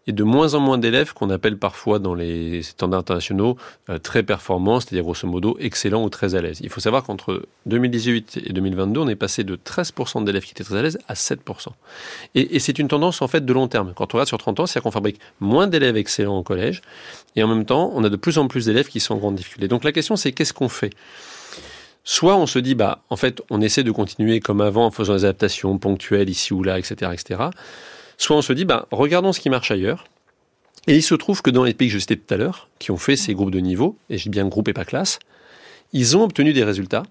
et 0.07 0.11
de 0.11 0.23
moins 0.23 0.53
en 0.53 0.59
moins 0.59 0.77
d'élèves 0.77 1.13
qu'on 1.13 1.29
appelle 1.29 1.57
parfois 1.57 1.99
dans 1.99 2.13
les 2.13 2.61
standards 2.63 3.01
internationaux 3.01 3.57
euh, 3.89 3.97
très 3.97 4.23
performants, 4.23 4.79
c'est-à-dire 4.79 5.03
grosso 5.03 5.27
modo 5.27 5.57
excellents 5.59 6.03
ou 6.03 6.09
très 6.09 6.35
à 6.35 6.41
l'aise. 6.41 6.59
Il 6.61 6.69
faut 6.69 6.81
savoir 6.81 7.03
qu'entre 7.03 7.43
2018 7.65 8.41
et 8.45 8.53
2022, 8.53 8.99
on 8.99 9.07
est 9.07 9.15
passé 9.15 9.43
de 9.43 9.55
13% 9.55 10.23
d'élèves 10.23 10.43
qui 10.43 10.51
étaient 10.51 10.63
très 10.63 10.77
à 10.77 10.81
l'aise 10.81 10.99
à 11.07 11.13
7%. 11.13 11.37
Et, 12.35 12.55
et 12.55 12.59
c'est 12.59 12.79
une 12.79 12.87
tendance 12.87 13.21
en 13.21 13.27
fait 13.27 13.45
de 13.45 13.53
long 13.53 13.67
terme. 13.67 13.93
Quand 13.95 14.13
on 14.13 14.17
regarde 14.17 14.27
sur 14.27 14.37
30 14.37 14.59
ans, 14.59 14.65
c'est-à-dire 14.65 14.83
qu'on 14.83 14.91
fabrique 14.91 15.19
moins 15.39 15.67
d'élèves 15.67 15.97
excellents 15.97 16.37
au 16.37 16.43
collège, 16.43 16.81
et 17.35 17.43
en 17.43 17.47
même 17.47 17.65
temps, 17.65 17.91
on 17.93 18.03
a 18.03 18.09
de 18.09 18.15
plus 18.15 18.37
en 18.37 18.47
plus 18.47 18.65
d'élèves 18.65 18.87
qui 18.87 18.99
sont 18.99 19.15
en 19.15 19.17
grande 19.17 19.35
difficulté. 19.35 19.67
Donc 19.67 19.83
la 19.83 19.91
question, 19.91 20.15
c'est 20.15 20.31
qu'est-ce 20.31 20.53
qu'on 20.53 20.69
fait? 20.69 20.91
Soit 22.03 22.35
on 22.35 22.47
se 22.47 22.59
dit, 22.59 22.75
bah, 22.75 23.01
en 23.09 23.15
fait, 23.15 23.41
on 23.49 23.61
essaie 23.61 23.83
de 23.83 23.91
continuer 23.91 24.41
comme 24.41 24.59
avant 24.59 24.85
en 24.85 24.91
faisant 24.91 25.13
des 25.13 25.23
adaptations 25.23 25.77
ponctuelles 25.77 26.29
ici 26.29 26.53
ou 26.53 26.61
là, 26.61 26.77
etc., 26.77 27.11
etc. 27.13 27.43
Soit 28.23 28.37
on 28.37 28.41
se 28.41 28.53
dit, 28.53 28.63
bah, 28.63 28.87
regardons 28.91 29.33
ce 29.33 29.41
qui 29.41 29.49
marche 29.49 29.69
ailleurs. 29.69 30.05
Et 30.87 30.95
il 30.95 31.03
se 31.03 31.13
trouve 31.13 31.41
que 31.41 31.49
dans 31.49 31.65
les 31.65 31.73
pays 31.73 31.89
que 31.89 31.95
je 31.95 31.99
citais 31.99 32.15
tout 32.15 32.33
à 32.33 32.37
l'heure, 32.37 32.69
qui 32.79 32.91
ont 32.91 32.97
fait 32.97 33.17
ces 33.17 33.33
groupes 33.33 33.51
de 33.51 33.59
niveau, 33.59 33.97
et 34.09 34.17
je 34.17 34.23
dis 34.23 34.29
bien 34.29 34.47
groupe 34.47 34.69
et 34.69 34.73
pas 34.73 34.85
classe, 34.85 35.19
ils 35.91 36.15
ont 36.15 36.23
obtenu 36.23 36.53
des 36.53 36.63
résultats 36.63 37.03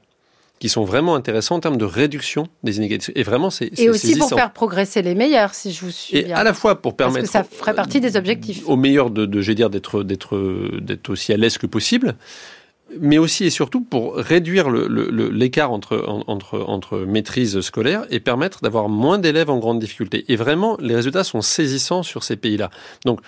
qui 0.59 0.71
sont 0.71 0.85
vraiment 0.85 1.15
intéressants 1.15 1.57
en 1.57 1.61
termes 1.61 1.77
de 1.77 1.85
réduction 1.85 2.47
des 2.63 2.79
inégalités. 2.79 3.13
Et 3.15 3.25
vraiment, 3.25 3.51
c'est 3.51 3.79
Et 3.79 3.91
aussi 3.91 4.17
pour 4.17 4.31
faire 4.31 4.55
progresser 4.55 5.03
les 5.03 5.15
meilleurs, 5.15 5.53
si 5.53 5.73
je 5.73 5.85
vous 5.85 5.91
suis 5.91 6.17
et 6.17 6.23
bien. 6.23 6.37
à 6.37 6.45
la 6.45 6.55
fois 6.55 6.81
pour 6.81 6.97
permettre... 6.97 7.31
Parce 7.31 7.45
que 7.45 7.51
ça 7.51 7.59
ferait 7.59 7.75
partie 7.75 8.01
des 8.01 8.17
objectifs. 8.17 8.67
Aux 8.67 8.77
meilleurs 8.77 9.11
de, 9.11 9.27
de 9.27 9.41
j'ai 9.43 9.55
dire, 9.55 9.69
d'être 9.69 11.11
aussi 11.11 11.35
à 11.35 11.37
l'aise 11.37 11.59
que 11.59 11.67
possible, 11.67 12.17
mais 13.01 13.19
aussi 13.19 13.45
et 13.45 13.51
surtout 13.51 13.81
pour 13.81 14.17
réduire 14.17 14.71
l'écart 14.71 15.73
entre, 15.73 16.05
entre, 16.27 16.61
entre 16.61 16.99
maîtrise 16.99 17.61
scolaire 17.61 18.05
et 18.11 18.21
permettre 18.21 18.61
d'avoir 18.63 18.89
moins 18.89 19.19
d'élèves 19.19 19.51
en 19.51 19.59
grande 19.59 19.79
difficulté. 19.79 20.25
Et 20.29 20.37
vraiment, 20.37 20.77
les 20.81 20.95
résultats 20.95 21.25
sont 21.25 21.41
saisissants 21.41 22.03
sur 22.03 22.25
ces 22.25 22.37
pays-là. 22.37 22.71
Donc, 23.05 23.21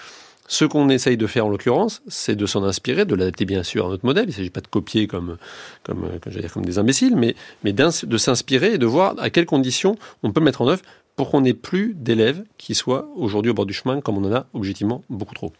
ce 0.47 0.65
qu'on 0.65 0.89
essaye 0.91 1.17
de 1.17 1.27
faire 1.27 1.47
en 1.47 1.49
l'occurrence, 1.49 2.03
c'est 2.07 2.37
de 2.37 2.47
s'en 2.47 2.65
inspirer, 2.65 3.05
de 3.07 3.15
l'adapter 3.15 3.45
bien 3.47 3.63
sûr 3.63 3.87
à 3.87 3.89
notre 3.89 4.05
modèle. 4.05 4.25
Il 4.25 4.29
ne 4.29 4.35
s'agit 4.35 4.51
pas 4.51 4.61
de 4.61 4.67
copier 4.67 5.07
comme, 5.07 5.39
comme, 5.85 6.07
dire, 6.27 6.53
comme 6.53 6.67
des 6.67 6.79
imbéciles, 6.79 7.17
mais, 7.17 7.35
mais 7.63 7.73
de 7.73 8.19
s'inspirer 8.19 8.75
et 8.75 8.79
de 8.79 8.87
voir 8.87 9.15
à 9.19 9.31
quelles 9.31 9.47
conditions 9.47 9.97
on 10.23 10.33
peut 10.33 10.43
mettre 10.43 10.61
en 10.61 10.69
œuvre 10.69 10.83
pour 11.17 11.31
qu'on 11.31 11.43
n'ait 11.43 11.55
plus 11.55 11.95
d'élèves 11.95 12.45
qui 12.59 12.75
soient 12.75 13.09
aujourd'hui 13.17 13.51
au 13.51 13.55
bord 13.55 13.67
du 13.67 13.73
chemin 13.73 14.01
comme 14.01 14.19
on 14.19 14.25
en 14.25 14.35
a 14.35 14.47
objectivement 14.53 15.03
beaucoup 15.09 15.35
trop. 15.35 15.53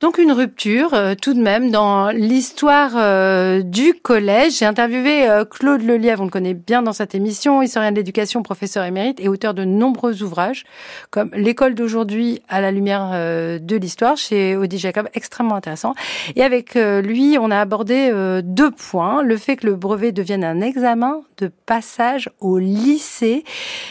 Donc 0.00 0.16
une 0.16 0.32
rupture 0.32 0.94
euh, 0.94 1.14
tout 1.14 1.34
de 1.34 1.42
même 1.42 1.70
dans 1.70 2.08
l'histoire 2.08 2.92
euh, 2.96 3.60
du 3.60 3.92
collège. 3.92 4.56
J'ai 4.56 4.64
interviewé 4.64 5.28
euh, 5.28 5.44
Claude 5.44 5.82
Lelièvre, 5.82 6.22
on 6.22 6.24
le 6.24 6.30
connaît 6.30 6.54
bien 6.54 6.80
dans 6.80 6.94
cette 6.94 7.14
émission, 7.14 7.60
historien 7.60 7.90
de 7.90 7.96
l'éducation, 7.96 8.42
professeur 8.42 8.84
émérite 8.84 9.20
et 9.20 9.28
auteur 9.28 9.52
de 9.52 9.64
nombreux 9.64 10.22
ouvrages 10.22 10.64
comme 11.10 11.30
L'école 11.34 11.74
d'aujourd'hui 11.74 12.40
à 12.48 12.62
la 12.62 12.70
lumière 12.70 13.10
de 13.10 13.76
l'histoire 13.76 14.16
chez 14.16 14.56
Audi 14.56 14.78
Jacob, 14.78 15.08
extrêmement 15.12 15.56
intéressant. 15.56 15.94
Et 16.34 16.42
avec 16.42 16.74
lui, 16.74 17.36
on 17.38 17.50
a 17.50 17.58
abordé 17.58 18.10
deux 18.42 18.70
points. 18.70 19.22
Le 19.22 19.36
fait 19.36 19.56
que 19.56 19.66
le 19.66 19.74
brevet 19.74 20.12
devienne 20.12 20.44
un 20.44 20.60
examen 20.60 21.22
de 21.38 21.50
passage 21.66 22.30
au 22.40 22.58
lycée 22.58 23.44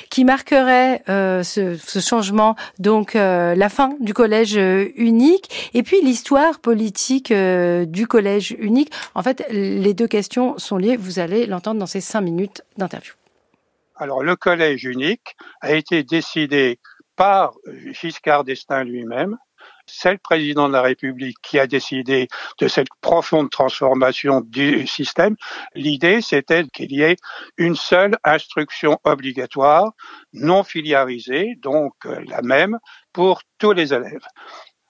qui 0.09 0.23
marquerait 0.23 1.03
ce, 1.07 1.77
ce, 1.77 1.99
changement, 1.99 2.55
donc 2.79 3.13
la 3.13 3.69
fin 3.69 3.95
du 3.99 4.13
collège 4.13 4.59
unique. 4.95 5.71
Et 5.73 5.83
puis 5.83 5.98
l'histoire 6.01 6.59
politique 6.59 7.31
euh, 7.31 7.85
du 7.85 8.07
collège 8.07 8.55
unique. 8.59 8.91
En 9.15 9.23
fait, 9.23 9.45
les 9.49 9.93
deux 9.93 10.07
questions 10.07 10.57
sont 10.57 10.77
liées. 10.77 10.97
Vous 10.97 11.19
allez 11.19 11.45
l'entendre 11.45 11.79
dans 11.79 11.85
ces 11.85 12.01
cinq 12.01 12.21
minutes 12.21 12.61
d'interview. 12.77 13.13
Alors, 13.95 14.23
le 14.23 14.35
collège 14.35 14.85
unique 14.85 15.35
a 15.61 15.73
été 15.73 16.03
décidé 16.03 16.79
par 17.15 17.53
Giscard 17.91 18.45
d'Estaing 18.45 18.85
lui-même. 18.85 19.37
C'est 19.85 20.11
le 20.11 20.19
président 20.19 20.67
de 20.67 20.73
la 20.73 20.81
République 20.81 21.37
qui 21.41 21.59
a 21.59 21.67
décidé 21.67 22.27
de 22.59 22.67
cette 22.67 22.87
profonde 23.01 23.49
transformation 23.49 24.41
du 24.41 24.87
système. 24.87 25.35
L'idée, 25.75 26.21
c'était 26.21 26.63
qu'il 26.67 26.93
y 26.93 27.01
ait 27.01 27.17
une 27.57 27.75
seule 27.75 28.17
instruction 28.23 28.99
obligatoire, 29.03 29.91
non 30.31 30.63
filiarisée, 30.63 31.55
donc 31.57 31.93
euh, 32.05 32.21
la 32.27 32.41
même 32.41 32.77
pour 33.11 33.41
tous 33.57 33.73
les 33.73 33.93
élèves. 33.93 34.25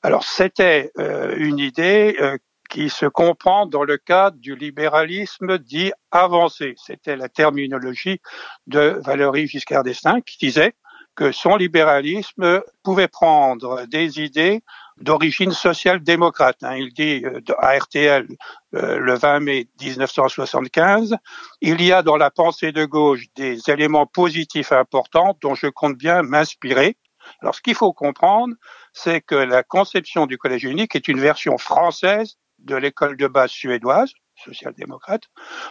Alors 0.02 0.24
c'était 0.24 0.91
euh, 0.97 1.36
une 1.38 1.60
idée 1.60 2.16
euh, 2.22 2.38
qui 2.70 2.89
se 2.89 3.06
comprend 3.06 3.66
dans 3.66 3.84
le 3.84 3.97
cadre 3.97 4.38
du 4.38 4.56
libéralisme 4.56 5.58
dit 5.58 5.91
avancé. 6.12 6.76
C'était 6.78 7.18
la 7.18 7.28
terminologie 7.28 8.22
de 8.68 9.02
Valéry 9.04 9.47
Giscard 9.47 9.84
d'Estaing 9.84 10.22
qui 10.22 10.38
disait 10.38 10.74
que 11.16 11.34
son 11.34 11.58
libéralisme 11.58 12.62
pouvait 12.82 13.10
prendre 13.10 13.86
des 13.88 14.22
idées 14.22 14.62
d'origine 15.02 15.52
social-démocrate. 15.52 16.64
Hein. 16.64 16.78
Il 16.78 16.93
dit 16.93 17.26
euh, 17.26 17.41
à 17.58 17.78
RTL 17.78 18.26
le 18.72 19.16
20 19.16 19.39
mai 19.41 19.68
1975, 19.82 21.18
il 21.60 21.82
y 21.82 21.91
a 21.91 22.04
dans 22.04 22.18
la 22.18 22.30
pensée 22.30 22.72
de 22.72 22.86
gauche 22.86 23.26
des 23.36 23.70
éléments 23.70 24.06
positifs 24.06 24.72
importants 24.72 25.38
dont 25.41 25.56
je 25.56 25.68
compte 25.68 25.97
bien 25.97 26.22
m'inspirer. 26.22 26.95
Alors 27.41 27.56
ce 27.56 27.62
qu'il 27.62 27.76
faut 27.76 27.93
comprendre, 27.93 28.54
c'est 28.93 29.21
que 29.21 29.35
la 29.35 29.63
conception 29.63 30.25
du 30.25 30.37
collège 30.37 30.63
unique 30.63 30.95
est 30.95 31.07
une 31.07 31.19
version 31.19 31.57
française 31.57 32.37
de 32.59 32.75
l'école 32.75 33.17
de 33.17 33.27
base 33.27 33.51
suédoise, 33.51 34.11
social-démocrate, 34.35 35.23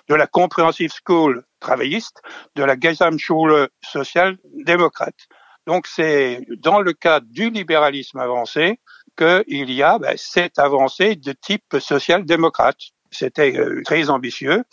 de 0.09 0.15
la 0.15 0.27
Comprehensive 0.27 0.93
School 1.05 1.45
travailliste, 1.61 2.23
de 2.55 2.65
la 2.65 2.79
Gesamtschule 2.79 3.69
social-démocrate. 3.83 5.29
Donc 5.67 5.87
c'est 5.87 6.47
dans 6.57 6.81
le 6.81 6.93
cadre 6.93 7.27
du 7.29 7.51
libéralisme 7.51 8.19
avancé 8.19 8.81
qu'il 9.17 9.71
y 9.71 9.83
a 9.83 9.99
ben, 9.99 10.15
cette 10.17 10.59
avancée 10.59 11.17
de 11.17 11.33
type 11.33 11.77
social-démocrate. 11.79 12.79
C'était 13.11 13.59
euh, 13.59 13.83
très 13.85 14.11
ambitieux. 14.11 14.65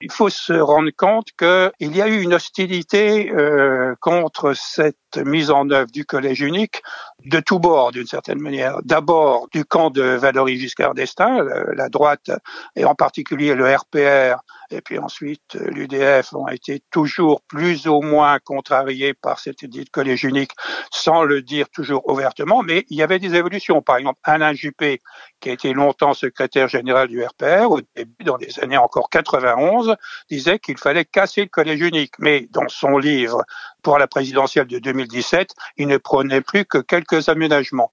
Il 0.00 0.10
faut 0.10 0.28
se 0.28 0.52
rendre 0.52 0.90
compte 0.96 1.28
qu'il 1.38 1.96
y 1.96 2.02
a 2.02 2.08
eu 2.08 2.20
une 2.20 2.34
hostilité 2.34 3.30
euh, 3.32 3.94
contre 4.00 4.54
cette 4.54 4.96
mise 5.16 5.50
en 5.50 5.70
œuvre 5.70 5.90
du 5.90 6.04
collège 6.04 6.40
unique 6.40 6.82
de 7.24 7.40
tous 7.40 7.58
bords, 7.58 7.92
d'une 7.92 8.06
certaine 8.06 8.40
manière. 8.40 8.78
D'abord 8.82 9.48
du 9.52 9.64
camp 9.64 9.90
de 9.90 10.02
Valéry 10.02 10.58
Giscard 10.58 10.94
d'Estaing, 10.94 11.44
la 11.74 11.88
droite 11.88 12.30
et 12.76 12.84
en 12.84 12.94
particulier 12.94 13.54
le 13.54 13.74
RPR, 13.74 14.42
et 14.74 14.80
puis 14.80 14.98
ensuite 14.98 15.54
l'UDF 15.54 16.34
ont 16.34 16.48
été 16.48 16.82
toujours 16.90 17.40
plus 17.42 17.86
ou 17.86 18.00
moins 18.00 18.38
contrariés 18.38 19.14
par 19.14 19.38
cette 19.38 19.62
idée 19.62 19.84
de 19.84 19.90
collège 19.90 20.24
unique, 20.24 20.52
sans 20.90 21.22
le 21.22 21.42
dire 21.42 21.68
toujours 21.70 22.08
ouvertement, 22.10 22.62
mais 22.62 22.84
il 22.90 22.98
y 22.98 23.02
avait 23.02 23.18
des 23.18 23.34
évolutions. 23.34 23.82
Par 23.82 23.96
exemple, 23.96 24.18
Alain 24.24 24.52
Juppé, 24.52 25.00
qui 25.40 25.50
a 25.50 25.52
été 25.52 25.72
longtemps 25.72 26.14
secrétaire 26.14 26.68
général 26.68 27.08
du 27.08 27.22
RPR, 27.22 27.70
au 27.70 27.80
début, 27.94 28.24
dans 28.24 28.36
les 28.36 28.58
années 28.60 28.76
encore 28.76 29.08
91, 29.10 29.96
disait 30.30 30.58
qu'il 30.58 30.78
fallait 30.78 31.04
casser 31.04 31.42
le 31.42 31.48
collège 31.48 31.80
unique. 31.80 32.14
Mais 32.18 32.48
dans 32.50 32.68
son 32.68 32.98
livre 32.98 33.42
pour 33.82 33.98
la 33.98 34.06
présidentielle 34.06 34.66
de 34.66 34.78
2017, 34.78 35.50
il 35.76 35.88
ne 35.88 35.98
prenait 35.98 36.40
plus 36.40 36.64
que 36.64 36.78
quelques 36.78 37.28
aménagements. 37.28 37.92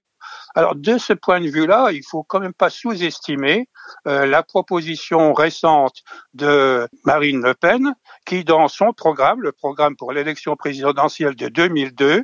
Alors 0.54 0.74
de 0.74 0.98
ce 0.98 1.12
point 1.12 1.40
de 1.40 1.48
vue-là, 1.48 1.90
il 1.92 2.02
faut 2.08 2.22
quand 2.22 2.40
même 2.40 2.54
pas 2.54 2.70
sous-estimer 2.70 3.68
euh, 4.06 4.26
la 4.26 4.42
proposition 4.42 5.32
récente 5.32 6.02
de 6.34 6.88
Marine 7.04 7.42
Le 7.42 7.54
Pen, 7.54 7.94
qui 8.26 8.44
dans 8.44 8.68
son 8.68 8.92
programme, 8.92 9.40
le 9.40 9.52
programme 9.52 9.96
pour 9.96 10.12
l'élection 10.12 10.56
présidentielle 10.56 11.34
de 11.34 11.48
2002, 11.48 12.22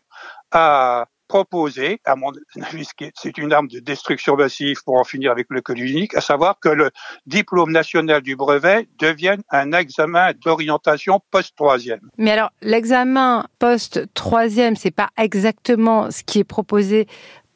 a 0.53 1.07
proposé, 1.29 2.01
à 2.05 2.17
mon 2.17 2.33
avis, 2.63 2.89
c'est 3.15 3.39
une 3.39 3.53
arme 3.53 3.69
de 3.69 3.79
destruction 3.79 4.35
massive 4.35 4.83
pour 4.85 4.97
en 4.97 5.05
finir 5.05 5.31
avec 5.31 5.47
le 5.51 5.61
code 5.61 5.79
unique, 5.79 6.15
à 6.17 6.21
savoir 6.21 6.59
que 6.59 6.71
le 6.71 6.91
diplôme 7.27 7.71
national 7.71 8.23
du 8.23 8.35
brevet 8.35 8.89
devienne 8.99 9.43
un 9.51 9.73
examen 9.73 10.33
d'orientation 10.43 11.21
post-troisième. 11.31 12.01
Mais 12.17 12.33
alors, 12.33 12.51
l'examen 12.63 13.47
post-troisième, 13.59 14.75
c'est 14.75 14.91
pas 14.91 15.11
exactement 15.19 16.11
ce 16.11 16.25
qui 16.25 16.41
est 16.41 16.45
proposé 16.45 17.07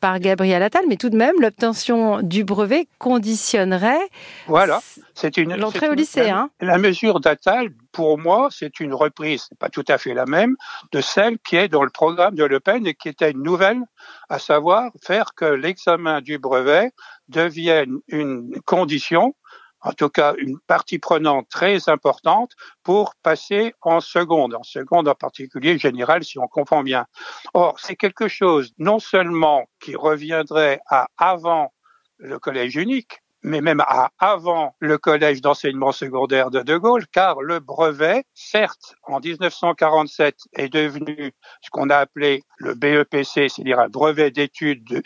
par 0.02 0.18
Gabriel 0.18 0.64
Attal, 0.64 0.82
mais 0.88 0.96
tout 0.96 1.10
de 1.10 1.16
même, 1.16 1.40
l'obtention 1.40 2.22
du 2.22 2.42
brevet 2.42 2.88
conditionnerait 2.98 4.08
voilà, 4.48 4.80
c'est 5.14 5.36
une 5.36 5.54
l'entrée 5.54 5.88
au 5.88 5.94
lycée. 5.94 6.24
La, 6.24 6.38
hein. 6.38 6.50
la 6.60 6.76
mesure 6.76 7.20
d'Attal, 7.20 7.68
pour 7.92 8.18
moi, 8.18 8.48
c'est 8.50 8.80
une 8.80 8.94
reprise, 8.94 9.48
pas 9.60 9.68
tout 9.68 9.84
à 9.86 9.98
fait 9.98 10.12
la 10.12 10.26
même, 10.26 10.56
de 10.90 11.00
celle 11.00 11.38
qui 11.38 11.54
est 11.54 11.68
dans 11.68 11.84
le 11.84 11.90
programme 11.90 12.34
de 12.34 12.42
Le 12.42 12.58
Pen 12.58 12.84
et 12.84 12.94
qui 12.94 13.08
était 13.08 13.30
une 13.30 13.44
nouvelle, 13.44 13.80
à 14.28 14.40
savoir 14.40 14.90
faire 15.00 15.34
que 15.36 15.44
l'examen 15.44 16.20
du 16.20 16.36
brevet 16.38 16.90
devienne 17.28 17.98
une 18.08 18.60
condition 18.64 19.36
en 19.82 19.92
tout 19.92 20.08
cas 20.08 20.34
une 20.38 20.58
partie 20.60 20.98
prenante 20.98 21.48
très 21.48 21.88
importante 21.88 22.52
pour 22.82 23.14
passer 23.22 23.74
en 23.82 24.00
seconde, 24.00 24.54
en 24.54 24.62
seconde 24.62 25.08
en 25.08 25.14
particulier 25.14 25.78
générale 25.78 26.24
si 26.24 26.38
on 26.38 26.48
comprend 26.48 26.82
bien. 26.82 27.06
Or, 27.54 27.78
c'est 27.78 27.96
quelque 27.96 28.28
chose 28.28 28.72
non 28.78 28.98
seulement 28.98 29.64
qui 29.80 29.96
reviendrait 29.96 30.80
à 30.88 31.08
avant 31.18 31.72
le 32.18 32.38
collège 32.38 32.76
unique, 32.76 33.22
mais 33.42 33.60
même 33.60 33.80
à 33.80 34.10
avant 34.18 34.76
le 34.78 34.98
collège 34.98 35.40
d'enseignement 35.40 35.90
secondaire 35.90 36.50
de 36.50 36.60
De 36.60 36.76
Gaulle, 36.76 37.06
car 37.08 37.40
le 37.42 37.58
brevet, 37.58 38.24
certes, 38.34 38.94
en 39.02 39.18
1947, 39.18 40.36
est 40.54 40.68
devenu 40.68 41.32
ce 41.60 41.70
qu'on 41.70 41.90
a 41.90 41.96
appelé 41.96 42.44
le 42.58 42.74
BEPC, 42.74 43.48
c'est-à-dire 43.48 43.80
un 43.80 43.88
brevet 43.88 44.30
d'études 44.30 44.84
de, 44.84 45.02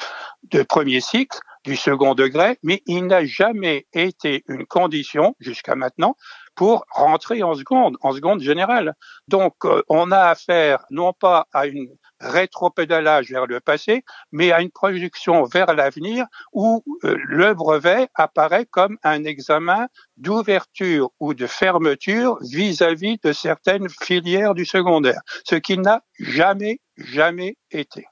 de 0.51 0.63
premier 0.63 1.01
cycle, 1.01 1.39
du 1.67 1.75
second 1.75 2.15
degré, 2.15 2.59
mais 2.63 2.81
il 2.87 3.07
n'a 3.07 3.25
jamais 3.25 3.87
été 3.93 4.45
une 4.49 4.67
condition 4.67 5.35
jusqu'à 5.41 5.75
maintenant 5.75 6.17
pour 6.55 6.87
rentrer 6.91 7.43
en 7.43 7.55
seconde, 7.55 7.97
en 8.03 8.13
seconde 8.13 8.41
générale. 8.41 8.95
Donc, 9.27 9.55
euh, 9.65 9.83
on 9.89 10.13
a 10.13 10.21
affaire 10.21 10.85
non 10.91 11.13
pas 11.13 11.49
à 11.53 11.67
une 11.67 11.89
rétropédalage 12.21 13.31
vers 13.31 13.47
le 13.47 13.59
passé, 13.59 14.05
mais 14.31 14.53
à 14.53 14.63
une 14.63 14.71
projection 14.71 15.43
vers 15.45 15.75
l'avenir 15.75 16.27
où 16.53 16.85
euh, 17.05 17.17
le 17.25 17.53
brevet 17.53 18.09
apparaît 18.15 18.65
comme 18.65 18.97
un 19.03 19.25
examen 19.25 19.89
d'ouverture 20.17 21.11
ou 21.19 21.35
de 21.35 21.47
fermeture 21.49 22.39
vis-à-vis 22.43 23.17
-vis 23.17 23.23
de 23.25 23.33
certaines 23.33 23.89
filières 23.89 24.55
du 24.55 24.65
secondaire, 24.65 25.21
ce 25.45 25.57
qui 25.57 25.77
n'a 25.79 26.03
jamais, 26.19 26.79
jamais 26.97 27.57
été. 27.73 28.07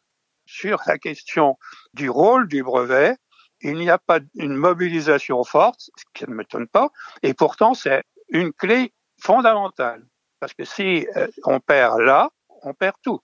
Sur 0.46 0.82
la 0.86 0.98
question 0.98 1.56
du 1.94 2.10
rôle 2.10 2.48
du 2.48 2.62
brevet, 2.62 3.16
il 3.64 3.78
n'y 3.78 3.90
a 3.90 3.98
pas 3.98 4.20
une 4.34 4.54
mobilisation 4.54 5.42
forte, 5.42 5.90
ce 5.96 6.04
qui 6.12 6.30
ne 6.30 6.34
m'étonne 6.34 6.68
pas, 6.68 6.90
et 7.22 7.34
pourtant 7.34 7.74
c'est 7.74 8.02
une 8.28 8.52
clé 8.52 8.92
fondamentale. 9.20 10.04
Parce 10.40 10.54
que 10.54 10.64
si 10.64 11.06
euh, 11.16 11.26
on 11.44 11.60
perd 11.60 12.00
là, 12.00 12.28
on 12.62 12.74
perd 12.74 12.96
tout. 13.02 13.20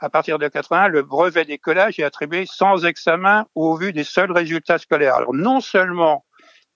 À 0.00 0.10
partir 0.10 0.38
de 0.38 0.46
80, 0.46 0.88
le 0.88 1.02
brevet 1.02 1.44
d'écolage 1.44 1.98
est 1.98 2.04
attribué 2.04 2.44
sans 2.46 2.84
examen 2.84 3.46
au 3.54 3.74
vu 3.76 3.92
des 3.92 4.04
seuls 4.04 4.30
résultats 4.30 4.78
scolaires. 4.78 5.16
Alors 5.16 5.34
non 5.34 5.60
seulement 5.60 6.24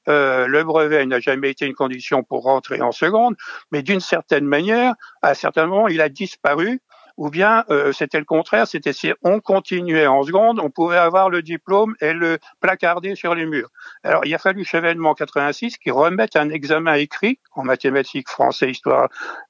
euh, 0.09 0.47
le 0.49 0.65
brevet 0.65 1.07
n'a 1.07 1.21
jamais 1.21 1.51
été 1.51 1.67
une 1.67 1.75
condition 1.75 2.25
pour 2.25 2.43
rentrer 2.43 2.81
en 2.81 2.91
seconde, 2.91 3.37
mais 3.71 3.83
d'une 3.83 4.01
certaine 4.01 4.45
manière, 4.45 4.95
à 5.23 5.35
certains 5.35 5.67
moments, 5.67 5.89
il 5.89 6.01
a 6.01 6.09
disparu 6.09 6.81
ou 7.17 7.31
bien 7.31 7.65
euh, 7.71 7.93
c'était 7.93 8.19
le 8.19 8.25
contraire, 8.25 8.67
c'était 8.67 8.93
si 8.93 9.13
on 9.23 9.41
continuait 9.41 10.07
en 10.07 10.23
seconde, 10.23 10.61
on 10.61 10.71
pouvait 10.71 10.99
avoir 10.99 11.31
le 11.31 11.43
diplôme 11.43 11.95
et 12.01 12.13
le 12.13 12.39
placarder 12.61 13.15
sur 13.15 13.35
les 13.35 13.47
murs. 13.47 13.71
Alors 14.03 14.25
il 14.25 14.35
a 14.35 14.39
fallu 14.39 14.65
Chevènement 14.65 15.15
86 15.15 15.79
qui 15.79 15.91
remette 15.91 16.37
un 16.37 16.51
examen 16.51 16.95
écrit 16.95 17.39
en 17.53 17.65
mathématiques, 17.65 18.29
français, 18.29 18.71
histoire, 18.71 19.09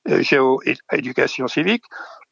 euh, 0.08 0.22
géo 0.22 0.60
et 0.64 0.76
éducation 0.92 1.48
civique 1.48 1.84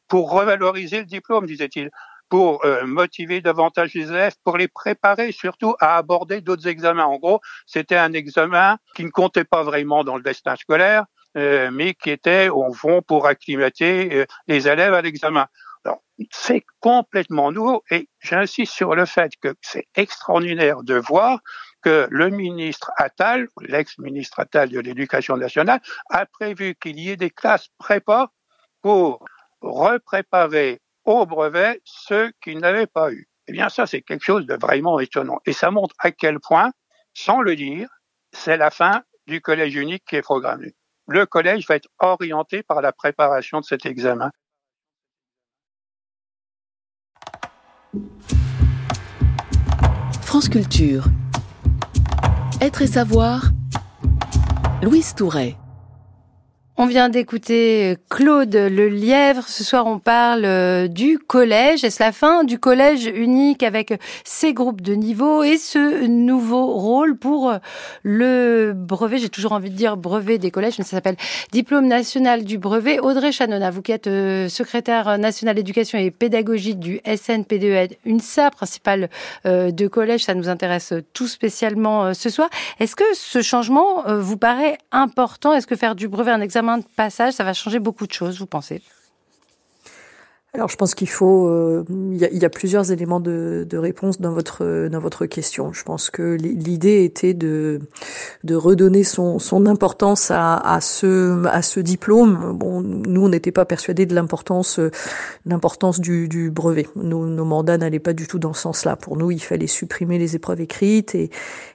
pour 0.07 0.31
revaloriser 0.31 0.99
le 0.99 1.05
diplôme, 1.05 1.45
disait-il 1.45 1.89
pour 2.31 2.63
euh, 2.63 2.85
motiver 2.85 3.41
davantage 3.41 3.93
les 3.93 4.09
élèves, 4.09 4.35
pour 4.45 4.57
les 4.57 4.69
préparer 4.69 5.33
surtout 5.33 5.75
à 5.81 5.97
aborder 5.97 6.39
d'autres 6.39 6.67
examens. 6.67 7.03
En 7.03 7.17
gros, 7.17 7.41
c'était 7.65 7.97
un 7.97 8.13
examen 8.13 8.77
qui 8.95 9.03
ne 9.03 9.09
comptait 9.09 9.43
pas 9.43 9.63
vraiment 9.63 10.05
dans 10.05 10.15
le 10.15 10.23
destin 10.23 10.55
scolaire, 10.55 11.05
mais 11.35 11.93
qui 11.93 12.09
était 12.09 12.49
au 12.49 12.73
fond 12.73 13.01
pour 13.01 13.27
acclimater 13.27 14.13
euh, 14.13 14.25
les 14.47 14.67
élèves 14.67 14.93
à 14.93 15.01
l'examen. 15.01 15.47
C'est 16.29 16.63
complètement 16.79 17.51
nouveau 17.51 17.83
et 17.89 18.07
j'insiste 18.19 18.73
sur 18.73 18.93
le 18.93 19.07
fait 19.07 19.31
que 19.41 19.55
c'est 19.61 19.87
extraordinaire 19.95 20.83
de 20.83 20.93
voir 20.93 21.39
que 21.81 22.07
le 22.11 22.29
ministre 22.29 22.91
Attal, 22.97 23.47
l'ex-ministre 23.59 24.39
Attal 24.39 24.69
de 24.69 24.79
l'Éducation 24.79 25.35
nationale, 25.37 25.81
a 26.11 26.27
prévu 26.27 26.75
qu'il 26.75 26.99
y 26.99 27.09
ait 27.09 27.17
des 27.17 27.31
classes 27.31 27.69
prépa 27.79 28.29
pour 28.83 29.25
repréparer 29.61 30.79
au 31.05 31.25
brevet 31.25 31.81
ceux 31.83 32.31
qui 32.43 32.55
n'avaient 32.55 32.85
pas 32.85 33.11
eu. 33.11 33.27
Eh 33.47 33.51
bien, 33.51 33.69
ça, 33.69 33.87
c'est 33.87 34.01
quelque 34.01 34.23
chose 34.23 34.45
de 34.45 34.55
vraiment 34.55 34.99
étonnant. 34.99 35.39
Et 35.45 35.53
ça 35.53 35.71
montre 35.71 35.95
à 35.97 36.11
quel 36.11 36.39
point, 36.39 36.71
sans 37.13 37.41
le 37.41 37.55
dire, 37.55 37.89
c'est 38.31 38.57
la 38.57 38.69
fin 38.69 39.01
du 39.25 39.41
collège 39.41 39.75
unique 39.75 40.03
qui 40.05 40.17
est 40.17 40.21
programmé 40.21 40.75
le 41.11 41.25
collège 41.25 41.67
va 41.67 41.75
être 41.75 41.89
orienté 41.99 42.63
par 42.63 42.81
la 42.81 42.91
préparation 42.91 43.59
de 43.59 43.65
cet 43.65 43.85
examen. 43.85 44.31
France 50.21 50.47
Culture. 50.47 51.03
Être 52.61 52.81
et 52.81 52.87
savoir. 52.87 53.51
Louise 54.81 55.13
Touret. 55.13 55.57
On 56.77 56.85
vient 56.85 57.09
d'écouter 57.09 57.97
Claude 58.09 58.55
Le 58.55 58.87
Lièvre. 58.87 59.43
Ce 59.49 59.61
soir, 59.61 59.87
on 59.87 59.99
parle 59.99 60.45
euh, 60.45 60.87
du 60.87 61.19
collège. 61.19 61.83
Est-ce 61.83 62.01
la 62.01 62.13
fin 62.13 62.45
du 62.45 62.59
collège 62.59 63.05
unique 63.07 63.61
avec 63.61 63.93
ses 64.23 64.53
groupes 64.53 64.79
de 64.79 64.93
niveau 64.93 65.43
et 65.43 65.57
ce 65.57 66.07
nouveau 66.07 66.67
rôle 66.67 67.17
pour 67.17 67.53
le 68.03 68.71
brevet? 68.73 69.17
J'ai 69.17 69.27
toujours 69.27 69.51
envie 69.51 69.69
de 69.69 69.75
dire 69.75 69.97
brevet 69.97 70.37
des 70.37 70.49
collèges, 70.49 70.79
mais 70.79 70.85
ça 70.85 70.91
s'appelle 70.91 71.17
Diplôme 71.51 71.87
national 71.87 72.45
du 72.45 72.57
brevet. 72.57 72.99
Audrey 72.99 73.33
Chanona, 73.33 73.69
vous 73.69 73.81
qui 73.81 73.91
êtes 73.91 74.07
euh, 74.07 74.47
secrétaire 74.47 75.17
national 75.17 75.55
d'éducation 75.55 75.99
et 75.99 76.09
pédagogie 76.09 76.77
du 76.77 77.01
SNPDE, 77.05 77.97
UNSA, 78.05 78.49
principale 78.49 79.09
euh, 79.45 79.71
de 79.71 79.87
collège, 79.87 80.23
ça 80.23 80.35
nous 80.35 80.47
intéresse 80.47 80.93
tout 81.11 81.27
spécialement 81.27 82.13
ce 82.13 82.29
soir. 82.29 82.49
Est-ce 82.79 82.95
que 82.95 83.03
ce 83.13 83.41
changement 83.41 84.03
vous 84.07 84.37
paraît 84.37 84.77
important? 84.93 85.53
Est-ce 85.53 85.67
que 85.67 85.75
faire 85.75 85.95
du 85.95 86.07
brevet 86.07 86.31
un 86.31 86.39
examen 86.39 86.60
de 86.77 86.85
passage, 86.95 87.33
ça 87.33 87.43
va 87.43 87.53
changer 87.53 87.79
beaucoup 87.79 88.07
de 88.07 88.13
choses, 88.13 88.39
vous 88.39 88.45
pensez? 88.45 88.81
Alors 90.53 90.67
je 90.67 90.75
pense 90.75 90.95
qu'il 90.95 91.07
faut, 91.07 91.47
euh, 91.47 91.85
il 91.89 92.17
y, 92.17 92.25
a, 92.25 92.29
y, 92.29 92.43
a, 92.43 92.49
plusieurs 92.49 92.91
éléments 92.91 93.21
de, 93.21 93.65
de, 93.69 93.77
réponse 93.77 94.19
dans 94.19 94.33
votre 94.33 94.89
dans 94.89 94.99
votre 94.99 95.25
question. 95.25 95.71
Je 95.71 95.83
pense 95.83 96.09
que 96.09 96.35
l'idée 96.35 97.05
était 97.05 97.33
de 97.33 97.79
de 98.43 98.55
redonner 98.55 99.05
son, 99.05 99.39
son 99.39 99.65
importance 99.65 100.29
à, 100.29 100.57
à 100.57 100.81
ce 100.81 101.45
à 101.47 101.61
ce 101.61 101.79
diplôme. 101.79 102.51
Bon, 102.57 102.81
nous 102.81 103.23
on 103.23 103.29
n'était 103.29 103.53
pas 103.53 103.63
persuadés 103.63 104.05
de 104.05 104.13
l'importance 104.13 104.77
l'importance 105.45 106.01
du, 106.01 106.27
du 106.27 106.51
brevet. 106.51 106.89
Nos, 106.97 107.27
nos 107.27 107.45
mandats 107.45 107.77
n'allaient 107.77 107.99
pas 107.99 108.11
du 108.11 108.27
tout 108.27 108.37
dans 108.37 108.53
ce 108.53 108.63
sens-là. 108.63 108.97
Pour 108.97 109.15
nous, 109.15 109.31
il 109.31 109.39
fallait 109.41 109.67
supprimer 109.67 110.17
les 110.17 110.35
épreuves 110.35 110.59
écrites 110.59 111.15
et 111.15 111.29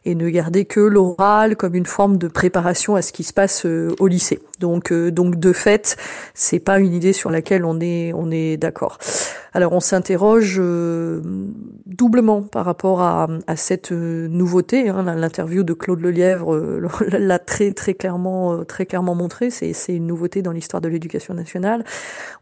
et 0.04 0.14
ne 0.14 0.28
garder 0.28 0.66
que 0.66 0.80
l'oral 0.80 1.56
comme 1.56 1.76
une 1.76 1.86
forme 1.86 2.18
de 2.18 2.28
préparation 2.28 2.94
à 2.94 3.00
ce 3.00 3.14
qui 3.14 3.24
se 3.24 3.32
passe 3.32 3.64
euh, 3.64 3.94
au 4.00 4.06
lycée. 4.06 4.40
Donc 4.60 4.92
euh, 4.92 5.10
donc 5.10 5.36
de 5.36 5.54
fait, 5.54 5.96
c'est 6.34 6.60
pas 6.60 6.78
une 6.78 6.92
idée 6.92 7.14
sur 7.14 7.30
laquelle 7.30 7.64
on 7.64 7.80
est 7.80 8.12
on 8.12 8.30
est 8.30 8.65
d'accord. 8.66 8.98
Alors 9.56 9.72
on 9.72 9.80
s'interroge 9.80 10.56
euh, 10.58 11.22
doublement 11.86 12.42
par 12.42 12.66
rapport 12.66 13.00
à, 13.00 13.28
à 13.46 13.56
cette 13.56 13.90
euh, 13.92 14.28
nouveauté. 14.28 14.88
Hein. 14.88 15.02
L'interview 15.16 15.62
de 15.62 15.72
Claude 15.72 16.00
Lelièvre 16.00 16.54
euh, 16.54 16.86
l'a 17.18 17.38
très 17.38 17.72
très 17.72 17.94
clairement 17.94 18.64
très 18.64 18.86
clairement 18.86 19.14
montré. 19.14 19.50
C'est 19.50 19.72
une 19.88 20.08
nouveauté 20.08 20.42
dans 20.42 20.52
l'histoire 20.52 20.80
de 20.82 20.88
l'éducation 20.88 21.32
nationale. 21.32 21.84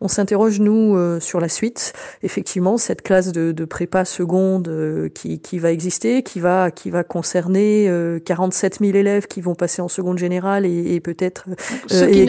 On 0.00 0.08
s'interroge 0.08 0.58
nous 0.60 0.98
sur 1.20 1.40
la 1.40 1.48
suite. 1.48 1.92
Effectivement, 2.22 2.78
cette 2.78 3.02
classe 3.02 3.32
de, 3.32 3.52
de 3.52 3.64
prépa 3.64 4.04
seconde 4.04 5.10
qui, 5.14 5.40
qui 5.40 5.58
va 5.58 5.70
exister, 5.70 6.22
qui 6.22 6.40
va 6.40 6.70
qui 6.70 6.90
va 6.90 7.04
concerner 7.04 7.90
47 8.24 8.78
000 8.80 8.96
élèves 8.96 9.26
qui 9.26 9.40
vont 9.40 9.54
passer 9.54 9.82
en 9.82 9.88
seconde 9.88 10.18
générale 10.18 10.66
et, 10.66 10.94
et 10.94 11.00
peut-être 11.00 11.44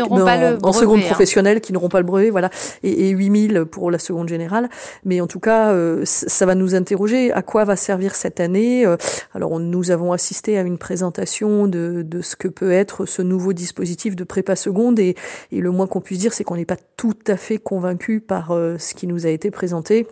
brevet, 0.08 0.58
en 0.64 0.74
seconde 0.74 1.00
hein. 1.00 1.06
professionnelle 1.08 1.62
qui 1.62 1.74
n'auront 1.74 1.90
pas 1.90 2.00
le 2.00 2.06
brevet, 2.06 2.30
voilà, 2.30 2.50
et, 2.84 3.08
et 3.08 3.10
8000 3.10 3.66
pour 3.66 3.85
la 3.90 4.00
seconde 4.00 4.30
générale. 4.30 4.70
Mais 5.04 5.22
en 5.22 5.28
tout 5.28 5.40
cas, 5.40 5.72
euh, 5.72 6.02
ça 6.06 6.46
va 6.46 6.56
nous 6.56 6.76
interroger 6.76 7.32
à 7.32 7.42
quoi 7.42 7.64
va 7.64 7.76
servir 7.76 8.16
cette 8.16 8.40
année. 8.40 8.86
Euh, 8.86 8.98
alors, 9.34 9.60
nous 9.60 9.92
avons 9.92 10.12
assisté 10.12 10.58
à 10.58 10.62
une 10.62 10.78
présentation 10.78 11.68
de, 11.68 12.06
ce 12.22 12.36
que 12.36 12.48
peut 12.48 12.72
être 12.72 13.06
ce 13.06 13.22
nouveau 13.22 13.54
dispositif 13.54 14.16
de 14.16 14.24
prépa 14.24 14.56
seconde, 14.56 15.00
et, 15.00 15.16
le 15.52 15.72
moins 15.72 15.88
qu'on 15.88 16.02
puisse 16.02 16.20
dire, 16.20 16.34
c'est 16.34 16.44
qu'on 16.44 16.56
n'est 16.56 16.66
pas 16.66 16.78
tout 16.98 17.18
à 17.28 17.38
fait 17.38 17.58
convaincu 17.58 18.20
par 18.20 18.52
euh, 18.52 18.78
ce 18.78 18.94
qui 18.94 19.08
nous 19.08 19.26
a 19.26 19.30
été 19.30 19.52
présenté 19.52 20.08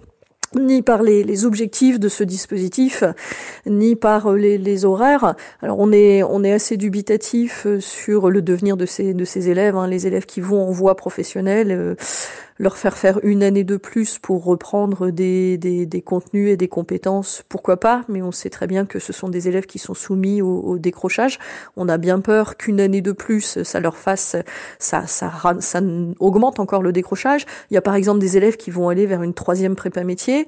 ni 0.55 0.82
par 0.84 1.01
les, 1.01 1.45
objectifs 1.45 1.99
de 1.99 2.07
ce 2.07 2.24
dispositif, 2.24 3.03
ni 3.65 3.95
par 3.95 4.34
les, 4.34 4.86
horaires. 4.86 5.36
Alors 5.61 5.80
on 5.80 5.91
est 5.91 6.51
assez 6.51 6.78
dubitatif 6.78 7.65
sur 7.80 8.30
le 8.30 8.41
devenir 8.43 8.78
de 8.78 8.86
ces 8.86 9.13
de 9.13 9.26
ces 9.26 9.49
élèves, 9.49 9.76
hein, 9.76 9.88
les 9.88 10.05
élèves 10.05 10.26
qui 10.26 10.41
vont 10.41 10.61
en 10.61 10.71
voie 10.71 10.95
professionnelle 10.95 11.95
leur 12.58 12.78
faire 12.78 12.97
faire 12.97 13.20
une 13.24 13.43
année 13.43 13.64
de 13.64 13.78
plus 13.78 14.20
pour 14.20 14.43
reprendre 14.43 15.10
des, 15.10 15.58
des, 15.58 16.01
contenus 16.01 16.51
et 16.51 16.58
des 16.58 16.68
compétences, 16.68 17.43
pourquoi 17.49 17.78
pas, 17.80 18.04
mais 18.10 18.22
on 18.22 18.32
sait 18.32 18.49
très 18.49 18.68
bien 18.68 18.86
que 18.86 18.99
ce 18.99 19.14
sont 19.14 19.30
des 19.30 19.47
élèves 19.47 19.66
qui 19.66 19.80
sont 19.80 19.93
soumis 19.93 20.41
au, 20.41 20.60
au 20.62 20.78
décrochage. 20.78 21.39
On 21.76 21.89
a 21.89 21.97
bien 21.97 22.20
peur 22.20 22.58
qu'une 22.58 22.80
année 22.80 23.01
de 23.01 23.12
plus, 23.12 23.64
ça 23.64 23.80
leur 23.80 23.97
fasse, 23.97 24.36
ça, 24.80 25.08
ça, 25.08 25.32
ça 25.60 25.82
augmente 26.20 26.60
encore 26.60 26.82
le 26.82 26.91
décrochage. 26.91 27.45
Il 27.72 27.74
y 27.74 27.78
a 27.78 27.82
par 27.82 27.95
exemple 27.95 28.20
des 28.20 28.38
élèves 28.38 28.58
qui 28.58 28.72
vont 28.72 28.89
aller 28.89 29.06
vers 29.06 29.24
une 29.24 29.34
troisième 29.34 29.76
prépa 29.76 30.04
métier 30.04 30.47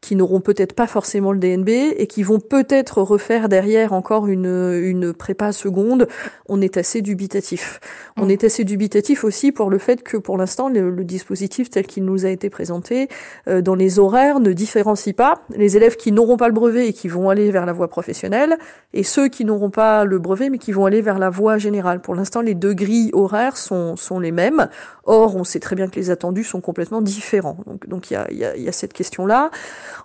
qui 0.00 0.16
n'auront 0.16 0.40
peut-être 0.40 0.74
pas 0.74 0.86
forcément 0.86 1.32
le 1.32 1.38
DNB 1.38 1.68
et 1.68 2.06
qui 2.06 2.22
vont 2.22 2.40
peut-être 2.40 3.02
refaire 3.02 3.48
derrière 3.48 3.92
encore 3.92 4.26
une, 4.26 4.46
une 4.46 5.12
prépa 5.12 5.52
seconde, 5.52 6.06
on 6.48 6.60
est 6.60 6.76
assez 6.76 7.02
dubitatif. 7.02 7.80
On 8.16 8.26
mm. 8.26 8.30
est 8.30 8.44
assez 8.44 8.64
dubitatif 8.64 9.24
aussi 9.24 9.52
pour 9.52 9.70
le 9.70 9.78
fait 9.78 10.02
que 10.02 10.16
pour 10.16 10.38
l'instant, 10.38 10.68
le, 10.68 10.90
le, 10.90 11.04
dispositif 11.04 11.70
tel 11.70 11.86
qu'il 11.86 12.04
nous 12.04 12.26
a 12.26 12.28
été 12.28 12.50
présenté 12.50 13.08
euh, 13.48 13.60
dans 13.62 13.74
les 13.74 13.98
horaires 13.98 14.40
ne 14.40 14.52
différencie 14.52 15.14
pas 15.14 15.42
les 15.50 15.76
élèves 15.76 15.96
qui 15.96 16.12
n'auront 16.12 16.36
pas 16.36 16.48
le 16.48 16.54
brevet 16.54 16.88
et 16.88 16.92
qui 16.92 17.08
vont 17.08 17.30
aller 17.30 17.50
vers 17.50 17.66
la 17.66 17.72
voie 17.72 17.88
professionnelle 17.88 18.58
et 18.92 19.02
ceux 19.02 19.28
qui 19.28 19.44
n'auront 19.44 19.70
pas 19.70 20.04
le 20.04 20.18
brevet 20.18 20.50
mais 20.50 20.58
qui 20.58 20.72
vont 20.72 20.86
aller 20.86 21.00
vers 21.00 21.18
la 21.18 21.30
voie 21.30 21.58
générale. 21.58 22.00
Pour 22.00 22.14
l'instant, 22.14 22.40
les 22.40 22.54
deux 22.54 22.74
grilles 22.74 23.10
horaires 23.12 23.56
sont, 23.56 23.96
sont 23.96 24.20
les 24.20 24.32
mêmes. 24.32 24.68
Or, 25.04 25.36
on 25.36 25.44
sait 25.44 25.60
très 25.60 25.76
bien 25.76 25.88
que 25.88 25.96
les 25.96 26.10
attendus 26.10 26.44
sont 26.44 26.60
complètement 26.60 27.02
différents. 27.02 27.58
Donc, 27.66 27.88
donc 27.88 28.10
il 28.10 28.14
y 28.14 28.16
a, 28.16 28.32
y, 28.32 28.44
a, 28.44 28.56
y 28.56 28.68
a 28.68 28.72
cette 28.72 28.92
question-là. 28.92 29.50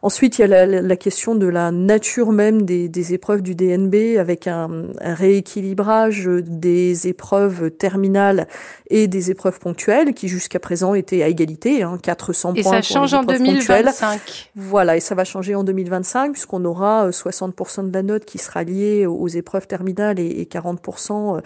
Ensuite, 0.02 0.38
il 0.38 0.42
y 0.42 0.44
a 0.44 0.48
la, 0.48 0.66
la, 0.66 0.96
question 0.96 1.36
de 1.36 1.48
la 1.48 1.72
nature 1.72 2.32
même 2.32 2.64
des, 2.64 2.90
des 2.90 3.14
épreuves 3.14 3.42
du 3.42 3.56
DNB 3.56 4.18
avec 4.20 4.48
un, 4.48 4.86
un, 5.00 5.14
rééquilibrage 5.14 6.28
des 6.28 7.08
épreuves 7.08 7.72
terminales 7.72 8.48
et 8.90 9.08
des 9.08 9.32
épreuves 9.32 9.60
ponctuelles 9.60 10.14
qui 10.14 10.28
jusqu'à 10.28 10.60
présent 10.60 10.94
étaient 10.94 11.24
à 11.24 11.28
égalité, 11.28 11.84
hein, 11.84 11.98
400 12.02 12.54
et 12.56 12.62
points. 12.64 12.72
Et 12.72 12.76
ça 12.76 12.82
change 12.82 13.14
en 13.14 13.24
2025. 13.24 14.52
Voilà, 14.56 14.98
et 14.98 15.00
ça 15.00 15.16
va 15.16 15.24
changer 15.24 15.56
en 15.56 15.64
2025 15.64 16.34
puisqu'on 16.34 16.66
aura 16.66 17.10
60% 17.10 17.90
de 17.90 17.94
la 17.94 18.04
note 18.04 18.26
qui 18.26 18.38
sera 18.38 18.64
liée 18.64 19.06
aux 19.06 19.28
épreuves 19.28 19.68
terminales 19.68 20.20
et, 20.20 20.42
et 20.42 20.46
40% 20.46 21.42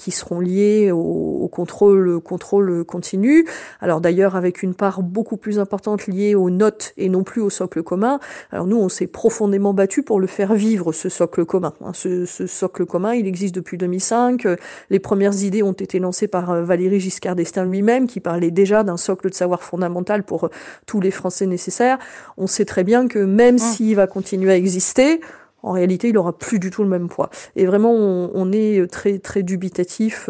qui 0.00 0.12
seront 0.12 0.40
liés 0.40 0.90
au, 0.90 0.98
au 0.98 1.48
contrôle, 1.48 2.20
contrôle 2.20 2.84
continu. 2.84 3.46
Alors 3.80 4.00
d'ailleurs 4.00 4.34
avec 4.34 4.62
une 4.62 4.74
part 4.74 5.02
beaucoup 5.02 5.36
plus 5.36 5.58
importante 5.58 6.06
liée 6.06 6.34
aux 6.34 6.48
notes 6.48 6.94
et 6.96 7.10
non 7.10 7.22
plus 7.22 7.42
au 7.42 7.50
socle 7.50 7.82
commun. 7.82 8.18
Alors 8.50 8.66
nous, 8.66 8.78
on 8.78 8.88
s'est 8.88 9.06
profondément 9.06 9.74
battu 9.74 10.02
pour 10.02 10.18
le 10.18 10.26
faire 10.26 10.54
vivre, 10.54 10.92
ce 10.92 11.10
socle 11.10 11.44
commun. 11.44 11.74
Hein, 11.84 11.92
ce, 11.92 12.24
ce, 12.24 12.46
socle 12.46 12.86
commun, 12.86 13.12
il 13.12 13.26
existe 13.26 13.54
depuis 13.54 13.76
2005. 13.76 14.46
Les 14.88 14.98
premières 14.98 15.42
idées 15.42 15.62
ont 15.62 15.72
été 15.72 15.98
lancées 15.98 16.28
par 16.28 16.50
euh, 16.50 16.62
Valéry 16.62 16.98
Giscard 16.98 17.36
d'Estaing 17.36 17.66
lui-même, 17.66 18.06
qui 18.06 18.20
parlait 18.20 18.50
déjà 18.50 18.82
d'un 18.82 18.96
socle 18.96 19.28
de 19.28 19.34
savoir 19.34 19.62
fondamental 19.62 20.22
pour 20.22 20.48
tous 20.86 21.00
les 21.00 21.10
Français 21.10 21.46
nécessaires. 21.46 21.98
On 22.38 22.46
sait 22.46 22.64
très 22.64 22.84
bien 22.84 23.06
que 23.06 23.18
même 23.18 23.56
mmh. 23.56 23.58
s'il 23.58 23.96
va 23.96 24.06
continuer 24.06 24.52
à 24.52 24.56
exister, 24.56 25.20
en 25.62 25.72
réalité, 25.72 26.08
il 26.08 26.18
aura 26.18 26.36
plus 26.36 26.58
du 26.58 26.70
tout 26.70 26.82
le 26.82 26.88
même 26.88 27.08
poids. 27.08 27.30
Et 27.56 27.66
vraiment, 27.66 27.92
on, 27.92 28.52
est 28.52 28.90
très 28.90 29.18
très 29.18 29.42
dubitatif. 29.42 30.28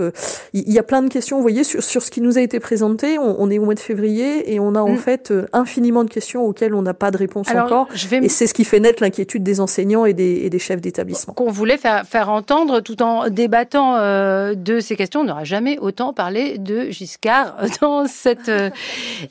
Il 0.53 0.71
y 0.71 0.79
a 0.79 0.83
plein 0.83 1.03
de 1.03 1.09
questions. 1.09 1.37
Vous 1.37 1.43
voyez, 1.43 1.65
sur, 1.65 1.83
sur 1.83 2.03
ce 2.03 2.11
qui 2.11 2.21
nous 2.21 2.37
a 2.37 2.41
été 2.41 2.61
présenté, 2.61 3.19
on, 3.19 3.51
est 3.51 3.59
au 3.59 3.65
mois 3.65 3.75
de 3.75 3.81
février 3.81 4.53
et 4.53 4.61
on 4.61 4.75
a 4.75 4.81
en 4.81 4.93
mm. 4.93 4.99
fait 4.99 5.33
infiniment 5.53 6.05
de 6.05 6.11
questions 6.11 6.45
auxquelles 6.45 6.75
on 6.75 6.83
n'a 6.83 6.95
pas 6.95 7.11
de 7.11 7.17
réponse 7.17 7.49
encore. 7.51 7.89
Et 8.13 8.29
c'est 8.29 8.47
ce 8.47 8.55
qui 8.55 8.65
fait 8.65 8.81
naître 8.81 9.03
l'inquiétude 9.03 9.43
des 9.43 9.61
enseignants 9.61 10.05
et 10.05 10.13
des, 10.13 10.43
et 10.45 10.51
des 10.51 10.59
chefs 10.59 10.81
d'établissement. 10.81 11.35
Qu'on 11.35 11.51
voulait 11.51 11.77
faire, 11.77 12.05
faire 12.05 12.31
entendre 12.31 12.81
tout 12.81 13.03
en 13.03 13.29
débattant 13.29 13.97
euh, 13.97 14.55
de 14.55 14.81
ces 14.81 14.97
questions. 14.97 15.21
On 15.21 15.25
n'aura 15.25 15.45
jamais 15.45 15.79
autant 15.79 16.13
parlé 16.13 16.59
de 16.59 16.91
Giscard 16.91 17.57
dans 17.81 18.07
cette 18.07 18.49
euh, 18.49 18.71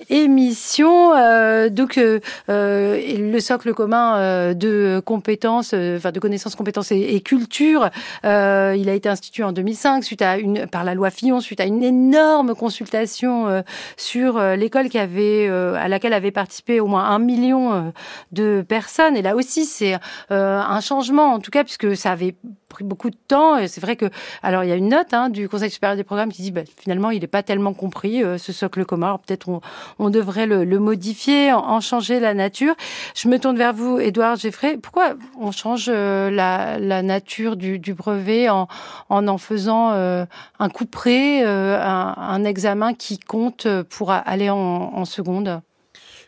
émission. 0.09 1.13
Euh, 1.15 1.69
donc, 1.69 1.99
le 2.47 3.39
socle 3.39 3.73
commun 3.73 4.53
de 4.53 5.01
compétences 5.05 5.73
euh, 5.89 5.97
enfin 5.97 6.11
de 6.11 6.19
connaissances, 6.19 6.55
compétences 6.55 6.91
et, 6.91 7.19
culture. 7.21 7.89
Euh, 8.25 8.75
il 8.77 8.89
a 8.89 8.93
été 8.93 9.09
institué 9.09 9.43
en 9.43 9.51
2005 9.51 10.03
suite 10.03 10.21
à 10.21 10.37
une 10.37 10.67
par 10.67 10.83
la 10.83 10.93
loi 10.95 11.09
Fillon 11.09 11.39
suite 11.41 11.59
à 11.59 11.65
une 11.65 11.83
énorme 11.83 12.55
consultation 12.55 13.47
euh, 13.47 13.61
sur 13.97 14.39
l'école 14.55 14.89
qui 14.89 14.97
avait 14.97 15.47
à 15.49 15.87
laquelle 15.87 16.13
avaient 16.13 16.31
participé 16.31 16.79
au 16.79 16.87
moins 16.87 17.05
un 17.05 17.19
million 17.19 17.93
de 18.31 18.63
personnes. 18.67 19.17
Et 19.17 19.21
là 19.21 19.35
aussi, 19.35 19.65
c'est 19.65 19.97
un 20.29 20.81
changement 20.81 21.33
en 21.33 21.39
tout 21.39 21.51
cas 21.51 21.63
puisque 21.63 21.95
ça 21.95 22.11
avait 22.11 22.35
pris 22.69 22.83
beaucoup 22.83 23.09
de 23.09 23.17
temps. 23.27 23.57
Et 23.57 23.67
c'est 23.67 23.81
vrai 23.81 23.95
que, 23.95 24.05
alors 24.43 24.63
il 24.63 24.69
y 24.69 24.73
a 24.73 24.75
une 24.75 24.89
note 24.89 25.13
hein, 25.13 25.29
du 25.29 25.49
Conseil 25.49 25.69
supérieur 25.69 25.97
des 25.97 26.03
programmes 26.03 26.31
qui 26.31 26.41
dit 26.41 26.51
bah, 26.51 26.61
finalement 26.77 27.11
il 27.11 27.21
n'est 27.21 27.27
pas 27.27 27.43
tellement 27.43 27.73
compris 27.73 28.21
ce 28.37 28.53
socle 28.53 28.85
commun. 28.85 29.19
Peut-être 29.25 29.49
on, 29.49 29.61
on, 29.99 30.09
devrait 30.09 30.45
le, 30.45 30.63
le 30.63 30.79
modifier, 30.79 31.51
en, 31.51 31.59
en, 31.59 31.81
changer 31.81 32.19
la 32.19 32.33
nature. 32.33 32.75
Je 33.15 33.27
me 33.27 33.39
tourne 33.39 33.57
vers 33.57 33.73
vous, 33.73 33.99
Édouard 33.99 34.37
Geffray. 34.37 34.77
Pourquoi 34.77 35.15
on 35.39 35.51
change 35.51 35.89
euh, 35.89 36.29
la, 36.29 37.01
nature 37.01 37.55
du, 37.55 37.93
brevet 37.93 38.49
en, 38.49 38.67
en 39.09 39.37
faisant 39.37 39.91
euh, 39.93 40.25
un 40.59 40.69
coup 40.69 40.85
près, 40.85 41.45
euh, 41.45 41.79
un, 41.81 42.43
examen 42.43 42.93
qui 42.93 43.19
compte 43.19 43.67
pour 43.89 44.11
aller 44.11 44.49
en, 44.49 45.05
seconde? 45.05 45.61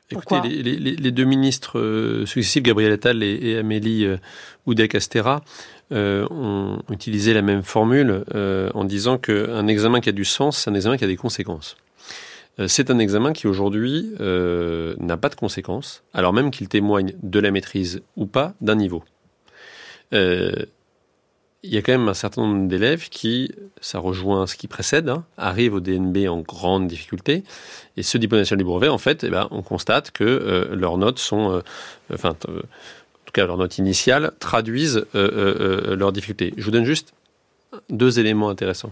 Écoutez, 0.10 0.42
les, 0.42 1.12
deux 1.12 1.24
ministres 1.24 2.24
successifs, 2.26 2.64
Gabriel 2.64 2.92
Attal 2.92 3.24
et, 3.24 3.58
Amélie 3.58 4.08
Oudéa-Castéra, 5.92 6.28
ont 6.32 6.80
utilisé 6.90 7.34
la 7.34 7.42
même 7.42 7.64
formule 7.64 8.24
en 8.74 8.84
disant 8.84 9.18
qu'un 9.18 9.68
examen 9.68 10.02
qui 10.02 10.10
a 10.10 10.14
du 10.14 10.26
sens, 10.26 10.58
c'est 10.58 10.70
un 10.70 10.76
examen 10.76 10.98
qui 10.98 11.04
a 11.04 11.08
des 11.08 11.18
conséquences. 11.18 11.78
C'est 12.68 12.90
un 12.92 13.00
examen 13.00 13.34
qui 13.34 13.48
aujourd'hui 13.48 14.12
n'a 14.20 15.18
pas 15.18 15.30
de 15.30 15.36
conséquences, 15.36 16.04
alors 16.14 16.34
même 16.34 16.52
qu'il 16.52 16.68
témoigne 16.68 17.14
de 17.22 17.40
la 17.40 17.52
maîtrise 17.52 18.02
ou 18.16 18.26
pas 18.26 18.54
d'un 18.62 18.76
niveau. 18.76 19.04
Euh, 20.14 20.52
il 21.64 21.72
y 21.72 21.78
a 21.78 21.84
quand 21.84 21.92
même 21.92 22.10
un 22.10 22.16
certain 22.16 22.42
nombre 22.42 22.68
d'élèves 22.68 23.10
qui, 23.10 23.52
ça 23.82 24.00
rejoint 24.00 24.48
ce 24.48 24.56
qui 24.56 24.68
précède, 24.68 25.10
hein, 25.10 25.26
arrivent 25.38 25.76
au 25.76 25.80
DNB 25.80 26.28
en 26.28 26.40
grande 26.40 26.88
difficulté. 26.88 27.44
Et 27.98 28.04
ce 28.04 28.18
diplôme 28.18 28.42
national 28.42 28.58
du 28.58 28.66
brevet, 28.66 28.88
en 28.88 28.98
fait, 28.98 29.24
eh 29.24 29.30
ben, 29.30 29.48
on 29.52 29.62
constate 29.62 30.10
que 30.10 30.24
euh, 30.24 30.76
leurs 30.76 30.98
notes 30.98 31.20
sont, 31.20 31.52
euh, 31.52 31.62
enfin, 32.12 32.36
en 32.50 32.52
tout 33.32 33.42
cas 33.42 33.46
leurs 33.46 33.58
notes 33.58 33.78
initiales, 33.78 34.32
traduisent 34.40 35.06
leurs 35.14 36.12
difficultés. 36.12 36.54
Je 36.58 36.66
vous 36.66 36.72
donne 36.72 36.86
juste 36.86 37.14
deux 37.90 38.20
éléments 38.20 38.50
intéressants. 38.50 38.92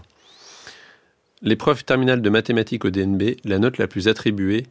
L'épreuve 1.42 1.84
terminale 1.84 2.22
de 2.22 2.30
mathématiques 2.30 2.84
au 2.84 2.90
DNB, 2.90 3.36
la 3.44 3.58
note 3.58 3.78
la 3.78 3.86
plus 3.86 4.08
attribuée, 4.08 4.66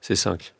c'est 0.00 0.16
5. 0.16 0.54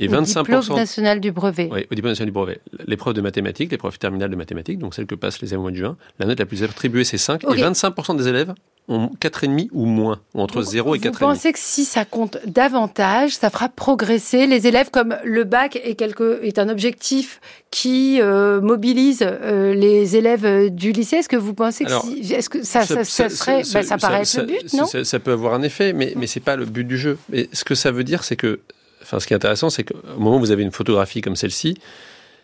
Et 0.00 0.08
25%. 0.08 0.38
Au 0.38 0.42
diplôme 0.42 0.76
national 0.76 1.20
du 1.20 1.30
brevet. 1.30 1.68
Oui, 1.70 1.86
au 1.88 1.94
diplôme 1.94 2.12
national 2.12 2.26
du 2.26 2.32
brevet. 2.32 2.60
L'épreuve 2.86 3.14
de 3.14 3.20
mathématiques, 3.20 3.70
l'épreuve 3.70 3.96
terminale 3.98 4.30
de 4.30 4.36
mathématiques, 4.36 4.78
donc 4.80 4.94
celle 4.94 5.06
que 5.06 5.14
passent 5.14 5.40
les 5.40 5.48
élèves 5.48 5.60
au 5.60 5.62
mois 5.62 5.70
de 5.70 5.76
juin, 5.76 5.96
la 6.18 6.26
note 6.26 6.40
la 6.40 6.46
plus 6.46 6.64
attribuée, 6.64 7.04
c'est 7.04 7.18
5. 7.18 7.44
Et 7.44 7.46
25% 7.46 8.16
des 8.16 8.26
élèves 8.26 8.54
4,5 8.88 9.68
ou 9.72 9.86
moins, 9.86 10.20
ou 10.34 10.40
entre 10.42 10.60
0 10.60 10.94
et 10.94 10.98
4,5. 10.98 11.12
Vous 11.12 11.18
pensez 11.18 11.52
que 11.52 11.58
si 11.58 11.86
ça 11.86 12.04
compte 12.04 12.38
davantage, 12.46 13.34
ça 13.34 13.48
fera 13.48 13.70
progresser 13.70 14.46
les 14.46 14.66
élèves 14.66 14.90
comme 14.90 15.16
le 15.24 15.44
bac 15.44 15.80
est, 15.82 15.94
quelque, 15.94 16.40
est 16.42 16.58
un 16.58 16.68
objectif 16.68 17.40
qui 17.70 18.20
euh, 18.20 18.60
mobilise 18.60 19.22
euh, 19.22 19.72
les 19.72 20.16
élèves 20.16 20.68
du 20.70 20.92
lycée? 20.92 21.16
Est-ce 21.16 21.30
que 21.30 21.36
vous 21.36 21.54
pensez 21.54 21.84
que, 21.84 21.92
si, 22.02 22.34
est-ce 22.34 22.50
que 22.50 22.62
ça, 22.62 22.84
ça, 22.84 23.04
ça, 23.04 23.30
serait, 23.30 23.64
ça, 23.64 23.96
paraît 23.96 24.22
être 24.22 24.36
le 24.38 24.44
but, 24.44 24.72
non? 24.74 24.84
ça, 24.84 25.18
peut 25.18 25.32
avoir 25.32 25.54
un 25.54 25.62
effet, 25.62 25.94
mais, 25.94 26.12
mais 26.16 26.26
c'est 26.26 26.40
pas 26.40 26.56
le 26.56 26.66
but 26.66 26.84
du 26.84 26.98
jeu. 26.98 27.16
Mais 27.30 27.48
ce 27.54 27.64
que 27.64 27.74
ça 27.74 27.90
veut 27.90 28.04
dire, 28.04 28.22
c'est 28.22 28.36
que 28.36 28.60
enfin, 29.02 29.20
ce 29.20 29.26
qui 29.26 29.32
est 29.32 29.36
intéressant, 29.36 29.70
c'est 29.70 29.84
qu'au 29.84 30.18
moment 30.18 30.36
où 30.36 30.40
vous 30.40 30.50
avez 30.50 30.62
une 30.62 30.72
photographie 30.72 31.20
comme 31.20 31.36
celle-ci, 31.36 31.78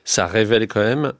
ça 0.04 0.26
révèle 0.26 0.66
quand 0.68 0.80
même, 0.80 1.12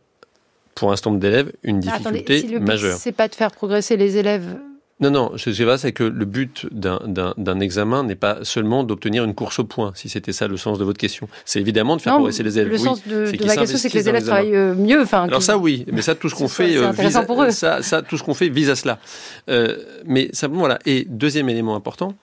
pour 0.75 0.93
un 0.93 0.97
certain 0.97 1.11
nombre 1.11 1.21
d'élèves, 1.21 1.53
une 1.63 1.81
difficulté 1.81 2.19
Attendez, 2.19 2.41
si 2.41 2.47
le 2.49 2.61
majeure. 2.61 2.99
C'est 2.99 3.13
pas 3.13 3.29
de 3.29 3.35
faire 3.35 3.51
progresser 3.51 3.97
les 3.97 4.17
élèves. 4.17 4.57
Non, 5.01 5.11
non, 5.11 5.33
je 5.35 5.51
sais 5.51 5.65
pas, 5.65 5.79
c'est 5.79 5.93
que 5.93 6.05
le 6.05 6.25
but 6.25 6.67
d'un 6.73 7.61
examen 7.61 8.05
n'est 8.05 8.15
pas 8.15 8.45
seulement 8.45 8.85
d'obtenir 8.85 9.25
une 9.25 9.35
course 9.35 9.59
au 9.59 9.65
point, 9.65 9.93
si 9.95 10.09
c'était 10.09 10.33
ça 10.33 10.47
le 10.47 10.57
sens 10.57 10.79
de 10.79 10.85
votre 10.85 10.99
question. 10.99 11.29
C'est 11.45 11.61
évidemment 11.61 11.97
de 11.97 12.03
faire 12.03 12.15
progresser 12.15 12.43
les 12.43 12.59
élèves. 12.59 12.71
Le 12.71 12.79
sens 12.79 13.07
de, 13.07 13.25
ma 13.47 13.57
question, 13.57 13.79
c'est 13.79 13.89
que 13.89 13.97
les 13.97 14.09
élèves 14.09 14.25
travaillent 14.25 14.57
euh, 14.57 14.75
mieux. 14.75 15.01
Enfin, 15.01 15.25
Alors 15.25 15.43
ça, 15.43 15.57
oui, 15.57 15.87
mais 15.91 16.03
ça, 16.03 16.15
tout 16.15 16.29
ce 16.29 16.35
qu'on 16.37 16.49
fait, 16.49 16.77
euh, 16.77 16.93
vise, 16.93 17.19
pour 17.27 17.43
eux. 17.43 17.51
Ça, 17.51 17.83
ça, 17.83 18.03
tout 18.03 18.19
ce 18.19 18.23
qu'on 18.23 18.35
fait 18.35 18.49
vise 18.49 18.69
à 18.71 18.77
cela. 18.77 18.99
Euh, 19.49 19.77
mais 20.05 20.29
simplement, 20.33 20.61
voilà. 20.61 20.79
Et 20.85 21.07
deuxième 21.09 21.49
élément 21.49 21.75
important, 21.75 22.15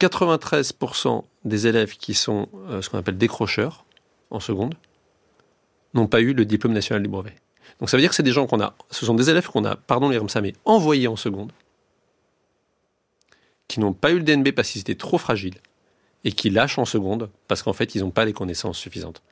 93% 0.00 1.22
des 1.44 1.66
élèves 1.66 1.96
qui 1.96 2.14
sont 2.14 2.48
euh, 2.68 2.82
ce 2.82 2.90
qu'on 2.90 2.98
appelle 2.98 3.18
décrocheurs 3.18 3.84
en 4.30 4.40
seconde 4.40 4.74
n'ont 5.94 6.06
pas 6.06 6.20
eu 6.20 6.32
le 6.32 6.44
diplôme 6.44 6.72
national 6.72 7.02
du 7.02 7.08
brevet. 7.08 7.34
Donc 7.80 7.90
ça 7.90 7.96
veut 7.96 8.00
dire 8.00 8.10
que 8.10 8.16
c'est 8.16 8.22
des 8.22 8.32
gens 8.32 8.46
qu'on 8.46 8.60
a, 8.60 8.74
ce 8.90 9.04
sont 9.04 9.14
des 9.14 9.30
élèves 9.30 9.48
qu'on 9.48 9.64
a, 9.64 9.76
pardon 9.76 10.08
les 10.08 10.20
mais 10.40 10.52
envoyés 10.64 11.08
en 11.08 11.16
seconde, 11.16 11.52
qui 13.68 13.80
n'ont 13.80 13.92
pas 13.92 14.10
eu 14.10 14.18
le 14.18 14.22
DNB 14.22 14.52
parce 14.52 14.70
qu'ils 14.70 14.80
étaient 14.80 14.94
trop 14.94 15.18
fragiles 15.18 15.56
et 16.24 16.32
qui 16.32 16.50
lâchent 16.50 16.78
en 16.78 16.84
seconde 16.84 17.30
parce 17.48 17.62
qu'en 17.62 17.72
fait 17.72 17.94
ils 17.94 18.02
n'ont 18.02 18.10
pas 18.10 18.24
les 18.24 18.32
connaissances 18.32 18.78
suffisantes. 18.78 19.22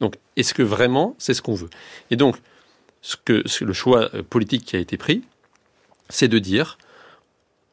Donc 0.00 0.16
est-ce 0.36 0.54
que 0.54 0.62
vraiment 0.62 1.14
c'est 1.18 1.34
ce 1.34 1.42
qu'on 1.42 1.54
veut? 1.54 1.70
Et 2.10 2.16
donc 2.16 2.36
ce 3.02 3.16
que 3.16 3.42
le 3.60 3.72
choix 3.72 4.14
euh, 4.14 4.22
politique 4.22 4.64
qui 4.64 4.76
a 4.76 4.78
été 4.78 4.96
pris, 4.96 5.22
c'est 6.08 6.28
de 6.28 6.38
dire 6.38 6.78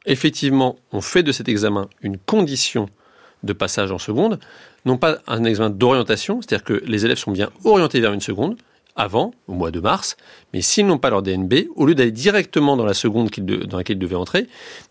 effectivement, 0.06 0.76
on 0.92 1.00
fait 1.00 1.22
de 1.22 1.32
cet 1.32 1.48
examen 1.48 1.88
une 2.02 2.18
condition 2.18 2.88
de 3.42 3.52
passage 3.52 3.90
en 3.90 3.98
seconde, 3.98 4.38
non 4.84 4.96
pas 4.96 5.18
un 5.26 5.44
examen 5.44 5.70
d'orientation, 5.70 6.40
c'est-à-dire 6.40 6.64
que 6.64 6.82
les 6.84 7.04
élèves 7.04 7.18
sont 7.18 7.32
bien 7.32 7.50
orientés 7.64 8.00
vers 8.00 8.12
une 8.12 8.20
seconde, 8.20 8.56
avant, 8.96 9.32
au 9.48 9.54
mois 9.54 9.70
de 9.70 9.80
mars, 9.80 10.16
mais 10.52 10.60
s'ils 10.60 10.86
n'ont 10.86 10.98
pas 10.98 11.10
leur 11.10 11.22
DNB, 11.22 11.68
au 11.74 11.86
lieu 11.86 11.94
d'aller 11.94 12.12
directement 12.12 12.76
dans 12.76 12.84
la 12.84 12.94
seconde 12.94 13.28
dans 13.66 13.76
laquelle 13.76 13.96
ils 13.96 14.00
devaient 14.00 14.14
entrer, 14.14 14.46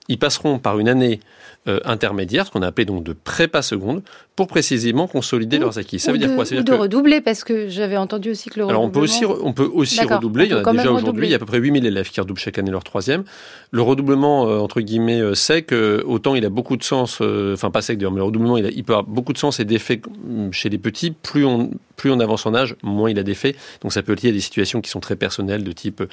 ils 0.10 0.20
passeront 0.20 0.60
par 0.60 0.80
une 0.80 0.90
année 0.90 1.20
euh, 1.68 1.80
intermédiaire, 1.86 2.46
ce 2.46 2.52
qu'on 2.52 2.62
a 2.62 2.68
appelé 2.68 2.86
donc 2.86 3.04
de 3.04 3.14
prépa 3.14 3.62
seconde, 3.62 4.04
pour 4.36 4.48
précisément 4.48 5.08
consolider 5.08 5.60
leurs 5.60 5.78
acquis. 5.78 6.00
Ça 6.00 6.12
veut 6.12 6.18
dire 6.18 6.34
quoi? 6.36 6.46
Ça 6.46 6.56
veut 6.56 6.64
dire 6.64 6.76
de 6.76 6.80
redoubler, 6.80 7.22
parce 7.22 7.44
que 7.44 7.70
j'avais 7.70 7.98
entendu 7.98 8.32
aussi 8.32 8.50
que 8.50 8.60
le 8.60 8.68
Alors 8.68 8.82
on 8.82 8.90
peut 8.90 9.00
aussi, 9.00 9.26
on 9.26 9.54
peut 9.54 9.70
aussi 9.72 10.04
redoubler, 10.04 10.46
il 10.46 10.52
y 10.52 10.54
en 10.56 10.64
a 10.64 10.72
déjà 10.72 10.92
aujourd'hui, 10.92 11.28
il 11.28 11.30
y 11.32 11.34
a 11.34 11.38
à 11.38 11.40
peu 11.40 11.46
près 11.46 11.60
8000 11.60 11.86
élèves 11.86 12.10
qui 12.10 12.20
redoublent 12.20 12.40
chaque 12.40 12.58
année 12.58 12.72
leur 12.72 12.84
troisième. 12.84 13.24
Le 13.72 13.82
redoublement, 13.82 14.48
euh, 14.48 14.60
entre 14.60 14.82
guillemets, 14.82 15.22
euh, 15.22 15.36
sec, 15.36 15.74
autant 16.06 16.36
il 16.36 16.46
a 16.46 16.50
beaucoup 16.50 16.78
de 16.78 16.84
sens, 16.84 17.22
enfin 17.22 17.72
pas 17.72 17.82
sec 17.82 17.98
d'ailleurs, 17.98 18.12
mais 18.12 18.20
le 18.20 18.26
redoublement, 18.26 18.58
il, 18.58 18.72
il 18.76 18.84
peut 18.84 18.94
avoir 18.94 19.08
beaucoup 19.08 19.34
de 19.34 19.38
sens 19.38 19.60
et 19.60 19.66
d'effets 19.66 20.02
chez 20.52 20.70
les 20.70 20.78
petits, 20.78 21.12
plus 21.12 21.46
on, 21.46 21.72
plus 21.96 22.12
on 22.12 22.20
avance 22.20 22.46
en 22.46 22.56
âge, 22.56 22.76
moins 22.82 23.10
il 23.10 23.20
a 23.20 23.24
d'effets. 23.24 23.56
Donc 23.82 23.94
ça 23.94 24.02
peut 24.02 24.14
être 24.14 24.24
lié 24.24 24.30
à 24.30 24.34
des 24.34 24.42
situations 24.42 24.82
qui 24.82 24.90
sont 24.90 25.00
très 25.00 25.16
personnelles, 25.16 25.64
de 25.64 25.72
type 25.72 26.04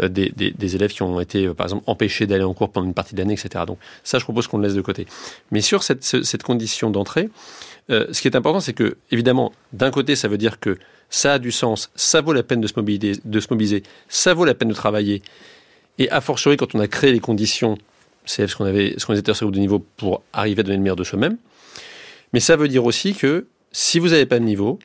des, 0.00 0.30
des, 0.30 0.50
des, 0.52 0.76
élèves 0.76 0.92
qui 0.92 1.02
ont 1.02 1.20
été, 1.20 1.48
par 1.48 1.66
exemple, 1.66 1.84
empêchés 1.86 2.26
d'aller 2.26 2.44
en 2.44 2.54
cours 2.54 2.70
pendant 2.70 2.86
une 2.86 2.94
partie 2.94 3.14
de 3.14 3.20
l'année, 3.20 3.34
etc. 3.34 3.64
Donc 3.66 3.78
ça, 4.04 4.18
je 4.18 4.24
propose 4.24 4.46
qu'on 4.46 4.58
le 4.58 4.64
laisse 4.64 4.74
de 4.74 4.80
côté. 4.80 5.06
Mais 5.50 5.60
sur 5.60 5.82
cette, 5.82 6.42
condition 6.42 6.90
d'entrée, 6.90 7.28
euh, 7.90 8.06
ce 8.12 8.20
qui 8.22 8.28
est 8.28 8.36
important, 8.36 8.60
c'est 8.60 8.72
que, 8.72 8.96
évidemment, 9.10 9.52
d'un 9.72 9.90
côté, 9.90 10.16
ça 10.16 10.28
veut 10.28 10.38
dire 10.38 10.58
que 10.58 10.78
ça 11.10 11.34
a 11.34 11.38
du 11.38 11.52
sens, 11.52 11.90
ça 11.94 12.20
vaut 12.20 12.32
la 12.32 12.42
peine 12.42 12.60
de 12.60 12.66
se 12.66 12.74
mobiliser, 13.50 13.82
ça 14.08 14.34
vaut 14.34 14.44
la 14.44 14.54
peine 14.54 14.68
de 14.68 14.74
travailler. 14.74 15.22
Et 15.98 16.10
a 16.10 16.20
fortiori, 16.20 16.56
quand 16.56 16.74
on 16.74 16.80
a 16.80 16.88
créé 16.88 17.12
les 17.12 17.20
conditions, 17.20 17.78
c'est 18.24 18.46
ce 18.46 18.56
qu'on 18.56 18.64
avait, 18.64 18.94
ce 18.96 19.06
qu'on 19.06 19.14
était 19.14 19.32
de 19.32 19.58
niveau 19.58 19.84
pour 19.96 20.22
arriver 20.32 20.60
à 20.60 20.62
donner 20.62 20.76
le 20.76 20.82
meilleur 20.82 20.96
de 20.96 21.04
soi-même. 21.04 21.36
Mais 22.32 22.40
ça 22.40 22.56
veut 22.56 22.68
dire 22.68 22.84
aussi 22.84 23.14
que 23.14 23.46
si 23.70 23.98
vous 23.98 24.08
n'avez 24.08 24.26
pas 24.26 24.38
de 24.38 24.44
niveau, 24.44 24.78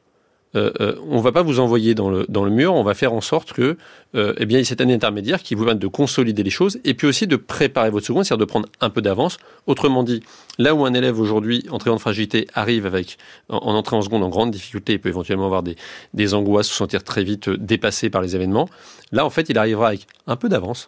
euh, 0.55 0.71
euh, 0.81 0.95
on 1.07 1.19
va 1.19 1.31
pas 1.31 1.43
vous 1.43 1.59
envoyer 1.59 1.93
dans 1.93 2.09
le, 2.09 2.25
dans 2.27 2.43
le 2.43 2.49
mur, 2.49 2.73
on 2.73 2.83
va 2.83 2.93
faire 2.95 3.13
en 3.13 3.21
sorte 3.21 3.53
que 3.53 3.77
euh, 4.15 4.33
eh 4.37 4.45
bien, 4.45 4.57
il 4.57 4.61
y 4.61 4.63
ait 4.63 4.65
cette 4.65 4.81
année 4.81 4.93
intermédiaire 4.93 5.43
qui 5.43 5.53
vous 5.53 5.65
permet 5.65 5.79
de 5.79 5.87
consolider 5.87 6.41
les 6.41 6.49
choses 6.49 6.79
et 6.83 6.95
puis 6.95 7.07
aussi 7.07 7.27
de 7.27 7.35
préparer 7.35 7.91
votre 7.91 8.05
seconde, 8.05 8.25
c'est-à-dire 8.25 8.45
de 8.45 8.49
prendre 8.49 8.67
un 8.81 8.89
peu 8.89 9.01
d'avance. 9.01 9.37
Autrement 9.67 10.03
dit, 10.03 10.23
là 10.57 10.73
où 10.73 10.85
un 10.85 10.93
élève 10.93 11.19
aujourd'hui, 11.19 11.65
en 11.69 11.97
fragilité, 11.99 12.47
arrive 12.55 12.85
avec, 12.85 13.17
en, 13.49 13.75
entrée 13.75 13.95
en 13.95 14.01
seconde 14.01 14.23
en 14.23 14.29
grande 14.29 14.51
difficulté, 14.51 14.93
il 14.93 14.99
peut 14.99 15.09
éventuellement 15.09 15.45
avoir 15.45 15.61
des, 15.61 15.75
des 16.13 16.33
angoisses, 16.33 16.67
se 16.67 16.75
sentir 16.75 17.03
très 17.03 17.23
vite 17.23 17.49
dépassé 17.49 18.09
par 18.09 18.21
les 18.21 18.35
événements, 18.35 18.67
là 19.11 19.25
en 19.25 19.29
fait 19.29 19.49
il 19.49 19.57
arrivera 19.57 19.89
avec 19.89 20.07
un 20.27 20.35
peu 20.35 20.49
d'avance 20.49 20.87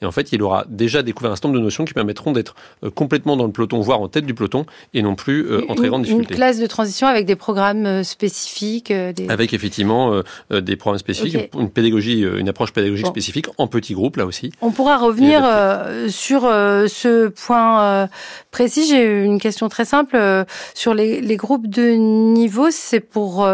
Et 0.00 0.06
en 0.06 0.12
fait, 0.12 0.32
il 0.32 0.42
aura 0.42 0.64
déjà 0.68 1.02
découvert 1.02 1.32
un 1.32 1.36
certain 1.36 1.48
nombre 1.48 1.58
de 1.58 1.64
notions 1.64 1.84
qui 1.84 1.92
permettront 1.92 2.32
d'être 2.32 2.54
euh, 2.84 2.90
complètement 2.90 3.36
dans 3.36 3.44
le 3.44 3.50
peloton, 3.50 3.80
voire 3.80 4.00
en 4.00 4.08
tête 4.08 4.26
du 4.26 4.34
peloton, 4.34 4.64
et 4.94 5.02
non 5.02 5.16
plus 5.16 5.44
euh, 5.46 5.64
en 5.68 5.74
très 5.74 5.88
grande 5.88 6.02
difficulté. 6.02 6.34
Une 6.34 6.36
classe 6.36 6.58
de 6.58 6.66
transition 6.66 7.08
avec 7.08 7.26
des 7.26 7.34
programmes 7.34 7.86
euh, 7.86 8.02
spécifiques. 8.04 8.92
Des... 8.92 9.28
Avec 9.28 9.52
effectivement 9.52 10.22
des 10.50 10.76
programmes 10.76 10.98
spécifiques, 10.98 11.50
une 11.58 11.70
pédagogie, 11.70 12.20
une 12.22 12.48
approche 12.48 12.72
pédagogique 12.72 13.06
spécifique 13.06 13.46
en 13.58 13.66
petits 13.66 13.94
groupes 13.94 14.16
là 14.16 14.26
aussi. 14.26 14.52
On 14.60 14.70
pourra 14.70 14.98
revenir 14.98 15.42
sur 16.10 16.42
ce 16.42 17.28
point 17.28 18.08
précis. 18.50 18.86
J'ai 18.88 19.24
une 19.24 19.40
question 19.40 19.68
très 19.68 19.84
simple 19.84 20.18
sur 20.74 20.94
les, 20.94 21.20
les 21.20 21.36
groupes 21.36 21.66
de 21.66 21.92
niveau. 21.92 22.70
C'est 22.70 23.00
pour 23.00 23.48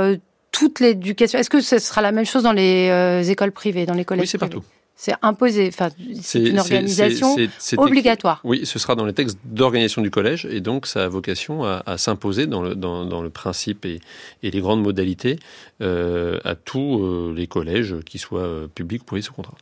toute 0.52 0.80
l'éducation. 0.80 1.38
Est-ce 1.38 1.50
que 1.50 1.60
ce 1.60 1.78
sera 1.78 2.02
la 2.02 2.12
même 2.12 2.26
chose 2.26 2.42
dans 2.42 2.52
les 2.52 3.30
écoles 3.30 3.52
privées, 3.52 3.86
dans 3.86 3.94
les 3.94 4.04
collèges 4.04 4.24
Oui, 4.24 4.28
c'est 4.28 4.38
partout. 4.38 4.62
C'est 4.96 5.14
imposé, 5.22 5.68
enfin, 5.68 5.88
c'est 6.22 6.40
une 6.40 6.58
organisation 6.58 7.36
obligatoire. 7.76 8.40
Oui, 8.44 8.64
ce 8.64 8.78
sera 8.78 8.94
dans 8.94 9.04
les 9.04 9.12
textes 9.12 9.38
d'organisation 9.44 10.02
du 10.02 10.10
collège 10.10 10.46
et 10.46 10.60
donc 10.60 10.86
ça 10.86 11.04
a 11.04 11.08
vocation 11.08 11.64
à, 11.64 11.98
s'imposer 11.98 12.46
dans 12.46 12.62
le, 12.62 12.76
dans, 12.76 13.22
le 13.22 13.30
principe 13.30 13.84
et, 13.86 14.00
les 14.42 14.60
grandes 14.60 14.82
modalités 14.82 15.40
euh, 15.80 16.38
à 16.44 16.54
tous 16.54 17.02
euh, 17.02 17.34
les 17.36 17.48
collèges, 17.48 17.96
qu'ils 18.06 18.20
soient 18.20 18.40
euh, 18.42 18.66
publics 18.68 19.02
ou 19.02 19.06
privés 19.06 19.22
sous 19.22 19.32
contrat. 19.32 19.56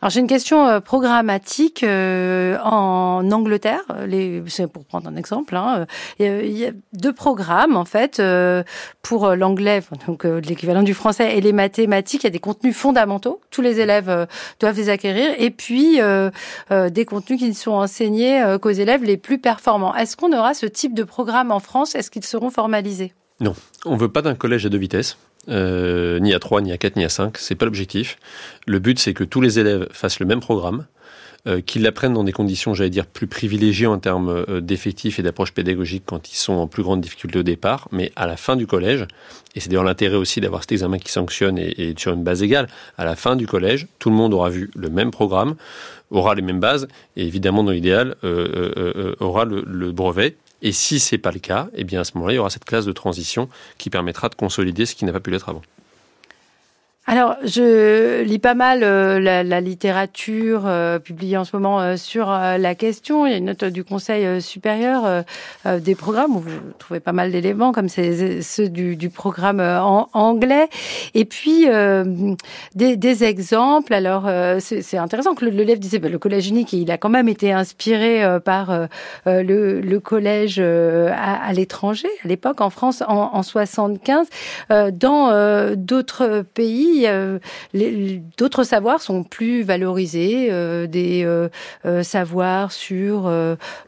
Alors 0.00 0.10
j'ai 0.10 0.20
une 0.20 0.28
question 0.28 0.66
euh, 0.66 0.80
programmatique 0.80 1.82
euh, 1.82 2.56
en 2.62 3.28
Angleterre. 3.32 3.82
C'est 4.46 4.68
pour 4.68 4.84
prendre 4.84 5.08
un 5.08 5.16
exemple. 5.16 5.56
Hein, 5.56 5.86
il 6.20 6.56
y 6.56 6.66
a 6.66 6.70
deux 6.92 7.12
programmes 7.12 7.76
en 7.76 7.84
fait 7.84 8.22
pour 9.02 9.34
l'anglais, 9.34 9.82
donc 10.06 10.24
l'équivalent 10.24 10.82
du 10.82 10.94
français 10.94 11.36
et 11.36 11.40
les 11.40 11.52
mathématiques. 11.52 12.22
Il 12.22 12.26
y 12.26 12.28
a 12.28 12.30
des 12.30 12.38
contenus 12.38 12.76
fondamentaux. 12.76 13.40
Tous 13.50 13.62
les 13.62 13.80
élèves 13.80 14.28
doivent 14.60 14.76
les 14.76 14.88
acquérir. 14.88 15.34
Et 15.38 15.50
puis 15.50 16.00
des 16.70 17.04
contenus 17.04 17.38
qui 17.38 17.48
ne 17.48 17.54
sont 17.54 17.72
enseignés 17.72 18.56
qu'aux 18.62 18.70
élèves 18.70 19.02
les 19.02 19.16
plus 19.16 19.38
performants. 19.38 19.94
Est-ce 19.94 20.16
qu'on 20.16 20.32
aura 20.32 20.54
ce 20.54 20.66
type 20.66 20.94
de 20.94 21.02
programme 21.02 21.50
en 21.50 21.60
France? 21.60 21.94
Est-ce 21.94 22.10
qu'ils 22.10 22.24
seront 22.24 22.50
formalisés? 22.50 23.12
Non, 23.40 23.54
on 23.84 23.96
veut 23.96 24.10
pas 24.10 24.22
d'un 24.22 24.34
collège 24.34 24.66
à 24.66 24.68
deux 24.68 24.78
vitesses. 24.78 25.16
Euh, 25.48 26.18
ni 26.20 26.34
à 26.34 26.38
3, 26.38 26.60
ni 26.60 26.72
à 26.72 26.78
4, 26.78 26.96
ni 26.96 27.04
à 27.04 27.08
5. 27.08 27.38
C'est 27.38 27.54
pas 27.54 27.64
l'objectif. 27.64 28.18
Le 28.66 28.78
but, 28.78 28.98
c'est 28.98 29.14
que 29.14 29.24
tous 29.24 29.40
les 29.40 29.58
élèves 29.58 29.88
fassent 29.92 30.20
le 30.20 30.26
même 30.26 30.40
programme, 30.40 30.86
euh, 31.46 31.60
qu'ils 31.60 31.82
l'apprennent 31.82 32.12
dans 32.12 32.24
des 32.24 32.32
conditions, 32.32 32.74
j'allais 32.74 32.90
dire, 32.90 33.06
plus 33.06 33.26
privilégiées 33.26 33.86
en 33.86 33.98
termes 33.98 34.44
euh, 34.48 34.60
d'effectifs 34.60 35.18
et 35.18 35.22
d'approche 35.22 35.52
pédagogique 35.52 36.02
quand 36.04 36.30
ils 36.30 36.36
sont 36.36 36.54
en 36.54 36.66
plus 36.66 36.82
grande 36.82 37.00
difficulté 37.00 37.38
au 37.38 37.42
départ, 37.42 37.88
mais 37.92 38.12
à 38.16 38.26
la 38.26 38.36
fin 38.36 38.56
du 38.56 38.66
collège, 38.66 39.06
et 39.54 39.60
c'est 39.60 39.68
d'ailleurs 39.68 39.84
l'intérêt 39.84 40.16
aussi 40.16 40.40
d'avoir 40.40 40.62
cet 40.62 40.72
examen 40.72 40.98
qui 40.98 41.10
sanctionne 41.10 41.56
et, 41.58 41.94
sur 41.96 42.12
une 42.12 42.24
base 42.24 42.42
égale, 42.42 42.68
à 42.98 43.04
la 43.04 43.16
fin 43.16 43.36
du 43.36 43.46
collège, 43.46 43.86
tout 43.98 44.10
le 44.10 44.16
monde 44.16 44.34
aura 44.34 44.50
vu 44.50 44.70
le 44.74 44.90
même 44.90 45.10
programme, 45.10 45.54
aura 46.10 46.34
les 46.34 46.42
mêmes 46.42 46.60
bases, 46.60 46.88
et 47.16 47.26
évidemment, 47.26 47.62
dans 47.62 47.72
l'idéal, 47.72 48.16
aura 49.20 49.44
le 49.44 49.92
brevet 49.92 50.36
et 50.62 50.72
si 50.72 50.98
ce 50.98 51.14
n'est 51.14 51.20
pas 51.20 51.30
le 51.30 51.38
cas, 51.38 51.68
eh 51.74 51.84
bien 51.84 52.00
à 52.00 52.04
ce 52.04 52.12
moment-là, 52.14 52.32
il 52.34 52.36
y 52.36 52.38
aura 52.38 52.50
cette 52.50 52.64
classe 52.64 52.84
de 52.84 52.92
transition 52.92 53.48
qui 53.78 53.90
permettra 53.90 54.28
de 54.28 54.34
consolider 54.34 54.86
ce 54.86 54.94
qui 54.94 55.04
n'a 55.04 55.12
pas 55.12 55.20
pu 55.20 55.30
l'être 55.30 55.48
avant. 55.48 55.62
Alors, 57.10 57.36
je 57.42 58.20
lis 58.22 58.38
pas 58.38 58.52
mal 58.52 58.82
euh, 58.82 59.18
la, 59.18 59.60
littérature 59.62 60.64
euh, 60.66 60.98
publiée 60.98 61.38
en 61.38 61.44
ce 61.44 61.56
moment 61.56 61.80
euh, 61.80 61.96
sur 61.96 62.26
la 62.28 62.74
question. 62.74 63.24
Il 63.24 63.30
y 63.30 63.34
a 63.34 63.38
une 63.38 63.46
note 63.46 63.64
du 63.64 63.82
Conseil 63.82 64.42
supérieur 64.42 65.24
des 65.64 65.94
programmes 65.94 66.36
où 66.36 66.40
vous 66.40 66.50
trouvez 66.78 67.00
pas 67.00 67.12
mal 67.12 67.32
d'éléments, 67.32 67.72
comme 67.72 67.88
ceux 67.88 68.68
du, 68.68 69.08
programme 69.08 69.60
en 69.60 70.10
anglais. 70.12 70.68
Et 71.14 71.24
puis, 71.24 71.66
des, 72.74 73.24
exemples. 73.24 73.94
Alors, 73.94 74.28
c'est 74.60 74.98
intéressant 74.98 75.34
que 75.34 75.46
le, 75.46 75.76
disait, 75.76 75.98
bah, 75.98 76.10
le 76.10 76.18
collège 76.18 76.48
unique, 76.48 76.74
il 76.74 76.90
a 76.90 76.98
quand 76.98 77.08
même 77.08 77.28
été 77.28 77.52
inspiré 77.52 78.22
par 78.44 78.88
le, 79.24 79.98
collège 79.98 80.60
à, 80.60 81.52
l'étranger, 81.54 82.08
à 82.22 82.28
l'époque, 82.28 82.60
en 82.60 82.70
France, 82.70 83.02
en, 83.06 83.30
en 83.32 83.42
75. 83.42 84.28
dans 84.92 85.74
d'autres 85.74 86.44
pays, 86.54 86.97
euh, 87.06 87.38
d'autres 88.36 88.64
savoirs 88.64 89.00
sont 89.00 89.24
plus 89.24 89.62
valorisés, 89.62 90.48
euh, 90.50 90.86
des 90.86 91.24
euh, 91.24 92.02
savoirs 92.02 92.72
sur 92.72 93.22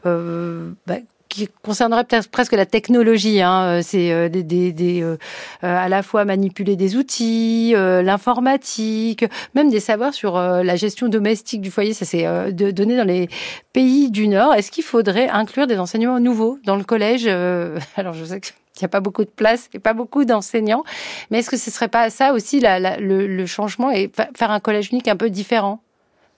bah, 0.05 0.97
qui 1.31 1.47
concernerait 1.63 2.03
peut-être 2.03 2.29
presque 2.29 2.53
la 2.53 2.65
technologie. 2.65 3.41
Hein. 3.41 3.81
C'est 3.81 4.29
des, 4.29 4.43
des, 4.43 5.15
à 5.61 5.89
la 5.89 6.03
fois 6.03 6.25
manipuler 6.25 6.75
des 6.75 6.95
outils, 6.95 7.73
l'informatique, 7.75 9.25
même 9.55 9.69
des 9.69 9.79
savoirs 9.79 10.13
sur 10.13 10.37
la 10.37 10.75
gestion 10.75 11.07
domestique 11.07 11.61
du 11.61 11.71
foyer. 11.71 11.93
Ça 11.93 12.05
c'est 12.05 12.51
donné 12.51 12.97
dans 12.97 13.07
les 13.07 13.29
pays 13.73 14.11
du 14.11 14.27
Nord. 14.27 14.53
Est-ce 14.53 14.71
qu'il 14.71 14.83
faudrait 14.83 15.29
inclure 15.29 15.67
des 15.67 15.79
enseignements 15.79 16.19
nouveaux 16.19 16.59
dans 16.65 16.75
le 16.75 16.83
collège 16.83 17.27
Alors 17.95 18.13
je 18.13 18.25
sais 18.25 18.39
que 18.39 18.47
il 18.77 18.79
n'y 18.81 18.85
a 18.85 18.89
pas 18.89 18.99
beaucoup 18.99 19.23
de 19.23 19.29
place 19.29 19.69
et 19.73 19.79
pas 19.79 19.93
beaucoup 19.93 20.25
d'enseignants. 20.25 20.83
Mais 21.29 21.39
est-ce 21.39 21.49
que 21.49 21.57
ce 21.57 21.71
serait 21.71 21.87
pas 21.87 22.09
ça 22.09 22.33
aussi 22.33 22.61
le, 22.61 23.45
changement 23.45 23.91
et 23.91 24.11
faire 24.35 24.51
un 24.51 24.59
collège 24.59 24.89
unique 24.91 25.07
un 25.07 25.17
peu 25.17 25.29
différent, 25.29 25.81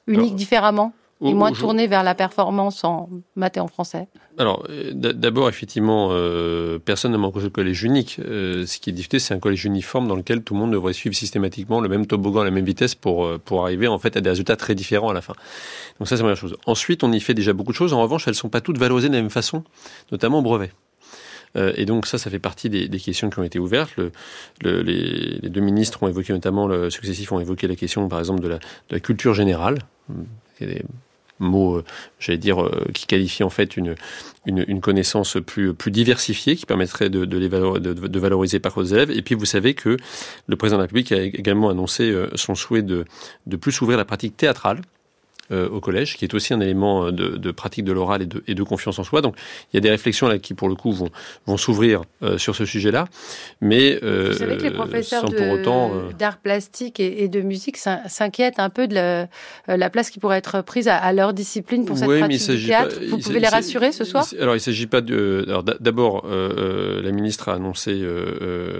unique 0.07 0.35
différemment? 0.35 0.93
Et 1.23 1.33
moins 1.33 1.51
tourné 1.51 1.87
vers 1.87 2.03
la 2.03 2.15
performance 2.15 2.83
en 2.83 3.09
maths 3.35 3.57
et 3.57 3.59
en 3.59 3.67
français 3.67 4.07
Alors, 4.37 4.65
euh, 4.69 4.91
d'abord, 4.93 5.49
effectivement, 5.49 6.09
euh, 6.11 6.79
personne 6.79 7.11
ne 7.11 7.17
manque 7.17 7.37
au 7.37 7.49
collège 7.49 7.83
unique. 7.83 8.19
Euh, 8.19 8.65
ce 8.65 8.79
qui 8.79 8.89
est 8.89 8.93
difficile, 8.93 9.21
c'est 9.21 9.33
un 9.33 9.39
collège 9.39 9.65
uniforme 9.65 10.07
dans 10.07 10.15
lequel 10.15 10.43
tout 10.43 10.53
le 10.53 10.59
monde 10.59 10.71
devrait 10.71 10.93
suivre 10.93 11.15
systématiquement 11.15 11.81
le 11.81 11.89
même 11.89 12.05
toboggan 12.05 12.41
à 12.41 12.45
la 12.45 12.51
même 12.51 12.65
vitesse 12.65 12.95
pour, 12.95 13.39
pour 13.39 13.63
arriver 13.63 13.87
en 13.87 13.99
fait 13.99 14.17
à 14.17 14.21
des 14.21 14.29
résultats 14.29 14.55
très 14.55 14.75
différents 14.75 15.09
à 15.09 15.13
la 15.13 15.21
fin. 15.21 15.33
Donc 15.99 16.07
ça, 16.07 16.15
c'est 16.17 16.23
la 16.23 16.29
première 16.29 16.37
chose. 16.37 16.55
Ensuite, 16.65 17.03
on 17.03 17.11
y 17.11 17.19
fait 17.19 17.33
déjà 17.33 17.53
beaucoup 17.53 17.71
de 17.71 17.77
choses. 17.77 17.93
En 17.93 18.01
revanche, 18.01 18.27
elles 18.27 18.33
ne 18.33 18.37
sont 18.37 18.49
pas 18.49 18.61
toutes 18.61 18.77
valorisées 18.77 19.09
de 19.09 19.15
la 19.15 19.21
même 19.21 19.29
façon, 19.29 19.63
notamment 20.11 20.39
au 20.39 20.43
brevet. 20.43 20.71
Et 21.55 21.85
donc 21.85 22.07
ça, 22.07 22.17
ça 22.17 22.31
fait 22.31 22.39
partie 22.39 22.67
des, 22.67 22.89
questions 22.99 23.29
qui 23.29 23.37
ont 23.37 23.43
été 23.43 23.59
ouvertes. 23.59 23.93
les, 24.63 25.37
deux 25.43 25.61
ministres 25.61 26.01
ont 26.01 26.07
évoqué 26.07 26.33
notamment, 26.33 26.65
le 26.65 26.89
successif 26.89 27.31
ont 27.31 27.39
évoqué 27.39 27.67
la 27.67 27.75
question, 27.75 28.07
par 28.09 28.17
exemple, 28.17 28.41
de 28.41 28.57
la, 28.89 28.99
culture 28.99 29.35
générale. 29.35 29.77
C'est 30.57 30.65
des 30.65 30.81
mots, 31.43 31.77
euh, 31.77 31.83
j'allais 32.19 32.37
dire, 32.37 32.63
euh, 32.63 32.85
qui 32.93 33.05
qualifient 33.05 33.43
en 33.43 33.49
fait 33.49 33.77
une, 33.77 33.95
connaissance 34.81 35.37
plus, 35.45 35.73
diversifiée, 35.87 36.55
qui 36.55 36.65
permettrait 36.65 37.09
de, 37.09 38.19
valoriser 38.19 38.59
par 38.59 38.79
les 38.79 38.93
élèves. 38.93 39.11
Et 39.11 39.21
puis 39.21 39.35
vous 39.35 39.45
savez 39.45 39.73
que 39.73 39.97
le 40.47 40.55
président 40.55 40.77
de 40.77 40.81
la 40.81 40.85
République 40.85 41.11
a 41.11 41.21
également 41.21 41.69
annoncé 41.69 42.13
son 42.35 42.55
souhait 42.55 42.81
de, 42.81 43.05
de 43.47 43.55
plus 43.55 43.81
ouvrir 43.81 43.97
la 43.97 44.05
pratique 44.05 44.35
théâtrale 44.35 44.81
euh, 45.51 45.67
au 45.67 45.81
collège, 45.81 46.15
qui 46.15 46.23
est 46.23 46.33
aussi 46.33 46.53
un 46.53 46.61
élément 46.61 47.07
euh, 47.07 47.11
de, 47.11 47.51
pratique 47.51 47.83
de 47.83 47.91
l'oral 47.91 48.21
et 48.21 48.25
de, 48.25 48.41
et 48.47 48.55
de, 48.55 48.63
confiance 48.63 48.97
en 48.97 49.03
soi. 49.03 49.21
Donc 49.21 49.35
il 49.71 49.75
y 49.75 49.77
a 49.77 49.81
des 49.81 49.89
réflexions 49.89 50.29
là 50.29 50.39
qui, 50.39 50.53
pour 50.53 50.69
le 50.69 50.75
coup, 50.75 50.93
vont, 50.93 51.09
vont 51.47 51.57
s'ouvrir 51.57 52.03
euh, 52.21 52.37
sur 52.37 52.55
ce 52.55 52.63
sujet-là. 52.63 53.07
Mais 53.59 53.99
Vous 54.01 54.33
savez 54.33 54.55
que 54.55 54.63
les 54.63 54.71
professeurs 54.71 55.25
d'art 56.17 56.37
plastique 56.37 57.01
et, 57.01 57.27
de 57.27 57.41
musique 57.41 57.75
s'inquiètent 57.75 58.59
un 58.59 58.69
peu 58.69 58.87
de 58.87 58.95
la, 58.95 59.27
la, 59.67 59.89
place 59.89 60.11
qui 60.11 60.19
pourrait 60.19 60.37
être 60.37 60.61
prise 60.61 60.87
à, 60.87 61.11
leur 61.11 61.33
discipline 61.33 61.83
pour 61.83 61.97
cette 61.97 62.07
pratique 62.07 62.49
du 62.49 62.65
théâtre. 62.67 62.95
Vous 63.09 63.17
pouvez 63.17 63.41
les 63.41 63.47
rassurer 63.47 63.91
ce 63.91 64.05
soir 64.05 64.25
Alors 64.39 64.53
il 64.53 64.59
ne 64.59 64.61
s'agit 64.61 64.87
pas 64.87 65.01
de... 65.01 65.43
Alors 65.47 65.63
d'abord, 65.63 66.25
la 66.25 67.11
ministre 67.11 67.49
a 67.49 67.55
annoncé 67.55 68.01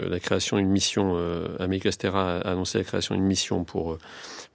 la 0.09 0.19
création 0.21 0.55
d'une 0.57 0.69
mission, 0.69 1.17
Amélie 1.59 1.81
Castera 1.81 2.37
a 2.37 2.51
annoncé 2.51 2.77
la 2.77 2.85
création 2.85 3.15
d'une 3.15 3.25
mission 3.25 3.65
pour 3.65 3.97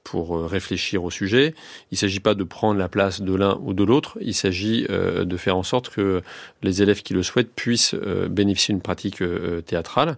pour 0.05 0.36
euh, 0.36 0.46
réfléchir 0.46 1.05
au 1.05 1.11
sujet. 1.11 1.55
Il 1.90 1.94
ne 1.94 1.99
s'agit 1.99 2.20
pas 2.20 2.34
de 2.34 2.44
prendre 2.44 2.78
la 2.78 2.88
place 2.88 3.20
de 3.20 3.34
l'un 3.34 3.59
ou 3.62 3.74
de 3.74 3.84
l'autre, 3.84 4.18
il 4.20 4.34
s'agit 4.34 4.86
euh, 4.90 5.24
de 5.24 5.36
faire 5.36 5.57
en 5.57 5.62
sorte 5.62 5.90
que 5.90 6.22
les 6.62 6.82
élèves 6.82 7.03
qui 7.03 7.14
le 7.14 7.22
souhaitent 7.22 7.55
puissent 7.55 7.94
euh, 7.94 8.28
bénéficier 8.28 8.74
d'une 8.74 8.82
pratique 8.82 9.22
théâtrale. 9.66 10.16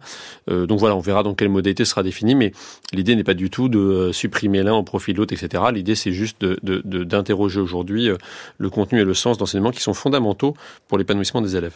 donc 0.48 0.78
voilà, 0.78 0.94
on 0.96 1.00
verra 1.00 1.22
dans 1.22 1.34
quelle 1.34 1.48
modalité 1.48 1.84
sera 1.84 2.02
définie, 2.02 2.34
mais 2.34 2.52
l'idée 2.92 3.14
n'est 3.16 3.24
pas 3.24 3.34
du 3.34 3.50
tout 3.50 3.68
de 3.68 4.10
supprimer 4.12 4.62
l'un 4.62 4.74
au 4.74 4.82
profit 4.82 5.12
de 5.12 5.18
l'autre, 5.18 5.32
etc. 5.32 5.64
L'idée, 5.72 5.94
c'est 5.94 6.12
juste 6.12 6.44
d'interroger 6.44 7.58
de, 7.58 7.62
aujourd'hui 7.62 8.10
le 8.58 8.70
contenu 8.70 9.00
et 9.00 9.04
le 9.04 9.14
sens 9.14 9.38
d'enseignement 9.38 9.70
qui 9.70 9.80
sont 9.80 9.94
fondamentaux 9.94 10.54
pour 10.88 10.98
l'épanouissement 10.98 11.40
des 11.40 11.56
élèves. 11.56 11.74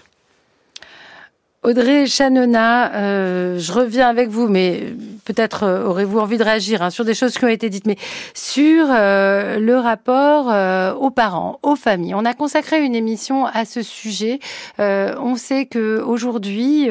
Audrey 1.62 2.06
Chanona, 2.06 3.58
je 3.58 3.72
reviens 3.72 4.08
avec 4.08 4.28
vous, 4.28 4.48
mais 4.48 4.94
peut-être 5.24 5.64
euh, 5.64 5.86
aurez-vous 5.86 6.18
envie 6.18 6.38
de 6.38 6.44
réagir 6.44 6.82
hein, 6.82 6.90
sur 6.90 7.04
des 7.04 7.14
choses 7.14 7.34
qui 7.34 7.44
ont 7.44 7.48
été 7.48 7.70
dites, 7.70 7.86
mais 7.86 7.96
sur 8.34 8.86
euh, 8.90 9.58
le 9.58 9.76
rapport 9.76 10.50
euh, 10.50 10.94
aux 10.94 11.10
parents, 11.10 11.58
aux 11.62 11.76
familles. 11.76 12.14
On 12.14 12.24
a 12.24 12.34
consacré 12.34 12.84
une 12.84 12.94
émission 12.94 13.46
à 13.46 13.64
ce 13.64 13.82
sujet. 13.82 14.38
on 14.78 15.36
sait 15.36 15.66
que 15.66 16.00
aujourd'hui, 16.00 16.88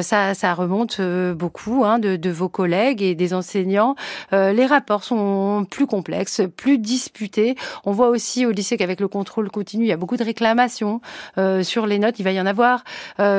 ça, 0.00 0.34
ça, 0.34 0.54
remonte 0.54 1.00
beaucoup 1.00 1.84
hein, 1.84 1.98
de, 1.98 2.16
de, 2.16 2.30
vos 2.30 2.48
collègues 2.48 3.02
et 3.02 3.14
des 3.14 3.34
enseignants. 3.34 3.94
les 4.32 4.66
rapports 4.66 5.04
sont 5.04 5.66
plus 5.70 5.86
complexes, 5.86 6.42
plus 6.56 6.78
disputés. 6.78 7.56
On 7.84 7.92
voit 7.92 8.08
aussi 8.08 8.46
au 8.46 8.50
lycée 8.50 8.76
qu'avec 8.76 9.00
le 9.00 9.08
contrôle 9.08 9.50
continu, 9.50 9.84
il 9.84 9.88
y 9.88 9.92
a 9.92 9.96
beaucoup 9.96 10.16
de 10.16 10.24
réclamations 10.24 11.00
sur 11.62 11.86
les 11.86 11.98
notes. 11.98 12.18
Il 12.18 12.24
va 12.24 12.32
y 12.32 12.40
en 12.40 12.46
avoir 12.46 12.84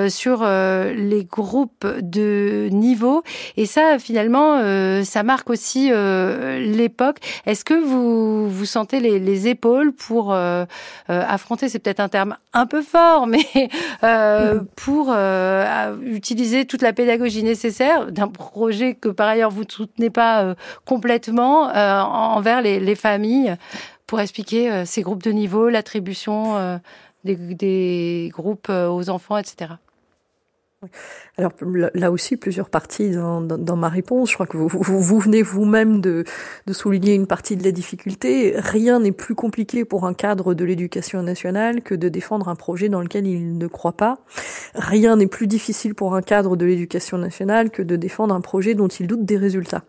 sur 0.09 0.45
les 0.45 1.26
groupes 1.26 1.88
de 2.01 2.70
niveau. 2.72 3.24
Et 3.57 3.65
ça, 3.65 3.99
finalement, 4.07 5.03
ça 5.03 5.23
marque 5.23 5.49
aussi 5.49 5.89
l'époque. 5.89 7.17
Est-ce 7.45 7.65
que 7.65 7.73
vous 7.73 8.49
vous 8.49 8.65
sentez 8.65 9.01
les, 9.01 9.19
les 9.19 9.47
épaules 9.49 9.91
pour 9.91 10.33
affronter, 11.07 11.67
c'est 11.67 11.79
peut-être 11.79 11.99
un 11.99 12.07
terme 12.07 12.37
un 12.53 12.65
peu 12.65 12.81
fort, 12.81 13.27
mais 13.33 13.69
pour 14.77 15.13
utiliser 16.01 16.65
toute 16.65 16.81
la 16.81 16.93
pédagogie 16.93 17.43
nécessaire 17.43 18.11
d'un 18.11 18.29
projet 18.29 18.95
que 18.95 19.09
par 19.09 19.27
ailleurs 19.27 19.51
vous 19.51 19.65
ne 19.65 19.71
soutenez 19.71 20.09
pas 20.09 20.55
complètement 20.85 21.63
envers 21.65 22.61
les, 22.61 22.79
les 22.79 22.95
familles 22.95 23.55
pour 24.05 24.21
expliquer 24.21 24.85
ces 24.85 25.01
groupes 25.01 25.23
de 25.23 25.31
niveau, 25.31 25.67
l'attribution 25.67 26.79
des, 27.25 27.35
des, 27.35 28.31
groupes 28.33 28.69
aux 28.69 29.09
enfants, 29.09 29.37
etc. 29.37 29.73
Alors 31.38 31.51
là 31.93 32.11
aussi, 32.11 32.35
plusieurs 32.35 32.69
parties 32.69 33.11
dans, 33.11 33.75
ma 33.75 33.89
réponse. 33.89 34.29
Je 34.29 34.33
crois 34.35 34.47
que 34.47 34.57
vous, 34.57 35.19
venez 35.19 35.43
vous-même 35.43 36.01
de, 36.01 36.23
de, 36.65 36.73
souligner 36.73 37.13
une 37.13 37.27
partie 37.27 37.55
de 37.55 37.63
la 37.63 37.71
difficulté. 37.71 38.53
Rien 38.57 38.99
n'est 38.99 39.11
plus 39.11 39.35
compliqué 39.35 39.85
pour 39.85 40.05
un 40.05 40.13
cadre 40.13 40.53
de 40.53 40.65
l'éducation 40.65 41.21
nationale 41.21 41.81
que 41.81 41.93
de 41.93 42.09
défendre 42.09 42.49
un 42.49 42.55
projet 42.55 42.89
dans 42.89 43.01
lequel 43.01 43.27
il 43.27 43.57
ne 43.57 43.67
croit 43.67 43.97
pas. 43.97 44.19
Rien 44.73 45.15
n'est 45.15 45.27
plus 45.27 45.47
difficile 45.47 45.93
pour 45.93 46.15
un 46.15 46.21
cadre 46.21 46.55
de 46.55 46.65
l'éducation 46.65 47.17
nationale 47.17 47.69
que 47.69 47.81
de 47.81 47.95
défendre 47.95 48.33
un 48.33 48.41
projet 48.41 48.73
dont 48.73 48.88
il 48.88 49.07
doute 49.07 49.25
des 49.25 49.38
résultats. 49.38 49.83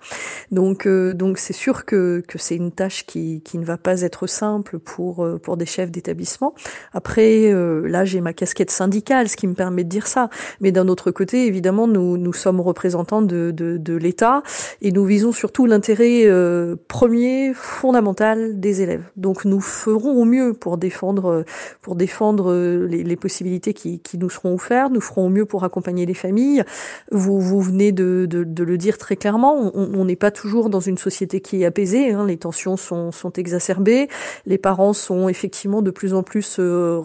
Donc 0.50 0.86
euh, 0.86 1.14
donc 1.14 1.38
c'est 1.38 1.52
sûr 1.52 1.84
que, 1.84 2.22
que 2.26 2.38
c'est 2.38 2.56
une 2.56 2.72
tâche 2.72 3.06
qui, 3.06 3.42
qui 3.42 3.58
ne 3.58 3.64
va 3.64 3.76
pas 3.76 4.02
être 4.02 4.26
simple 4.26 4.78
pour, 4.78 5.24
euh, 5.24 5.38
pour 5.38 5.56
des 5.56 5.66
chefs 5.66 5.90
d'établissement. 5.90 6.54
Après, 6.92 7.52
euh, 7.52 7.86
là 7.88 8.04
j'ai 8.04 8.20
ma 8.20 8.32
casquette 8.32 8.70
syndicale, 8.70 9.28
ce 9.28 9.36
qui 9.36 9.46
me 9.46 9.54
permet 9.54 9.84
de 9.84 9.88
dire 9.88 10.06
ça. 10.06 10.30
Mais 10.60 10.72
d'un 10.72 10.87
autre 10.88 11.10
côté, 11.10 11.46
évidemment, 11.46 11.86
nous, 11.86 12.32
sommes 12.32 12.60
représentants 12.60 13.22
de, 13.22 13.98
l'État 13.98 14.42
et 14.82 14.92
nous 14.92 15.04
visons 15.04 15.32
surtout 15.32 15.66
l'intérêt 15.66 16.26
euh, 16.26 16.76
premier, 16.88 17.52
fondamental 17.54 18.60
des 18.60 18.82
élèves. 18.82 19.02
Donc 19.16 19.44
nous 19.44 19.60
ferons 19.60 20.20
au 20.20 20.24
mieux 20.24 20.52
pour 20.52 20.78
défendre, 20.78 21.44
pour 21.82 21.96
défendre 21.96 22.54
les, 22.54 23.02
les 23.02 23.16
possibilités 23.16 23.74
qui, 23.74 24.00
nous 24.18 24.30
seront 24.30 24.54
offertes. 24.54 24.92
Nous 24.92 25.00
ferons 25.00 25.26
au 25.26 25.28
mieux 25.28 25.44
pour 25.44 25.64
accompagner 25.64 26.06
les 26.06 26.14
familles. 26.14 26.64
Vous, 27.10 27.60
venez 27.60 27.92
de, 27.92 28.28
le 28.30 28.78
dire 28.78 28.98
très 28.98 29.16
clairement. 29.16 29.72
On 29.74 30.04
n'est 30.04 30.16
pas 30.16 30.30
toujours 30.30 30.70
dans 30.70 30.80
une 30.80 30.98
société 30.98 31.40
qui 31.40 31.62
est 31.62 31.66
apaisée. 31.66 32.12
Hein. 32.12 32.26
Les 32.26 32.36
tensions 32.36 32.76
sont, 32.76 33.10
exacerbées. 33.36 34.08
Les 34.46 34.58
parents 34.58 34.92
sont 34.92 35.28
effectivement 35.28 35.82
de 35.82 35.90
plus 35.90 36.14
en 36.14 36.22
plus 36.22 36.56
euh, 36.58 37.00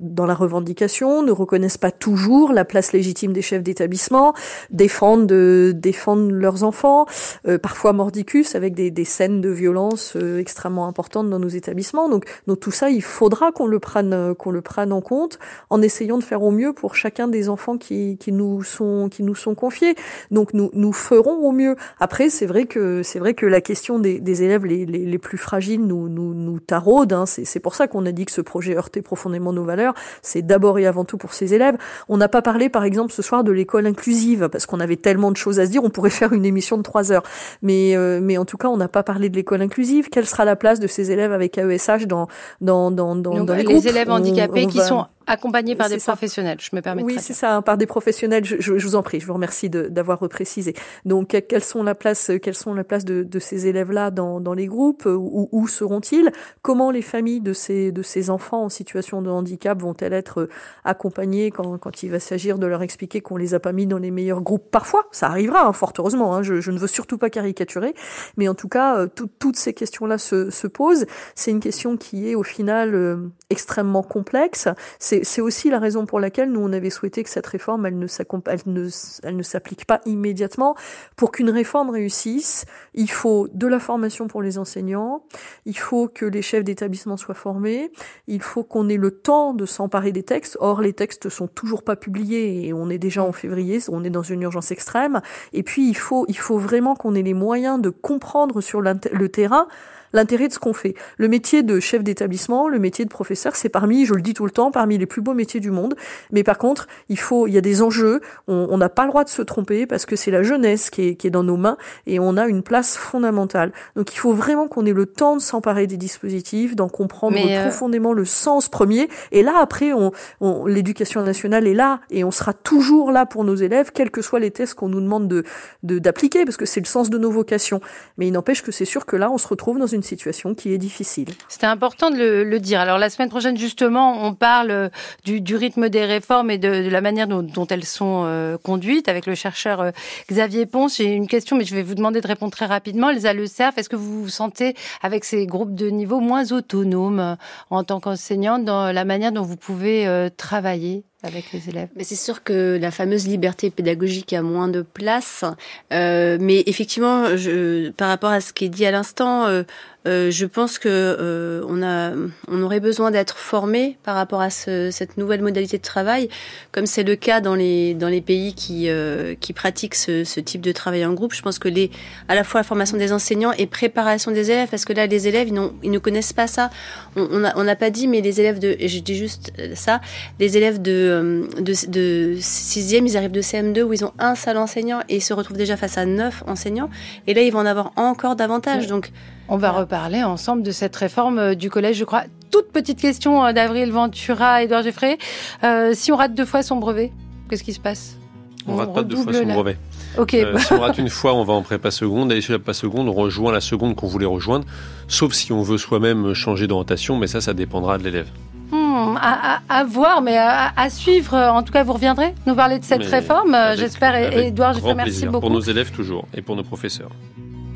dans 0.00 0.26
la 0.26 0.34
revendication, 0.34 1.22
ne 1.22 1.30
reconnaissent 1.30 1.78
pas 1.78 1.90
toujours 1.90 2.52
la 2.52 2.64
place 2.64 2.92
légitime 2.92 3.17
des 3.26 3.42
chefs 3.42 3.62
d'établissement, 3.62 4.34
défendent, 4.70 5.26
de, 5.26 5.72
défendent 5.74 6.30
leurs 6.30 6.62
enfants, 6.62 7.06
euh, 7.46 7.58
parfois 7.58 7.92
mordicus 7.92 8.54
avec 8.54 8.74
des, 8.74 8.90
des 8.90 9.04
scènes 9.04 9.40
de 9.40 9.48
violence 9.48 10.14
euh, 10.16 10.38
extrêmement 10.38 10.86
importantes 10.86 11.28
dans 11.28 11.38
nos 11.38 11.48
établissements. 11.48 12.08
Donc, 12.08 12.26
donc 12.46 12.60
tout 12.60 12.70
ça, 12.70 12.90
il 12.90 13.02
faudra 13.02 13.50
qu'on 13.52 13.66
le 13.66 13.80
prenne, 13.80 14.12
euh, 14.12 14.34
qu'on 14.34 14.50
le 14.50 14.62
prenne 14.62 14.92
en 14.92 15.00
compte 15.00 15.38
en 15.70 15.82
essayant 15.82 16.18
de 16.18 16.24
faire 16.24 16.42
au 16.42 16.50
mieux 16.50 16.72
pour 16.72 16.94
chacun 16.94 17.26
des 17.28 17.48
enfants 17.48 17.78
qui, 17.78 18.16
qui 18.18 18.32
nous 18.32 18.62
sont 18.62 19.08
qui 19.10 19.22
nous 19.22 19.34
sont 19.34 19.54
confiés. 19.54 19.94
Donc 20.30 20.54
nous 20.54 20.70
nous 20.72 20.92
ferons 20.92 21.46
au 21.46 21.52
mieux. 21.52 21.76
Après, 21.98 22.30
c'est 22.30 22.46
vrai 22.46 22.66
que 22.66 23.02
c'est 23.02 23.18
vrai 23.18 23.34
que 23.34 23.46
la 23.46 23.60
question 23.60 23.98
des, 23.98 24.20
des 24.20 24.42
élèves 24.42 24.64
les, 24.64 24.86
les, 24.86 25.04
les, 25.04 25.18
plus 25.18 25.38
fragiles 25.38 25.84
nous 25.84 26.08
nous, 26.08 26.34
nous 26.34 26.60
taraude. 26.60 27.12
Hein. 27.12 27.24
C'est 27.26 27.60
pour 27.60 27.74
ça 27.74 27.88
qu'on 27.88 28.06
a 28.06 28.12
dit 28.12 28.24
que 28.24 28.32
ce 28.32 28.40
projet 28.40 28.76
heurtait 28.76 29.02
profondément 29.02 29.52
nos 29.52 29.64
valeurs. 29.64 29.94
C'est 30.22 30.42
d'abord 30.42 30.78
et 30.78 30.86
avant 30.86 31.04
tout 31.04 31.18
pour 31.18 31.34
ces 31.34 31.54
élèves. 31.54 31.76
On 32.08 32.16
n'a 32.16 32.28
pas 32.28 32.42
parlé, 32.42 32.68
par 32.68 32.84
exemple, 32.84 33.07
ce 33.10 33.22
soir 33.22 33.44
de 33.44 33.52
l'école 33.52 33.86
inclusive, 33.86 34.48
parce 34.50 34.66
qu'on 34.66 34.80
avait 34.80 34.96
tellement 34.96 35.30
de 35.30 35.36
choses 35.36 35.60
à 35.60 35.66
se 35.66 35.70
dire, 35.70 35.84
on 35.84 35.90
pourrait 35.90 36.10
faire 36.18 36.32
une 36.32 36.44
émission 36.44 36.76
de 36.76 36.82
trois 36.82 37.12
heures. 37.12 37.22
Mais, 37.62 37.96
euh, 37.96 38.20
mais 38.22 38.38
en 38.38 38.44
tout 38.44 38.56
cas, 38.56 38.68
on 38.68 38.76
n'a 38.76 38.88
pas 38.88 39.02
parlé 39.02 39.28
de 39.28 39.36
l'école 39.36 39.62
inclusive. 39.62 40.08
Quelle 40.10 40.26
sera 40.26 40.44
la 40.44 40.56
place 40.56 40.80
de 40.80 40.86
ces 40.86 41.10
élèves 41.10 41.32
avec 41.32 41.58
AESH 41.58 42.06
dans, 42.06 42.28
dans, 42.60 42.90
dans, 42.90 43.16
dans, 43.16 43.44
dans 43.44 43.54
les, 43.54 43.62
les 43.64 43.88
élèves 43.88 44.10
handicapés 44.10 44.66
qui 44.66 44.80
sont 44.80 45.06
accompagné 45.28 45.76
par 45.76 45.88
des 45.88 45.98
professionnels, 45.98 46.58
je 46.60 46.74
me 46.74 46.80
permets. 46.80 47.02
Oui, 47.02 47.18
c'est 47.20 47.34
ça, 47.34 47.62
par 47.62 47.76
des 47.76 47.86
professionnels. 47.86 48.44
Je, 48.44 48.56
je, 48.58 48.72
vous 48.72 48.96
en 48.96 49.02
prie, 49.02 49.20
je 49.20 49.26
vous 49.26 49.34
remercie 49.34 49.70
d'avoir 49.70 50.18
reprécisé. 50.18 50.74
Donc, 51.04 51.36
quelles 51.48 51.64
sont 51.64 51.82
la 51.82 51.94
place, 51.94 52.30
quelles 52.42 52.54
sont 52.54 52.74
la 52.74 52.84
place 52.84 53.04
de, 53.04 53.22
de 53.22 53.38
ces 53.38 53.66
élèves-là 53.66 54.10
dans, 54.10 54.40
dans 54.40 54.54
les 54.54 54.66
groupes 54.66 55.06
Où, 55.06 55.48
où 55.52 55.68
seront-ils? 55.68 56.32
Comment 56.62 56.90
les 56.90 57.02
familles 57.02 57.40
de 57.40 57.52
ces 57.52 57.92
de 57.92 58.02
ces 58.02 58.30
enfants 58.30 58.64
en 58.64 58.68
situation 58.68 59.22
de 59.22 59.30
handicap 59.30 59.80
vont-elles 59.80 60.12
être 60.12 60.48
accompagnées 60.84 61.50
quand, 61.50 61.78
quand 61.78 62.02
il 62.02 62.10
va 62.10 62.20
s'agir 62.20 62.58
de 62.58 62.66
leur 62.66 62.82
expliquer 62.82 63.20
qu'on 63.20 63.36
les 63.36 63.54
a 63.54 63.60
pas 63.60 63.72
mis 63.72 63.86
dans 63.86 63.98
les 63.98 64.10
meilleurs 64.10 64.40
groupes? 64.40 64.70
Parfois, 64.70 65.06
ça 65.12 65.26
arrivera, 65.26 65.66
hein, 65.66 65.72
fort 65.72 65.92
heureusement. 65.98 66.34
Hein, 66.34 66.42
je, 66.42 66.60
je, 66.60 66.70
ne 66.70 66.78
veux 66.78 66.86
surtout 66.86 67.18
pas 67.18 67.30
caricaturer, 67.30 67.94
mais 68.36 68.48
en 68.48 68.54
tout 68.54 68.68
cas, 68.68 68.98
euh, 68.98 69.08
toutes 69.38 69.56
ces 69.56 69.74
questions-là 69.74 70.18
se, 70.18 70.50
se 70.50 70.66
posent. 70.66 71.06
C'est 71.34 71.50
une 71.50 71.60
question 71.60 71.96
qui 71.96 72.30
est 72.30 72.34
au 72.34 72.42
final 72.42 72.94
euh, 72.94 73.28
extrêmement 73.50 74.02
complexe. 74.02 74.68
C'est 74.98 75.17
c'est 75.22 75.40
aussi 75.40 75.70
la 75.70 75.78
raison 75.78 76.06
pour 76.06 76.20
laquelle 76.20 76.50
nous 76.50 76.60
on 76.60 76.72
avait 76.72 76.90
souhaité 76.90 77.22
que 77.22 77.30
cette 77.30 77.46
réforme 77.46 77.86
elle 77.86 77.98
ne 77.98 79.42
s'applique 79.42 79.84
pas 79.84 80.00
immédiatement. 80.06 80.74
Pour 81.16 81.32
qu'une 81.32 81.50
réforme 81.50 81.90
réussisse, 81.90 82.64
il 82.94 83.10
faut 83.10 83.48
de 83.52 83.66
la 83.66 83.78
formation 83.78 84.28
pour 84.28 84.42
les 84.42 84.58
enseignants, 84.58 85.24
il 85.66 85.78
faut 85.78 86.08
que 86.08 86.24
les 86.24 86.42
chefs 86.42 86.64
d'établissement 86.64 87.16
soient 87.16 87.34
formés, 87.34 87.90
il 88.26 88.42
faut 88.42 88.64
qu'on 88.64 88.88
ait 88.88 88.96
le 88.96 89.10
temps 89.10 89.54
de 89.54 89.66
s'emparer 89.66 90.12
des 90.12 90.22
textes. 90.22 90.56
Or 90.60 90.80
les 90.80 90.92
textes 90.92 91.28
sont 91.28 91.48
toujours 91.48 91.82
pas 91.82 91.96
publiés 91.96 92.66
et 92.66 92.72
on 92.72 92.90
est 92.90 92.98
déjà 92.98 93.22
en 93.22 93.32
février, 93.32 93.80
on 93.88 94.04
est 94.04 94.10
dans 94.10 94.22
une 94.22 94.42
urgence 94.42 94.70
extrême. 94.70 95.20
Et 95.52 95.62
puis 95.62 95.88
il 95.88 95.96
faut 95.96 96.58
vraiment 96.58 96.94
qu'on 96.94 97.14
ait 97.14 97.22
les 97.22 97.34
moyens 97.34 97.80
de 97.80 97.90
comprendre 97.90 98.60
sur 98.60 98.80
le 98.80 99.28
terrain 99.28 99.68
l'intérêt 100.12 100.48
de 100.48 100.52
ce 100.52 100.58
qu'on 100.58 100.72
fait. 100.72 100.94
Le 101.16 101.28
métier 101.28 101.62
de 101.62 101.80
chef 101.80 102.02
d'établissement, 102.02 102.68
le 102.68 102.78
métier 102.78 103.04
de 103.04 103.10
professeur, 103.10 103.56
c'est 103.56 103.68
parmi, 103.68 104.06
je 104.06 104.14
le 104.14 104.22
dis 104.22 104.34
tout 104.34 104.44
le 104.44 104.50
temps, 104.50 104.70
parmi 104.70 104.98
les 104.98 105.06
plus 105.06 105.22
beaux 105.22 105.34
métiers 105.34 105.60
du 105.60 105.70
monde. 105.70 105.94
Mais 106.32 106.42
par 106.42 106.58
contre, 106.58 106.86
il 107.08 107.18
faut, 107.18 107.46
il 107.46 107.54
y 107.54 107.58
a 107.58 107.60
des 107.60 107.82
enjeux. 107.82 108.20
On 108.46 108.78
n'a 108.78 108.88
pas 108.88 109.02
le 109.02 109.08
droit 109.08 109.24
de 109.24 109.28
se 109.28 109.42
tromper 109.42 109.86
parce 109.86 110.06
que 110.06 110.16
c'est 110.16 110.30
la 110.30 110.42
jeunesse 110.42 110.90
qui 110.90 111.08
est, 111.08 111.14
qui 111.16 111.26
est 111.26 111.30
dans 111.30 111.42
nos 111.42 111.56
mains 111.56 111.76
et 112.06 112.18
on 112.18 112.36
a 112.36 112.46
une 112.46 112.62
place 112.62 112.96
fondamentale. 112.96 113.72
Donc 113.96 114.14
il 114.14 114.18
faut 114.18 114.32
vraiment 114.32 114.68
qu'on 114.68 114.86
ait 114.86 114.92
le 114.92 115.06
temps 115.06 115.36
de 115.36 115.42
s'emparer 115.42 115.86
des 115.86 115.96
dispositifs, 115.96 116.76
d'en 116.76 116.88
comprendre 116.88 117.36
euh, 117.38 117.62
profondément 117.62 118.12
le 118.12 118.24
sens 118.24 118.68
premier. 118.68 119.08
Et 119.32 119.42
là, 119.42 119.54
après, 119.60 119.92
on, 119.92 120.12
on 120.40 120.66
l'éducation 120.66 121.22
nationale 121.22 121.66
est 121.66 121.74
là 121.74 122.00
et 122.10 122.24
on 122.24 122.30
sera 122.30 122.52
toujours 122.52 123.12
là 123.12 123.26
pour 123.26 123.44
nos 123.44 123.54
élèves, 123.54 123.90
quels 123.92 124.10
que 124.10 124.22
soient 124.22 124.40
les 124.40 124.50
tests 124.50 124.74
qu'on 124.74 124.88
nous 124.88 125.00
demande 125.00 125.28
de 125.28 125.44
d'appliquer, 125.82 126.44
parce 126.44 126.56
que 126.56 126.66
c'est 126.66 126.80
le 126.80 126.86
sens 126.86 127.10
de 127.10 127.18
nos 127.18 127.30
vocations. 127.30 127.80
Mais 128.16 128.26
il 128.26 128.32
n'empêche 128.32 128.62
que 128.62 128.72
c'est 128.72 128.84
sûr 128.84 129.06
que 129.06 129.16
là, 129.16 129.30
on 129.30 129.38
se 129.38 129.48
retrouve 129.48 129.78
dans 129.78 129.86
une 129.86 129.97
une 129.98 130.02
situation 130.02 130.54
qui 130.54 130.72
est 130.72 130.78
difficile. 130.78 131.28
C'était 131.48 131.66
important 131.66 132.10
de 132.10 132.16
le, 132.16 132.60
dire. 132.60 132.80
Alors 132.80 132.98
la 132.98 133.10
semaine 133.10 133.28
prochaine, 133.28 133.56
justement, 133.56 134.24
on 134.24 134.34
parle 134.34 134.70
euh, 134.70 134.88
du, 135.24 135.56
rythme 135.56 135.88
des 135.88 136.04
réformes 136.04 136.50
et 136.50 136.58
de, 136.58 136.88
la 136.88 137.00
manière 137.00 137.26
dont, 137.26 137.66
elles 137.66 137.84
sont 137.84 138.22
euh, 138.24 138.56
conduites 138.56 139.08
avec 139.08 139.26
le 139.26 139.34
chercheur 139.34 139.80
euh, 139.80 139.90
Xavier 140.30 140.66
Ponce. 140.66 140.96
J'ai 140.96 141.12
une 141.12 141.28
question, 141.28 141.56
mais 141.56 141.64
je 141.64 141.74
vais 141.74 141.82
vous 141.82 141.94
demander 141.94 142.20
de 142.20 142.26
répondre 142.26 142.52
très 142.52 142.66
rapidement. 142.66 143.10
Elsa 143.10 143.32
Le 143.32 143.44
est-ce 143.44 143.88
que 143.88 143.96
vous 143.96 144.22
vous 144.22 144.28
sentez, 144.28 144.74
avec 145.02 145.24
ces 145.24 145.46
groupes 145.46 145.74
de 145.74 145.90
niveau, 145.90 146.20
moins 146.20 146.52
autonome 146.52 147.36
en 147.70 147.84
tant 147.84 148.00
qu'enseignante 148.00 148.64
dans 148.64 148.92
la 148.92 149.04
manière 149.04 149.32
dont 149.32 149.42
vous 149.42 149.56
pouvez 149.56 150.28
travailler? 150.36 151.04
Avec 151.22 151.52
les 151.52 151.68
élèves. 151.68 151.88
Mais 151.96 152.04
C'est 152.04 152.14
sûr 152.16 152.42
que 152.44 152.78
la 152.80 152.90
fameuse 152.90 153.26
liberté 153.26 153.70
pédagogique 153.70 154.32
a 154.32 154.42
moins 154.42 154.68
de 154.68 154.82
place, 154.82 155.44
euh, 155.92 156.38
mais 156.40 156.62
effectivement, 156.66 157.36
je, 157.36 157.90
par 157.90 158.08
rapport 158.08 158.30
à 158.30 158.40
ce 158.40 158.52
qui 158.52 158.66
est 158.66 158.68
dit 158.68 158.86
à 158.86 158.90
l'instant, 158.90 159.46
euh, 159.46 159.64
euh, 160.08 160.30
je 160.30 160.46
pense 160.46 160.78
que 160.78 160.88
euh, 160.88 161.62
on 161.68 161.82
a, 161.82 162.12
on 162.48 162.62
aurait 162.62 162.80
besoin 162.80 163.10
d'être 163.10 163.36
formé 163.36 163.98
par 164.04 164.14
rapport 164.14 164.40
à 164.40 164.48
ce, 164.48 164.90
cette 164.90 165.18
nouvelle 165.18 165.42
modalité 165.42 165.76
de 165.76 165.82
travail, 165.82 166.30
comme 166.72 166.86
c'est 166.86 167.02
le 167.02 167.14
cas 167.14 167.40
dans 167.40 167.54
les 167.54 167.92
dans 167.94 168.08
les 168.08 168.22
pays 168.22 168.54
qui 168.54 168.88
euh, 168.88 169.34
qui 169.38 169.52
pratiquent 169.52 169.94
ce, 169.94 170.24
ce, 170.24 170.40
type 170.40 170.62
de 170.62 170.72
travail 170.72 171.04
en 171.04 171.12
groupe. 171.12 171.34
Je 171.34 171.42
pense 171.42 171.58
que 171.58 171.68
les 171.68 171.90
à 172.28 172.34
la 172.34 172.42
fois 172.42 172.60
la 172.60 172.64
formation 172.64 172.96
des 172.96 173.12
enseignants 173.12 173.52
et 173.52 173.66
préparation 173.66 174.30
des 174.30 174.50
élèves, 174.50 174.68
parce 174.70 174.86
que 174.86 174.94
là 174.94 175.06
les 175.06 175.28
élèves 175.28 175.48
ils, 175.48 175.60
ils 175.82 175.90
ne 175.90 175.98
connaissent 175.98 176.32
pas 176.32 176.46
ça. 176.46 176.70
On 177.16 177.40
n'a 177.40 177.52
on 177.56 177.66
pas 177.76 177.90
dit, 177.90 178.08
mais 178.08 178.22
les 178.22 178.40
élèves 178.40 178.58
de, 178.58 178.76
je 178.80 178.98
dis 179.00 179.14
juste 179.14 179.52
ça, 179.74 180.00
les 180.40 180.56
élèves 180.56 180.80
de 180.80 181.48
de, 181.58 181.74
de 181.90 182.36
sixième, 182.40 183.06
ils 183.06 183.16
arrivent 183.16 183.30
de 183.30 183.42
CM2 183.42 183.82
où 183.82 183.92
ils 183.92 184.04
ont 184.06 184.12
un 184.18 184.34
seul 184.34 184.56
enseignant 184.56 185.00
et 185.10 185.16
ils 185.16 185.22
se 185.22 185.34
retrouvent 185.34 185.58
déjà 185.58 185.76
face 185.76 185.98
à 185.98 186.06
neuf 186.06 186.42
enseignants. 186.46 186.88
Et 187.26 187.34
là 187.34 187.42
ils 187.42 187.52
vont 187.52 187.60
en 187.60 187.66
avoir 187.66 187.92
encore 187.96 188.36
davantage. 188.36 188.86
Donc 188.86 189.10
on 189.48 189.56
va 189.56 189.72
reparler 189.72 190.22
ensemble 190.22 190.62
de 190.62 190.70
cette 190.70 190.94
réforme 190.94 191.38
euh, 191.38 191.54
du 191.54 191.70
collège, 191.70 191.96
je 191.96 192.04
crois. 192.04 192.24
Toute 192.50 192.70
petite 192.70 193.00
question 193.00 193.44
euh, 193.44 193.52
d'Avril 193.52 193.90
Ventura 193.90 194.62
et 194.62 194.66
Edouard 194.66 194.82
Geffrey. 194.82 195.18
Euh, 195.64 195.92
si 195.94 196.12
on 196.12 196.16
rate 196.16 196.34
deux 196.34 196.44
fois 196.44 196.62
son 196.62 196.76
brevet, 196.76 197.12
qu'est-ce 197.48 197.64
qui 197.64 197.72
se 197.72 197.80
passe 197.80 198.18
On, 198.66 198.76
rate 198.76 198.94
pas 198.94 199.02
deux 199.02 199.16
fois 199.16 199.32
son 199.32 199.46
brevet. 199.46 199.78
Ok. 200.16 200.36
si 200.58 200.72
on 200.72 200.80
rate 200.80 200.98
une 200.98 201.08
fois, 201.08 201.34
on 201.34 201.44
va 201.44 201.54
en 201.54 201.62
prépa 201.62 201.90
seconde. 201.90 202.32
Et 202.32 202.40
sur 202.40 202.52
la 202.52 202.58
prépa 202.58 202.74
seconde, 202.74 203.08
on 203.08 203.12
rejoint 203.12 203.52
la 203.52 203.60
seconde 203.60 203.94
qu'on 203.96 204.06
voulait 204.06 204.26
rejoindre. 204.26 204.66
Sauf 205.06 205.32
si 205.32 205.52
on 205.52 205.62
veut 205.62 205.78
soi-même 205.78 206.34
changer 206.34 206.66
d'orientation, 206.66 207.16
mais 207.16 207.26
ça, 207.26 207.40
ça 207.40 207.54
dépendra 207.54 207.98
de 207.98 208.04
l'élève. 208.04 208.28
Hmm, 208.70 209.16
à, 209.16 209.84
voir, 209.84 210.20
mais 210.20 210.36
à, 210.36 210.90
suivre. 210.90 211.34
En 211.34 211.62
tout 211.62 211.72
cas, 211.72 211.84
vous 211.84 211.94
reviendrez 211.94 212.34
nous 212.46 212.54
parler 212.54 212.78
de 212.78 212.84
cette 212.84 213.04
réforme, 213.04 213.56
j'espère. 213.76 214.14
Edouard, 214.14 214.74
je 214.74 214.92
merci 214.92 215.26
beaucoup. 215.26 215.40
Pour 215.40 215.50
nos 215.50 215.60
élèves 215.60 215.90
toujours 215.90 216.26
et 216.34 216.42
pour 216.42 216.54
nos 216.56 216.64
professeurs. 216.64 217.10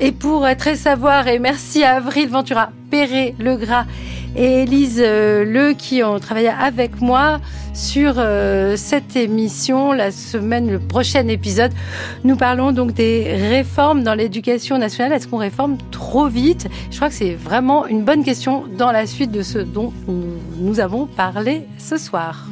Et 0.05 0.11
pour 0.11 0.45
Très 0.57 0.75
Savoir, 0.75 1.29
et 1.29 1.39
merci 1.39 1.81
à 1.81 1.95
Avril 1.95 2.27
Ventura, 2.27 2.71
Perret, 2.91 3.35
Legras 3.39 3.85
et 4.35 4.63
Élise 4.63 5.01
euh, 5.01 5.45
Le 5.45 5.71
qui 5.71 6.03
ont 6.03 6.19
travaillé 6.19 6.49
avec 6.49 6.99
moi 6.99 7.39
sur 7.73 8.15
euh, 8.17 8.75
cette 8.75 9.15
émission. 9.15 9.93
La 9.93 10.11
semaine, 10.11 10.69
le 10.69 10.79
prochain 10.79 11.25
épisode, 11.29 11.71
nous 12.25 12.35
parlons 12.35 12.73
donc 12.73 12.91
des 12.91 13.33
réformes 13.49 14.03
dans 14.03 14.13
l'éducation 14.13 14.77
nationale. 14.77 15.13
Est-ce 15.13 15.29
qu'on 15.29 15.37
réforme 15.37 15.77
trop 15.89 16.27
vite? 16.27 16.67
Je 16.91 16.97
crois 16.97 17.07
que 17.07 17.15
c'est 17.15 17.35
vraiment 17.35 17.87
une 17.87 18.03
bonne 18.03 18.25
question 18.25 18.65
dans 18.77 18.91
la 18.91 19.07
suite 19.07 19.31
de 19.31 19.41
ce 19.41 19.59
dont 19.59 19.93
nous 20.57 20.81
avons 20.81 21.05
parlé 21.05 21.61
ce 21.77 21.95
soir. 21.95 22.47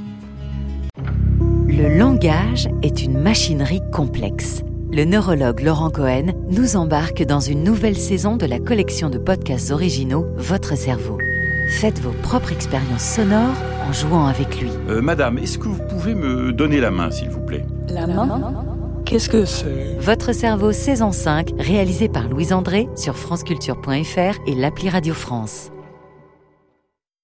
Le 1.68 1.98
langage 1.98 2.70
est 2.82 3.04
une 3.04 3.18
machinerie 3.18 3.82
complexe. 3.92 4.64
Le 4.94 5.06
neurologue 5.06 5.62
Laurent 5.62 5.90
Cohen 5.90 6.34
nous 6.50 6.76
embarque 6.76 7.24
dans 7.24 7.40
une 7.40 7.64
nouvelle 7.64 7.96
saison 7.96 8.36
de 8.36 8.46
la 8.46 8.60
collection 8.60 9.10
de 9.10 9.18
podcasts 9.18 9.72
originaux 9.72 10.28
Votre 10.36 10.76
cerveau. 10.76 11.18
Faites 11.80 12.00
vos 12.00 12.12
propres 12.12 12.52
expériences 12.52 13.06
sonores 13.06 13.56
en 13.88 13.94
jouant 13.94 14.26
avec 14.26 14.60
lui. 14.60 14.70
Euh, 14.90 15.02
madame, 15.02 15.38
est-ce 15.38 15.58
que 15.60 15.70
vous 15.70 15.82
pouvez 15.88 16.14
me 16.14 16.52
donner 16.52 16.82
la 16.82 16.92
main, 16.92 17.10
s'il 17.10 17.30
vous 17.30 17.40
plaît? 17.40 17.66
La 17.88 18.06
main? 18.06 18.66
Qu'est-ce 19.06 19.30
que 19.30 19.46
c'est? 19.46 19.96
Votre 19.98 20.34
cerveau 20.34 20.74
saison 20.74 21.14
5, 21.14 21.52
réalisé 21.58 22.10
par 22.10 22.28
Louise 22.28 22.52
André 22.52 22.90
sur 22.98 23.16
franceculture.fr 23.16 24.40
et 24.46 24.56
l'appli 24.56 24.90
Radio 24.90 25.14
France. 25.14 25.72